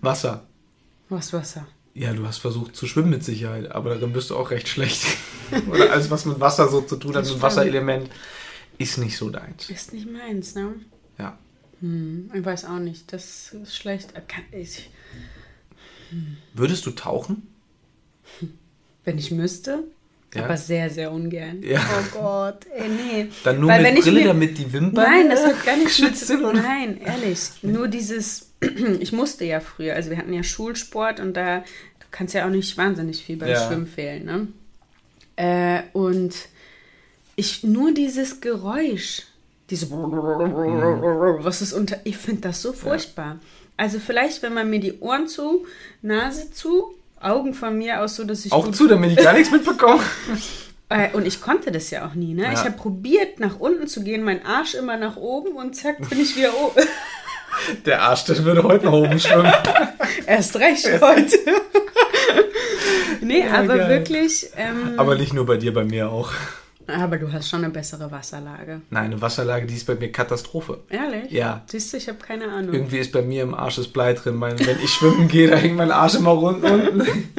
Wasser. 0.00 0.46
Was 1.08 1.32
Wasser? 1.32 1.66
Ja, 1.94 2.12
du 2.14 2.26
hast 2.26 2.38
versucht 2.38 2.74
zu 2.74 2.86
schwimmen 2.86 3.10
mit 3.10 3.24
Sicherheit, 3.24 3.70
aber 3.70 3.90
darin 3.94 4.12
bist 4.12 4.30
du 4.30 4.36
auch 4.36 4.50
recht 4.50 4.68
schlecht. 4.68 5.04
Oder 5.70 5.92
alles, 5.92 6.10
was 6.10 6.24
mit 6.24 6.40
Wasser 6.40 6.68
so 6.68 6.80
zu 6.80 6.96
tun 6.96 7.14
hat, 7.14 7.24
mit. 7.24 7.42
Wasserelement, 7.42 8.08
ist 8.78 8.98
nicht 8.98 9.16
so 9.16 9.28
deins. 9.28 9.68
Ist 9.68 9.92
nicht 9.92 10.10
meins, 10.10 10.54
ne? 10.54 10.74
Ja. 11.18 11.38
Hm, 11.80 12.30
ich 12.32 12.44
weiß 12.44 12.64
auch 12.64 12.78
nicht. 12.78 13.12
Das 13.12 13.52
ist 13.52 13.76
schlecht. 13.76 14.14
Äh, 14.14 14.60
ich, 14.60 14.90
Würdest 16.54 16.86
du 16.86 16.92
tauchen? 16.92 17.48
wenn 19.04 19.18
ich 19.18 19.30
müsste, 19.30 19.84
Ja. 20.34 20.44
aber 20.44 20.56
sehr, 20.56 20.88
sehr 20.90 21.12
ungern. 21.12 21.62
Ja. 21.62 21.80
Oh 21.80 22.18
Gott, 22.18 22.66
ey, 22.74 22.88
nee. 22.88 23.28
Dann 23.44 23.60
nur 23.60 23.68
Weil 23.70 23.82
mit 23.82 23.90
wenn 23.90 23.96
ich 23.98 24.04
Brille, 24.04 24.20
mir- 24.20 24.26
damit 24.28 24.58
die 24.58 24.72
Wimpern 24.72 25.04
Nein, 25.04 25.28
das 25.30 25.44
hat 25.44 25.64
gar 25.64 25.76
nichts 25.76 25.98
mit. 25.98 26.08
geschützt 26.12 26.26
sind? 26.28 26.42
oder? 26.44 26.60
Nein, 26.62 27.00
ehrlich. 27.04 27.38
Nur 27.62 27.88
dieses, 27.88 28.50
ich 29.00 29.12
musste 29.12 29.44
ja 29.44 29.60
früher, 29.60 29.94
also 29.94 30.10
wir 30.10 30.16
hatten 30.18 30.32
ja 30.32 30.42
Schulsport 30.42 31.20
und 31.20 31.34
da, 31.36 31.58
du 31.58 32.06
kannst 32.10 32.34
ja 32.34 32.46
auch 32.46 32.50
nicht 32.50 32.76
wahnsinnig 32.78 33.24
viel 33.24 33.36
beim 33.36 33.50
Ja. 33.50 33.66
Schwimmen 33.66 33.86
fehlen, 33.86 34.24
ne? 34.24 34.48
Äh, 35.36 35.82
und 35.94 36.34
ich, 37.36 37.64
nur 37.64 37.92
dieses 37.92 38.40
Geräusch, 38.40 39.22
diese, 39.70 39.90
was 39.90 41.62
ist 41.62 41.72
unter, 41.72 41.98
ich 42.04 42.16
finde 42.18 42.42
das 42.42 42.60
so 42.62 42.72
furchtbar. 42.74 43.38
Also 43.76 43.98
vielleicht, 43.98 44.42
wenn 44.42 44.52
man 44.54 44.68
mir 44.68 44.80
die 44.80 44.98
Ohren 45.00 45.26
zu, 45.28 45.64
Nase 46.02 46.50
zu, 46.52 46.94
Augen 47.24 47.54
von 47.54 47.76
mir 47.78 48.00
aus 48.00 48.16
so, 48.16 48.24
dass 48.24 48.44
ich 48.44 48.52
Auch 48.52 48.70
zu, 48.70 48.88
damit 48.88 49.12
ich 49.12 49.18
gar 49.24 49.32
nichts 49.34 49.50
mitbekomme. 49.50 50.02
äh, 50.88 51.08
und 51.12 51.26
ich 51.26 51.40
konnte 51.40 51.70
das 51.72 51.90
ja 51.90 52.06
auch 52.06 52.14
nie, 52.14 52.34
ne? 52.34 52.44
Ja. 52.44 52.52
Ich 52.52 52.60
habe 52.60 52.72
probiert, 52.72 53.40
nach 53.40 53.58
unten 53.58 53.86
zu 53.86 54.02
gehen, 54.02 54.22
mein 54.22 54.44
Arsch 54.44 54.74
immer 54.74 54.96
nach 54.96 55.16
oben 55.16 55.52
und 55.56 55.74
zack, 55.74 56.08
bin 56.08 56.20
ich 56.20 56.36
wieder 56.36 56.52
oben. 56.58 56.80
Der 57.84 58.00
Arsch, 58.02 58.24
der 58.24 58.42
würde 58.44 58.62
heute 58.62 58.86
noch 58.86 58.94
oben 58.94 59.20
schwimmen. 59.20 59.52
Erst 60.26 60.56
recht 60.56 60.88
heute. 61.02 61.38
nee, 63.20 63.40
Ja, 63.40 63.58
aber 63.60 63.76
geil. 63.76 63.88
wirklich. 63.90 64.48
Ähm, 64.56 64.94
Aber 64.96 65.16
nicht 65.16 65.34
nur 65.34 65.44
bei 65.44 65.58
dir, 65.58 65.72
bei 65.74 65.84
mir 65.84 66.10
auch. 66.10 66.32
Aber 66.92 67.18
du 67.18 67.32
hast 67.32 67.48
schon 67.48 67.64
eine 67.64 67.72
bessere 67.72 68.10
Wasserlage. 68.10 68.82
Nein, 68.90 69.04
eine 69.06 69.20
Wasserlage, 69.20 69.66
die 69.66 69.74
ist 69.74 69.86
bei 69.86 69.94
mir 69.94 70.10
Katastrophe. 70.12 70.80
Ehrlich? 70.90 71.30
Ja. 71.30 71.62
Siehst 71.66 71.92
du, 71.92 71.96
ich 71.96 72.08
habe 72.08 72.18
keine 72.18 72.48
Ahnung. 72.52 72.74
Irgendwie 72.74 72.98
ist 72.98 73.12
bei 73.12 73.22
mir 73.22 73.42
im 73.42 73.54
Arsch 73.54 73.76
das 73.76 73.88
Blei 73.88 74.12
drin. 74.14 74.36
Mein, 74.36 74.58
wenn 74.58 74.78
ich 74.82 74.90
schwimmen 74.90 75.28
gehe, 75.28 75.48
da 75.48 75.56
hängt 75.56 75.76
mein 75.76 75.90
Arsch 75.90 76.14
immer 76.14 76.30
rund 76.30 76.62
unten. 76.64 77.02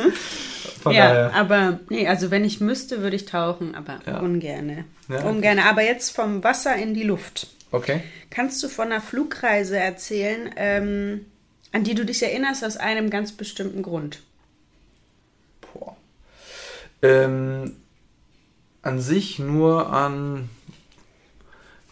Von 0.81 0.93
ja, 0.93 1.07
daher. 1.13 1.33
aber 1.35 1.79
nee, 1.89 2.07
also 2.07 2.29
wenn 2.29 2.43
ich 2.43 2.59
müsste, 2.59 3.01
würde 3.01 3.15
ich 3.15 3.25
tauchen, 3.25 3.73
aber 3.73 3.99
Ja. 4.05 4.19
ungerne. 4.19 4.83
Ja, 5.07 5.19
okay. 5.19 5.27
Ungerne. 5.29 5.65
Aber 5.65 5.81
jetzt 5.81 6.09
vom 6.13 6.43
Wasser 6.43 6.75
in 6.75 6.93
die 6.93 7.03
Luft. 7.03 7.47
Okay. 7.71 8.01
Kannst 8.29 8.61
du 8.61 8.67
von 8.67 8.91
einer 8.91 8.99
Flugreise 8.99 9.77
erzählen, 9.77 10.49
ähm, 10.57 11.25
an 11.71 11.85
die 11.85 11.95
du 11.95 12.03
dich 12.05 12.21
erinnerst 12.21 12.65
aus 12.65 12.75
einem 12.77 13.09
ganz 13.09 13.31
bestimmten 13.31 13.81
Grund? 13.81 14.19
Boah. 15.61 15.95
Ähm, 17.01 17.77
an 18.83 18.99
sich 18.99 19.39
nur 19.39 19.91
an, 19.91 20.49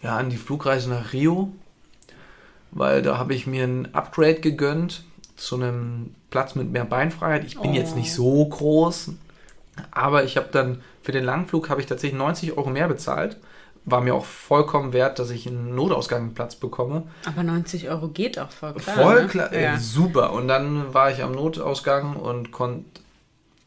ja, 0.02 0.16
an 0.16 0.30
die 0.30 0.36
Flugreise 0.36 0.88
nach 0.90 1.12
Rio, 1.12 1.52
weil 2.70 3.02
da 3.02 3.18
habe 3.18 3.34
ich 3.34 3.46
mir 3.46 3.64
ein 3.64 3.94
Upgrade 3.94 4.40
gegönnt 4.40 5.04
zu 5.36 5.56
einem 5.56 6.14
Platz 6.30 6.54
mit 6.54 6.70
mehr 6.70 6.84
Beinfreiheit. 6.84 7.44
Ich 7.44 7.58
bin 7.58 7.72
Oh. 7.72 7.74
jetzt 7.74 7.96
nicht 7.96 8.12
so 8.14 8.44
groß, 8.46 9.10
aber 9.90 10.24
ich 10.24 10.36
habe 10.36 10.48
dann 10.52 10.80
für 11.02 11.12
den 11.12 11.24
Langflug 11.24 11.68
habe 11.68 11.80
ich 11.80 11.86
tatsächlich 11.86 12.18
90 12.18 12.56
Euro 12.56 12.70
mehr 12.70 12.88
bezahlt. 12.88 13.38
War 13.84 14.00
mir 14.00 14.14
auch 14.14 14.24
vollkommen 14.24 14.92
wert, 14.92 15.18
dass 15.18 15.30
ich 15.30 15.48
einen 15.48 15.74
Notausgangsplatz 15.74 16.54
bekomme. 16.54 17.02
Aber 17.26 17.42
90 17.42 17.88
Euro 17.88 18.06
geht 18.08 18.38
auch 18.38 18.50
voll 18.52 18.74
klar. 18.74 18.96
Voll 18.96 19.22
ne? 19.22 19.28
klar, 19.28 19.52
äh, 19.52 19.62
Ja. 19.64 19.78
super. 19.78 20.32
Und 20.32 20.46
dann 20.46 20.94
war 20.94 21.10
ich 21.10 21.20
am 21.24 21.32
Notausgang 21.32 22.14
und 22.14 22.52
konnte, 22.52 22.84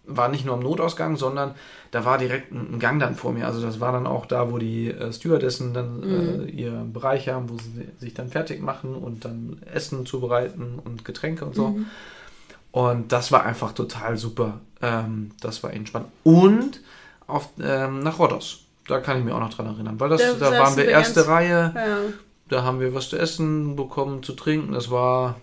war 0.06 0.30
nicht 0.30 0.46
nur 0.46 0.54
am 0.54 0.62
Notausgang, 0.62 1.18
sondern 1.18 1.54
da 1.96 2.04
war 2.04 2.18
direkt 2.18 2.52
ein 2.52 2.78
Gang 2.78 3.00
dann 3.00 3.16
vor 3.16 3.32
mir. 3.32 3.48
Also 3.48 3.62
das 3.62 3.80
war 3.80 3.94
dann 3.94 4.06
auch 4.06 4.26
da, 4.26 4.52
wo 4.52 4.58
die 4.58 4.90
äh, 4.92 5.14
Stewardessen 5.14 5.74
dann 5.74 6.02
Mhm. 6.02 6.42
äh, 6.42 6.52
ihr 6.52 6.72
Bereich 6.92 7.30
haben, 7.30 7.50
wo 7.50 7.58
sie 7.58 7.88
sich 8.02 8.14
dann 8.14 8.28
fertig 8.28 8.62
machen 8.62 8.96
und 8.96 9.24
dann 9.24 9.62
Essen 9.74 10.06
zubereiten 10.06 10.78
und 10.84 11.06
Getränke 11.06 11.46
und 11.46 11.56
so. 11.56 11.70
Mhm. 11.70 11.86
Und 12.74 13.14
das 13.14 13.32
war 13.32 13.46
einfach 13.46 13.72
total 13.72 14.18
super. 14.18 14.60
Ähm, 14.82 15.32
das 15.40 15.64
war 15.64 15.72
entspannt. 15.72 16.08
Und 16.24 16.82
auf, 17.28 17.48
ähm, 17.64 18.02
nach 18.02 18.20
Rhodos. 18.20 18.66
Da 18.90 19.00
kann 19.00 19.18
ich 19.18 19.24
mich 19.24 19.34
auch 19.34 19.40
noch 19.40 19.54
dran 19.54 19.68
erinnern, 19.68 19.98
weil 19.98 20.10
das, 20.10 20.22
Da 20.22 20.34
da, 20.34 20.52
waren 20.60 20.76
wir 20.76 20.90
erste 20.90 21.26
Reihe. 21.30 21.72
Ja. 21.74 21.98
Da 22.50 22.64
haben 22.64 22.82
wir 22.82 22.94
was 22.94 23.08
zu 23.08 23.18
essen 23.18 23.78
bekommen, 23.78 24.22
zu 24.22 24.34
trinken. 24.34 24.74
Das 24.74 24.92
war. 24.92 25.40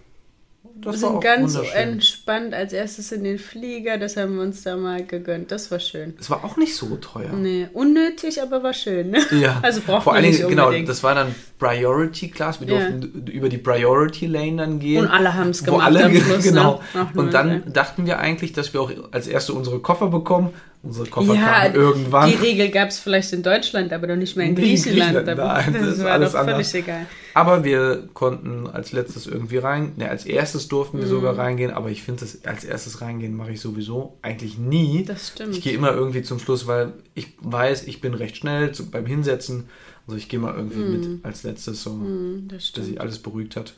Das 0.85 0.95
Wir 1.01 1.09
sind 1.09 1.21
ganz 1.21 1.57
entspannt 1.75 2.55
als 2.55 2.73
erstes 2.73 3.13
in 3.13 3.25
den 3.25 3.39
Flieger. 3.39 3.99
Das 3.99 4.17
haben 4.17 4.35
wir 4.37 4.43
uns 4.43 4.63
da 4.63 4.77
mal 4.77 5.05
gegönnt. 5.05 5.51
Das 5.53 5.71
war 5.71 5.79
schön. 5.81 6.15
Es 6.19 6.29
war 6.29 6.45
auch 6.45 6.57
nicht 6.57 6.75
so 6.77 6.97
teuer. 6.97 7.33
Nee, 7.33 7.69
unnötig, 7.73 8.43
aber 8.43 8.63
war 8.63 8.73
schön. 8.75 9.11
Ne? 9.11 9.21
Ja. 9.41 9.59
Also 9.63 9.81
braucht 9.81 10.05
Vor 10.05 10.13
man 10.15 10.23
allen 10.23 10.31
nicht 10.31 10.41
Dingen, 10.41 10.51
genau, 10.51 10.65
unbedingt. 10.67 10.89
das 10.89 11.03
war 11.03 11.15
dann 11.15 11.35
Priority 11.59 12.31
Class. 12.31 12.61
Wir 12.61 12.69
Ja. 12.69 12.89
durften 12.91 13.27
über 13.33 13.49
die 13.49 13.59
Priority 13.59 14.27
Lane 14.27 14.57
dann 14.57 14.81
gehen. 14.81 15.05
Und 15.05 15.11
alle 15.11 15.35
haben 15.35 15.51
es 15.51 15.63
gemacht 15.65 15.87
alle, 15.87 16.05
am 16.05 16.15
Schluss. 16.17 16.43
genau. 16.45 16.75
Ne? 16.75 16.81
Ach, 17.09 17.15
nur, 17.15 17.25
Und 17.25 17.35
dann 17.35 17.51
ey. 17.51 17.73
dachten 17.73 18.07
wir 18.07 18.19
eigentlich, 18.19 18.53
dass 18.53 18.73
wir 18.75 18.81
auch 18.81 18.91
als 19.13 19.27
erste 19.29 19.53
unsere 19.55 19.79
Koffer 19.81 20.09
bekommen. 20.09 20.51
Unsere 20.85 21.07
Koffer 21.07 21.35
ja, 21.35 21.61
kamen 21.63 21.75
irgendwann. 21.77 22.29
die 22.29 22.35
Regel 22.35 22.69
gab 22.71 22.89
es 22.89 22.99
vielleicht 22.99 23.33
in 23.33 23.45
Deutschland, 23.45 23.93
aber 23.93 24.09
doch 24.09 24.17
nicht 24.17 24.37
mehr 24.37 24.47
in 24.47 24.57
Griechenland. 24.57 25.15
Griechenland, 25.25 25.39
nein, 25.39 25.73
das 25.81 25.83
das 25.97 26.05
war 26.05 26.11
alles 26.13 26.33
doch 26.33 26.39
völlig 26.41 26.55
anders. 26.55 26.75
egal. 26.75 27.07
Aber 27.35 27.63
wir 27.63 28.09
konnten 28.15 28.67
als 28.67 28.91
letztes 28.91 29.29
irgendwie 29.29 29.59
rein. 29.59 29.93
Ne, 29.97 30.11
als 30.11 30.27
erstes 30.27 30.67
durften 30.67 30.99
wir 30.99 31.05
Mhm. 31.07 31.11
sogar 31.11 31.39
reingehen. 31.39 31.71
Aber 31.71 31.91
ich 31.91 32.03
finde, 32.03 32.23
das 32.23 32.45
als 32.45 32.65
erstes 32.65 33.01
reingehen 33.01 33.37
mache 33.37 33.53
ich 33.53 33.61
sowieso 33.61 34.19
eigentlich 34.23 34.59
nie. 34.59 35.05
Das 35.05 35.29
stimmt. 35.29 35.55
Ich 35.57 35.63
gehe 35.63 35.73
immer 35.73 35.93
irgendwie 35.93 36.23
zum 36.23 36.41
Schluss, 36.41 36.67
weil 36.67 36.95
ich 37.15 37.29
weiß, 37.41 37.85
ich 37.85 38.01
bin 38.01 38.15
recht 38.15 38.37
schnell 38.37 38.73
zu, 38.73 38.91
beim 38.91 39.07
Hinsetzen. 39.07 39.69
Also 40.09 40.19
ich 40.19 40.29
gehe 40.29 40.41
mal 40.41 40.53
irgendwie 40.57 40.81
mit 40.81 41.25
als 41.25 41.45
letztes, 41.45 41.81
so, 41.85 41.93
Hm, 41.93 42.49
das 42.49 42.73
dass 42.73 42.87
sich 42.87 43.01
alles 43.01 43.21
beruhigt 43.21 43.55
hat. 43.55 43.75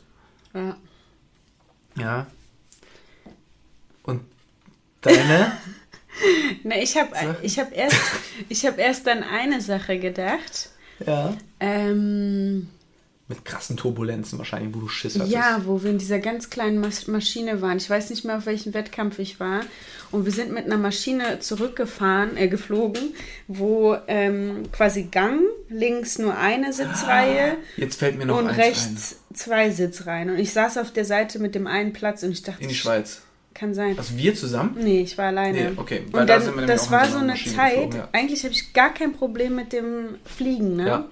Ja. 0.55 0.75
Ja. 1.99 2.27
Und 4.03 4.21
deine? 5.01 5.51
Na, 6.63 6.77
ich 6.77 6.97
habe 6.97 7.37
ich 7.41 7.59
hab 7.59 7.75
erst, 7.75 8.01
ich 8.49 8.65
hab 8.65 8.77
erst 8.77 9.07
an 9.07 9.23
eine 9.23 9.61
Sache 9.61 9.99
gedacht. 9.99 10.69
ja. 11.05 11.35
Ähm, 11.59 12.67
Mit 13.27 13.43
krassen 13.43 13.75
Turbulenzen 13.75 14.37
wahrscheinlich, 14.37 14.75
wo 14.75 14.79
du 14.81 14.87
Schiss 14.87 15.15
hattest. 15.15 15.31
Ja, 15.31 15.61
wo 15.65 15.81
wir 15.81 15.89
in 15.89 15.97
dieser 15.97 16.19
ganz 16.19 16.49
kleinen 16.49 16.79
Mas 16.79 17.07
Maschine 17.07 17.61
waren. 17.61 17.77
Ich 17.77 17.89
weiß 17.89 18.09
nicht 18.11 18.23
mehr, 18.23 18.37
auf 18.37 18.45
welchem 18.45 18.73
Wettkampf 18.73 19.19
ich 19.19 19.39
war. 19.39 19.61
Und 20.11 20.25
wir 20.25 20.31
sind 20.31 20.51
mit 20.53 20.65
einer 20.65 20.77
Maschine 20.77 21.39
zurückgefahren, 21.39 22.37
äh, 22.37 22.47
geflogen, 22.47 23.15
wo 23.47 23.97
ähm, 24.07 24.63
quasi 24.71 25.03
Gang, 25.03 25.41
links 25.69 26.19
nur 26.19 26.37
eine 26.37 26.71
Sitzreihe 26.71 27.57
Jetzt 27.77 27.99
fällt 27.99 28.17
mir 28.17 28.25
noch 28.25 28.37
und 28.37 28.47
rechts 28.47 29.17
zwei 29.33 29.71
Sitzreihen. 29.71 30.29
Und 30.29 30.37
ich 30.39 30.53
saß 30.53 30.77
auf 30.77 30.91
der 30.91 31.05
Seite 31.05 31.39
mit 31.39 31.55
dem 31.55 31.67
einen 31.67 31.93
Platz 31.93 32.23
und 32.23 32.31
ich 32.31 32.43
dachte, 32.43 32.59
ein. 32.59 32.63
In 32.63 32.69
die 32.69 32.75
Schweiz. 32.75 33.21
Kann 33.55 33.73
sein. 33.73 33.97
Also 33.97 34.15
wir 34.17 34.35
zusammen? 34.35 34.75
Nee, 34.79 35.01
ich 35.01 35.17
war 35.17 35.27
alleine. 35.27 35.71
Nee, 35.71 35.77
okay, 35.77 36.03
weil 36.11 36.21
Und 36.21 36.29
da 36.29 36.35
dann, 36.35 36.43
sind 36.45 36.57
wir 36.57 36.67
das 36.67 36.91
war 36.91 37.07
so 37.07 37.17
eine 37.17 37.31
Maschine 37.31 37.55
Zeit, 37.55 37.73
geflogen, 37.73 37.97
ja. 37.97 38.09
eigentlich 38.11 38.43
habe 38.43 38.53
ich 38.53 38.73
gar 38.73 38.93
kein 38.93 39.13
Problem 39.13 39.55
mit 39.55 39.73
dem 39.73 40.17
Fliegen, 40.25 40.75
ne? 40.75 40.87
Ja. 40.87 41.09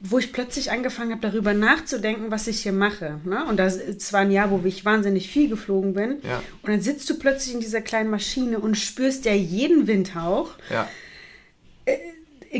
wo 0.00 0.18
ich 0.18 0.32
plötzlich 0.32 0.70
angefangen 0.70 1.12
habe, 1.12 1.20
darüber 1.20 1.54
nachzudenken, 1.54 2.30
was 2.30 2.46
ich 2.46 2.60
hier 2.60 2.72
mache. 2.72 3.20
Ne? 3.24 3.44
Und 3.46 3.58
das, 3.58 3.78
war 4.12 4.20
ein 4.20 4.30
Jahr, 4.30 4.50
wo 4.50 4.60
ich 4.64 4.84
wahnsinnig 4.84 5.30
viel 5.30 5.48
geflogen 5.48 5.94
bin. 5.94 6.16
Ja. 6.22 6.42
Und 6.62 6.70
dann 6.70 6.80
sitzt 6.80 7.08
du 7.08 7.18
plötzlich 7.18 7.54
in 7.54 7.60
dieser 7.60 7.80
kleinen 7.80 8.10
Maschine 8.10 8.58
und 8.58 8.76
spürst 8.76 9.24
ja 9.24 9.32
jeden 9.32 9.86
Windhauch. 9.86 10.50
Ja. 10.70 10.88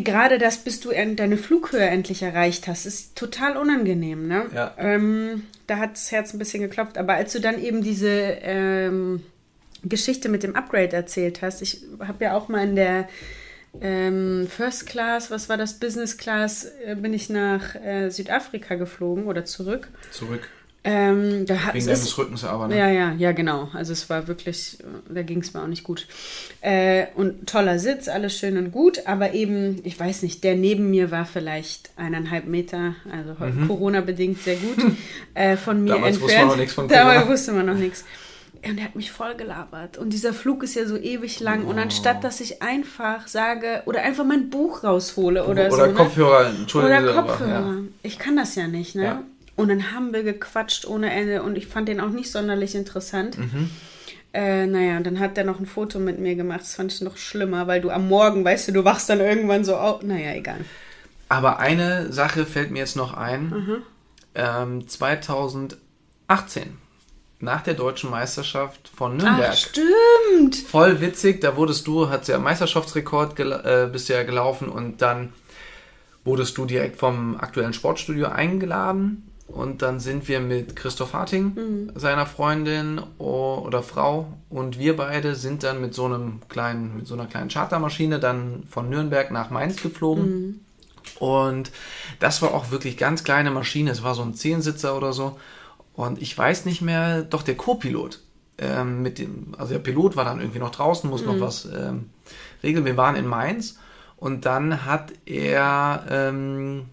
Gerade 0.03 0.39
das, 0.39 0.59
bis 0.59 0.81
du 0.81 0.91
deine 0.91 1.37
Flughöhe 1.37 1.87
endlich 1.87 2.23
erreicht 2.23 2.67
hast, 2.67 2.85
ist 2.85 3.15
total 3.17 3.57
unangenehm. 3.57 4.27
Ne? 4.27 4.47
Ja. 4.53 4.75
Ähm, 4.77 5.45
da 5.69 5.79
hat 5.79 5.93
das 5.93 6.11
Herz 6.11 6.33
ein 6.33 6.39
bisschen 6.39 6.63
geklopft. 6.63 6.99
Aber 6.99 7.15
als 7.15 7.33
du 7.33 7.41
dann 7.41 7.63
eben 7.63 7.83
diese 7.83 8.11
ähm, 8.11 9.23
Geschichte 9.85 10.29
mit 10.29 10.43
dem 10.43 10.57
Upgrade 10.57 10.97
erzählt 10.97 11.43
hast, 11.43 11.63
ich 11.63 11.83
habe 12.01 12.25
ja 12.25 12.37
auch 12.37 12.49
mal 12.49 12.65
in 12.65 12.75
der 12.75 13.09
ähm, 13.81 14.49
First 14.49 14.87
Class, 14.87 15.31
was 15.31 15.49
war 15.49 15.57
das, 15.57 15.75
Business 15.75 16.17
Class, 16.17 16.65
äh, 16.85 16.97
bin 16.97 17.15
ich 17.15 17.31
nach 17.31 17.75
äh, 17.77 18.11
Südafrika 18.11 18.75
geflogen 18.75 19.25
oder 19.27 19.45
zurück. 19.45 19.89
Zurück. 20.11 20.49
Ähm, 20.87 21.47
da 21.47 21.55
hat 21.65 21.73
Wegen 21.75 21.79
es 21.79 21.85
deines 21.87 22.03
ist- 22.05 22.19
Rückens 22.19 22.45
aber, 22.45 22.69
ne? 22.69 22.77
ja, 22.79 22.91
ja, 22.91 23.13
ja, 23.13 23.33
genau. 23.33 23.71
Also 23.73 23.93
es 23.95 24.11
war 24.11 24.29
wirklich, 24.29 24.77
da 25.09 25.23
ging 25.23 25.39
es 25.41 25.55
mir 25.55 25.63
auch 25.63 25.67
nicht 25.67 25.83
gut. 25.83 26.07
Äh, 26.61 27.07
und 27.15 27.47
toller 27.49 27.79
Sitz, 27.79 28.07
alles 28.09 28.37
schön 28.37 28.59
und 28.59 28.71
gut, 28.71 29.07
aber 29.07 29.33
eben, 29.33 29.81
ich 29.85 29.99
weiß 29.99 30.21
nicht, 30.23 30.45
der 30.45 30.57
neben 30.57 30.91
mir 30.91 31.11
war 31.11 31.25
vielleicht 31.25 31.91
eineinhalb 31.97 32.47
Meter, 32.47 32.97
also 33.11 33.35
Corona-bedingt 33.67 34.43
sehr 34.43 34.57
gut, 34.57 34.77
äh, 35.35 35.57
von 35.57 35.83
mir 35.83 35.93
Mhm. 35.95 35.97
Damals 35.97 36.17
entfernt. 36.19 36.23
wusste 36.23 36.39
man 36.39 36.49
noch 36.49 36.57
nichts 36.57 36.75
von 36.75 36.89
Damals 36.89 37.15
Corona. 37.21 37.33
wusste 37.33 37.53
man 37.53 37.67
noch 37.67 37.75
nichts. 37.77 38.05
Und 38.67 38.79
er 38.79 38.85
hat 38.85 38.97
mich 38.97 39.11
voll 39.11 39.35
gelabert. 39.35 39.99
Und 39.99 40.11
dieser 40.15 40.33
Flug 40.33 40.63
ist 40.63 40.75
ja 40.75 40.87
so 40.87 40.97
ewig 40.97 41.39
lang. 41.41 41.65
Und 41.67 41.77
Oh. 41.77 41.81
anstatt, 41.83 42.25
dass 42.25 42.41
ich 42.41 42.63
einfach 42.63 43.29
sage, 43.29 43.83
oder 43.85 44.01
einfach 44.03 44.25
mein 44.25 44.49
Buch 44.49 44.85
raushole 44.85 45.45
oder, 45.45 45.67
Oder 45.67 45.71
so. 45.71 45.87
ne? 45.87 45.93
Kopfhörer, 45.93 46.47
Entschuldigung. 46.49 47.03
Oder 47.05 47.13
Kopfhörer. 47.23 47.51
ja. 47.51 47.75
Ich 48.03 48.19
kann 48.19 48.37
das 48.37 48.55
ja 48.55 48.67
nicht, 48.67 48.95
ne? 48.95 49.03
Ja. 49.05 49.23
Und 49.57 49.69
dann 49.69 49.93
haben 49.93 50.13
wir 50.13 50.25
gequatscht 50.25 50.85
ohne 50.85 51.13
Ende 51.13 51.43
und 51.43 51.57
ich 51.57 51.67
fand 51.67 51.89
den 51.89 52.01
auch 52.01 52.11
nicht 52.11 52.31
sonderlich 52.31 52.75
interessant. 52.75 53.39
Mhm. 53.39 53.71
Äh, 54.33 54.67
naja, 54.67 54.97
und 54.97 55.07
dann 55.07 55.21
hat 55.21 55.37
der 55.37 55.45
noch 55.45 55.61
ein 55.61 55.67
Foto 55.67 56.01
mit 56.01 56.19
mir 56.19 56.35
gemacht. 56.35 56.63
Das 56.63 56.75
fand 56.75 56.93
ich 56.93 57.01
noch 57.01 57.17
schlimmer, 57.17 57.69
weil 57.69 57.81
du 57.81 57.91
am 57.91 58.09
Morgen, 58.09 58.45
weißt 58.45 58.69
du, 58.69 58.73
du 58.73 58.85
wachst 58.85 59.09
dann 59.09 59.21
irgendwann 59.21 59.65
so 59.65 59.77
auf. 59.77 60.03
Naja, 60.03 60.35
egal. 60.35 60.65
Aber 61.29 61.61
eine 61.61 62.13
Sache 62.13 62.45
fällt 62.45 62.73
mir 62.73 62.81
jetzt 62.81 62.97
noch 62.97 63.15
ein. 63.15 63.51
Mhm. 63.51 63.83
Ähm, 64.35 64.89
2018, 64.89 65.79
nach 67.39 67.63
der 67.63 67.75
deutschen 67.75 68.11
Meisterschaft 68.11 68.91
von 68.95 69.17
Nürnberg. 69.17 69.53
Ach, 69.53 69.57
stimmt. 69.57 70.57
Voll 70.57 71.01
witzig, 71.01 71.41
da 71.41 71.57
wurdest 71.57 71.87
du, 71.87 72.09
hat 72.09 72.27
ja 72.27 72.39
Meisterschaftsrekord 72.39 73.39
äh, 73.39 73.89
bist 73.93 74.09
ja 74.09 74.25
gelaufen 74.25 74.69
und 74.69 75.01
dann 75.01 75.33
wurdest 76.25 76.59
du 76.59 76.65
direkt 76.65 76.97
vom 76.97 77.37
aktuellen 77.39 77.73
Sportstudio 77.73 78.27
eingeladen 78.27 79.31
und 79.47 79.83
dann 79.83 80.01
sind 80.01 80.27
wir 80.29 80.41
mit 80.41 80.75
Christoph 80.75 81.13
Harting, 81.13 81.93
seiner 81.95 82.27
Freundin 82.27 83.01
oder 83.19 83.83
Frau 83.83 84.33
und 84.51 84.79
wir 84.79 84.97
beide 84.97 85.35
sind 85.35 85.63
dann 85.63 85.81
mit 85.81 85.95
so 85.95 86.07
einem 86.07 86.41
kleinen, 86.49 86.97
mit 86.97 87.07
so 87.07 87.15
einer 87.15 87.27
kleinen 87.27 87.51
Chartermaschine 87.51 88.19
dann 88.19 88.65
von 88.69 88.89
Nürnberg 88.89 89.31
nach 89.31 89.51
Mainz 89.51 89.83
geflogen. 89.83 90.65
Und 91.19 91.71
das 92.19 92.43
war 92.43 92.55
auch 92.55 92.71
wirklich 92.71 92.97
ganz 92.97 93.25
kleine 93.25 93.51
Maschine. 93.51 93.91
Es 93.91 94.03
war 94.03 94.15
so 94.15 94.23
ein 94.23 94.35
Zehnsitzer 94.35 94.97
oder 94.97 95.13
so. 95.13 95.39
Und 95.93 96.21
ich 96.21 96.37
weiß 96.37 96.65
nicht 96.65 96.83
mehr, 96.83 97.23
doch 97.23 97.43
der 97.43 97.57
Co-Pilot. 97.57 98.21
Ähm, 98.57 99.03
mit 99.03 99.19
dem, 99.19 99.55
also 99.59 99.75
der 99.75 99.81
Pilot 99.81 100.17
war 100.17 100.25
dann 100.25 100.41
irgendwie 100.41 100.59
noch 100.59 100.71
draußen, 100.71 101.09
muss 101.09 101.25
noch 101.25 101.41
was 101.41 101.67
ähm, 101.67 102.11
regeln. 102.63 102.85
Wir 102.85 102.97
waren 102.97 103.17
in 103.17 103.27
Mainz 103.27 103.79
und 104.17 104.47
dann 104.47 104.85
hat 104.85 105.13
er 105.27 106.07
ähm, 106.09 106.87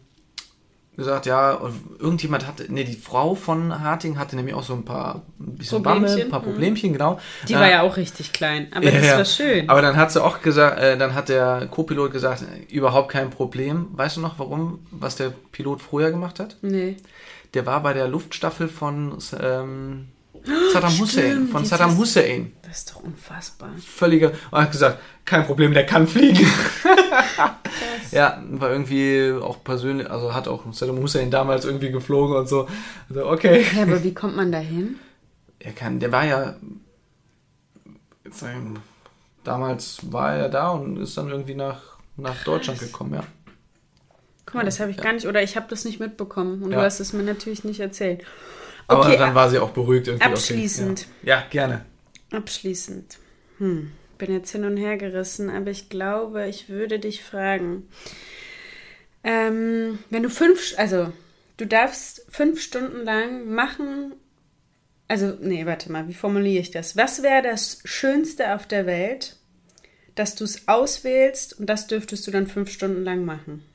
gesagt, 0.98 1.26
ja, 1.26 1.54
und 1.54 1.74
irgendjemand 2.00 2.46
hatte, 2.46 2.66
nee, 2.70 2.84
die 2.84 2.96
Frau 2.96 3.34
von 3.36 3.80
Harting 3.82 4.18
hatte 4.18 4.36
nämlich 4.36 4.56
auch 4.56 4.64
so 4.64 4.74
ein 4.74 4.84
paar 4.84 5.22
ein 5.40 5.56
bisschen 5.56 5.82
Bammel, 5.82 6.02
Problemchen, 6.02 6.28
ein 6.28 6.32
paar 6.32 6.40
mhm. 6.42 6.46
Problemchen, 6.46 6.94
genau. 6.94 7.20
Die 7.48 7.54
Äh, 7.54 7.60
war 7.60 7.70
ja 7.70 7.82
auch 7.82 7.98
richtig 7.98 8.34
klein. 8.34 8.68
Aber 8.74 8.92
das 8.92 9.06
ja, 9.06 9.18
war 9.18 9.26
schön. 9.26 9.70
Aber 9.70 9.82
dann 9.82 9.96
hat 9.96 10.12
sie 10.12 10.24
auch 10.24 10.42
gesagt, 10.42 10.80
äh, 10.80 10.98
dann 10.98 11.16
hat 11.16 11.30
der 11.30 11.68
Co-Pilot 11.72 12.12
gesagt, 12.12 12.44
überhaupt 12.70 13.10
kein 13.10 13.30
Problem. 13.30 13.88
Weißt 13.94 14.18
du 14.18 14.22
noch, 14.22 14.38
warum, 14.38 14.80
was 14.92 15.16
der 15.16 15.32
Pilot 15.52 15.82
früher 15.82 16.12
gemacht 16.12 16.40
hat? 16.40 16.58
nee. 16.62 16.98
Der 17.54 17.66
war 17.66 17.84
bei 17.84 17.92
der 17.92 18.08
Luftstaffel 18.08 18.70
von 18.70 19.18
ähm, 19.38 20.08
Saddam 20.74 21.00
Hussein. 21.00 21.32
stimmt, 21.32 21.52
Von 21.52 21.66
Saddam 21.66 21.98
Hussein. 21.98 22.54
Das 22.64 22.80
ist 22.80 22.92
doch 22.92 23.04
unfassbar. 23.04 23.70
Völliger. 23.86 24.32
Und 24.52 24.62
hat 24.62 24.72
gesagt, 24.72 25.00
kein 25.26 25.46
Problem, 25.46 25.74
der 25.74 25.86
kann 25.86 26.08
fliegen. 26.08 26.48
ja, 28.12 28.42
war 28.52 28.70
irgendwie 28.72 29.34
auch 29.42 29.64
persönlich, 29.64 30.10
also 30.10 30.34
hat 30.34 30.48
auch 30.48 30.64
Saddam 30.74 30.98
Hussein 31.00 31.32
damals 31.32 31.66
irgendwie 31.66 31.92
geflogen 31.92 32.36
und 32.36 32.48
so. 32.48 32.68
Also, 33.10 33.26
okay. 33.30 33.66
Ja, 33.76 33.84
aber 33.84 34.04
wie 34.04 34.14
kommt 34.14 34.36
man 34.36 34.52
da 34.52 34.60
hin? 34.60 35.00
Er 35.64 35.74
kann, 35.74 36.00
der 36.00 36.12
war 36.12 36.26
ja, 36.26 36.56
sagen, 38.32 38.82
damals 39.44 40.00
war 40.12 40.34
er 40.36 40.50
da 40.50 40.70
und 40.72 40.98
ist 40.98 41.16
dann 41.18 41.30
irgendwie 41.30 41.54
nach, 41.54 41.82
nach 42.18 42.44
Deutschland 42.44 42.80
gekommen, 42.80 43.14
ja. 43.14 43.24
Guck 44.48 44.56
mal, 44.56 44.66
das 44.66 44.80
habe 44.80 44.90
ich 44.90 44.98
gar 44.98 45.14
nicht, 45.14 45.28
oder 45.28 45.44
ich 45.44 45.56
habe 45.56 45.68
das 45.70 45.86
nicht 45.86 46.00
mitbekommen. 46.00 46.64
Und 46.64 46.72
Ja. 46.72 46.80
du 46.80 46.84
hast 46.84 47.00
es 47.00 47.14
mir 47.14 47.22
natürlich 47.24 47.64
nicht 47.64 47.80
erzählt. 47.80 48.24
Aber 48.88 49.02
Okay, 49.06 49.18
dann 49.18 49.36
war 49.36 49.50
sie 49.52 49.60
auch 49.60 49.70
beruhigt 49.70 50.08
irgendwie. 50.08 50.26
okay, 50.26 50.34
abschließend. 50.34 51.06
Ja. 51.22 51.36
ja, 51.38 51.44
gerne. 51.50 51.86
Abschließend. 52.32 53.20
Hm, 53.60 53.92
bin 54.22 54.32
jetzt 54.32 54.52
hin 54.52 54.66
und 54.66 54.78
her 54.78 54.98
gerissen, 54.98 55.50
aber 55.50 55.72
ich 55.72 55.90
glaube, 55.90 56.48
ich 56.48 56.70
würde 56.70 57.00
dich 57.00 57.24
fragen. 57.24 57.90
Ähm, 59.24 59.98
wenn 60.12 60.22
du 60.22 60.30
fünf, 60.30 60.76
also 60.78 61.12
du 61.58 61.66
darfst 61.66 62.24
fünf 62.30 62.62
Stunden 62.62 63.04
lang 63.04 63.52
machen, 63.52 64.14
also, 65.08 65.36
nee, 65.42 65.66
warte 65.66 65.92
mal, 65.92 66.08
wie 66.08 66.14
formuliere 66.14 66.62
ich 66.62 66.70
das? 66.70 66.96
Was 66.96 67.24
wäre 67.24 67.42
das 67.42 67.82
Schönste 67.84 68.54
auf 68.54 68.68
der 68.68 68.86
Welt, 68.86 69.38
dass 70.14 70.36
du 70.36 70.44
es 70.44 70.68
auswählst 70.68 71.60
und 71.60 71.66
das 71.66 71.88
dürftest 71.88 72.26
du 72.28 72.32
dann 72.32 72.46
fünf 72.46 72.72
Stunden 72.72 73.04
lang 73.04 73.26
machen? 73.26 73.66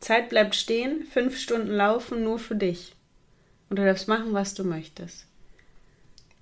Zeit 0.00 0.28
bleibt 0.28 0.54
stehen, 0.54 1.06
fünf 1.10 1.38
Stunden 1.38 1.72
laufen 1.72 2.22
nur 2.22 2.38
für 2.38 2.56
dich. 2.56 2.94
Und 3.70 3.78
du 3.78 3.84
darfst 3.86 4.06
machen, 4.06 4.34
was 4.34 4.52
du 4.52 4.64
möchtest. 4.64 5.26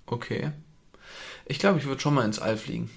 Okay. 0.06 0.50
Ich 1.52 1.58
glaube, 1.58 1.78
ich 1.78 1.84
würde 1.86 2.00
schon 2.00 2.14
mal 2.14 2.24
ins 2.24 2.38
All 2.38 2.56
fliegen. 2.56 2.88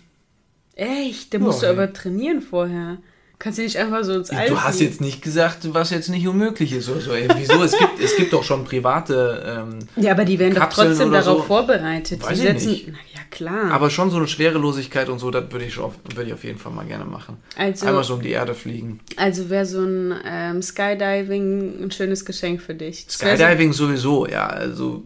Echt? 0.75 1.33
Da 1.33 1.39
musst 1.39 1.61
Ja, 1.61 1.73
du 1.73 1.81
aber 1.81 1.91
trainieren 1.93 2.41
vorher. 2.41 2.97
Kannst 3.37 3.59
du 3.59 3.63
nicht 3.63 3.75
einfach 3.77 4.01
so 4.05 4.13
ins 4.13 4.29
All 4.29 4.47
du 4.47 4.61
hast 4.61 4.77
fliegen? 4.77 4.91
jetzt 4.91 5.01
nicht 5.01 5.21
gesagt, 5.21 5.73
was 5.73 5.89
jetzt 5.89 6.07
nicht 6.07 6.25
unmöglich 6.25 6.71
ist 6.71 6.87
oder 6.87 7.01
so. 7.01 7.11
Ey, 7.11 7.27
wieso? 7.35 7.61
Es 7.63 7.77
gibt, 7.77 7.99
es 8.01 8.15
gibt 8.15 8.31
doch 8.31 8.43
schon 8.45 8.63
private, 8.63 9.43
ähm, 9.45 9.79
Ja, 10.01 10.13
aber 10.13 10.23
die 10.23 10.39
werden 10.39 10.53
doch 10.53 10.61
Kapseln 10.61 10.87
trotzdem 10.87 11.09
oder 11.09 11.19
darauf 11.21 11.39
so. 11.39 11.43
vorbereitet. 11.43 12.23
Weiß 12.23 12.29
die 12.39 12.45
setzen. 12.45 12.69
nicht. 12.71 12.87
Na 12.87 12.97
ja, 13.13 13.19
klar. 13.29 13.71
aber 13.71 13.89
schon 13.89 14.09
so 14.09 14.15
eine 14.17 14.27
Schwerelosigkeit 14.29 15.09
und 15.09 15.19
so, 15.19 15.31
das 15.31 15.51
würde 15.51 15.65
ich, 15.65 15.73
schon, 15.73 15.91
würde 16.13 16.27
ich 16.29 16.33
auf 16.33 16.45
jeden 16.45 16.59
Fall 16.59 16.71
mal 16.71 16.85
gerne 16.85 17.03
machen. 17.03 17.35
Also- 17.57 17.85
Einmal 17.85 18.05
so 18.05 18.13
um 18.13 18.21
die 18.21 18.29
Erde 18.31 18.55
fliegen. 18.55 19.01
also 19.17 19.49
wäre 19.49 19.65
so 19.65 19.81
ein 19.83 20.13
ähm, 20.25 20.61
Skydiving 20.61 21.83
ein 21.83 21.91
schönes 21.91 22.23
Geschenk 22.23 22.61
für 22.61 22.73
dich. 22.73 23.05
Skydiving 23.09 23.73
sowieso, 23.73 24.27
ja. 24.27 24.47
Also 24.47 25.03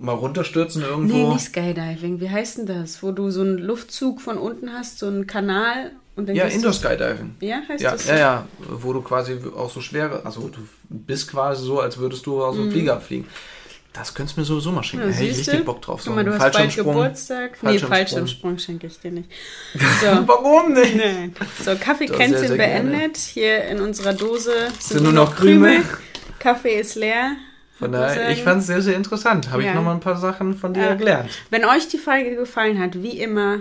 mal 0.00 0.14
runterstürzen 0.14 0.82
So, 0.82 0.88
irgendwo. 0.88 1.14
nee, 1.14 1.28
nicht 1.34 1.44
Skydiving. 1.44 2.20
Wie 2.20 2.30
heißt 2.30 2.58
denn 2.58 2.66
das? 2.66 3.02
Wo 3.02 3.12
du 3.12 3.30
so 3.30 3.42
einen 3.42 3.58
Luftzug 3.58 4.20
von 4.20 4.38
unten 4.38 4.72
hast, 4.72 4.98
so 4.98 5.06
einen 5.06 5.26
Kanal 5.26 5.92
und 6.16 6.28
dann 6.28 6.34
ja, 6.34 6.46
Indoor 6.46 6.72
Skydiving. 6.72 7.36
Ja, 7.40 7.60
heißt 7.68 7.82
Ja, 7.82 7.92
das 7.92 8.06
ja, 8.08 8.16
ja, 8.18 8.46
wo 8.58 8.92
du 8.92 9.02
quasi 9.02 9.38
auch 9.56 9.70
so 9.70 9.80
schwere, 9.80 10.24
also 10.24 10.48
du 10.48 10.60
bist 10.88 11.30
quasi 11.30 11.64
so, 11.64 11.80
als 11.80 11.98
würdest 11.98 12.26
du 12.26 12.42
aus 12.42 12.56
dem 12.56 12.70
Flieger 12.70 13.00
fliegen. 13.00 13.26
Das 13.92 14.14
könntest 14.14 14.36
du 14.36 14.42
mir 14.42 14.44
sowieso 14.46 14.70
mal 14.70 14.84
schenken. 14.84 15.06
Mhm. 15.08 15.12
Ja, 15.12 15.16
da 15.18 15.20
hätte 15.20 15.30
ich 15.30 15.36
siehste? 15.36 15.52
richtig 15.52 15.66
Bock 15.66 15.82
drauf. 15.82 16.00
Guck 16.04 16.14
mal, 16.14 16.24
du 16.24 16.38
hast 16.38 16.52
bald 16.52 16.76
Geburtstag. 16.76 17.58
Nee, 17.62 17.78
Fallschirmsprung. 17.78 18.56
Schenke 18.58 18.86
ich 18.86 18.98
dir 19.00 19.10
nicht. 19.10 19.28
So. 20.00 20.06
Warum 20.28 20.72
nicht? 20.74 20.96
Nein. 20.96 21.34
So, 21.62 21.74
Kaffeekränzchen 21.74 22.48
sehr 22.48 22.56
gerne. 22.56 22.90
beendet. 22.90 23.16
Hier 23.16 23.64
in 23.64 23.80
unserer 23.80 24.12
Dose 24.14 24.52
sind, 24.78 25.02
nur 25.02 25.12
noch 25.12 25.34
Krümel. 25.34 25.82
Kaffee 26.38 26.78
ist 26.80 26.94
leer. 26.94 27.32
Von 27.80 27.90
daher, 27.92 28.30
ich 28.30 28.42
fand 28.44 28.60
es 28.60 28.66
sehr, 28.68 28.80
sehr 28.82 28.94
interessant. 28.94 29.50
Habe 29.50 29.62
Ja. 29.64 29.70
ich 29.70 29.74
nochmal 29.74 29.94
ein 29.94 30.00
paar 30.00 30.16
Sachen 30.16 30.54
von 30.56 30.72
dir 30.74 30.82
Ja. 30.84 30.94
gelernt. 30.94 31.30
Wenn 31.50 31.64
euch 31.64 31.88
die 31.88 31.98
Folge 31.98 32.36
gefallen 32.36 32.78
hat, 32.78 33.02
wie 33.02 33.18
immer, 33.18 33.58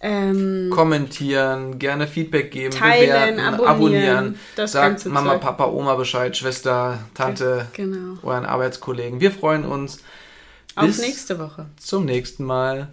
ähm, 0.00 0.70
Kommentieren, 0.72 1.78
gerne 1.80 2.06
Feedback 2.06 2.52
geben, 2.52 2.72
Teilen, 2.72 3.08
bewerten, 3.08 3.40
abonnieren, 3.40 3.66
abonnieren. 3.68 4.38
das 4.54 4.72
Sagt 4.72 5.04
Mama, 5.06 5.32
Zeug. 5.32 5.40
Papa, 5.40 5.66
Oma 5.66 5.96
Bescheid, 5.96 6.36
Schwester, 6.36 7.00
Tante, 7.14 7.66
genau. 7.72 8.16
euren 8.22 8.46
Arbeitskollegen. 8.46 9.20
Wir 9.20 9.32
freuen 9.32 9.64
uns. 9.64 9.98
Auf 10.76 10.86
Bis 10.86 11.00
nächste 11.00 11.40
Woche. 11.40 11.66
zum 11.80 12.04
nächsten 12.04 12.44
Mal. 12.44 12.88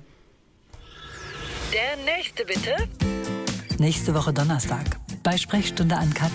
Der 1.72 2.04
nächste 2.04 2.44
bitte. 2.46 2.76
Nächste 3.78 4.16
Woche 4.16 4.34
Donnerstag 4.34 4.86
bei 5.22 5.38
Sprechstunde 5.38 5.96
an 5.96 6.12
Kat. 6.14 6.32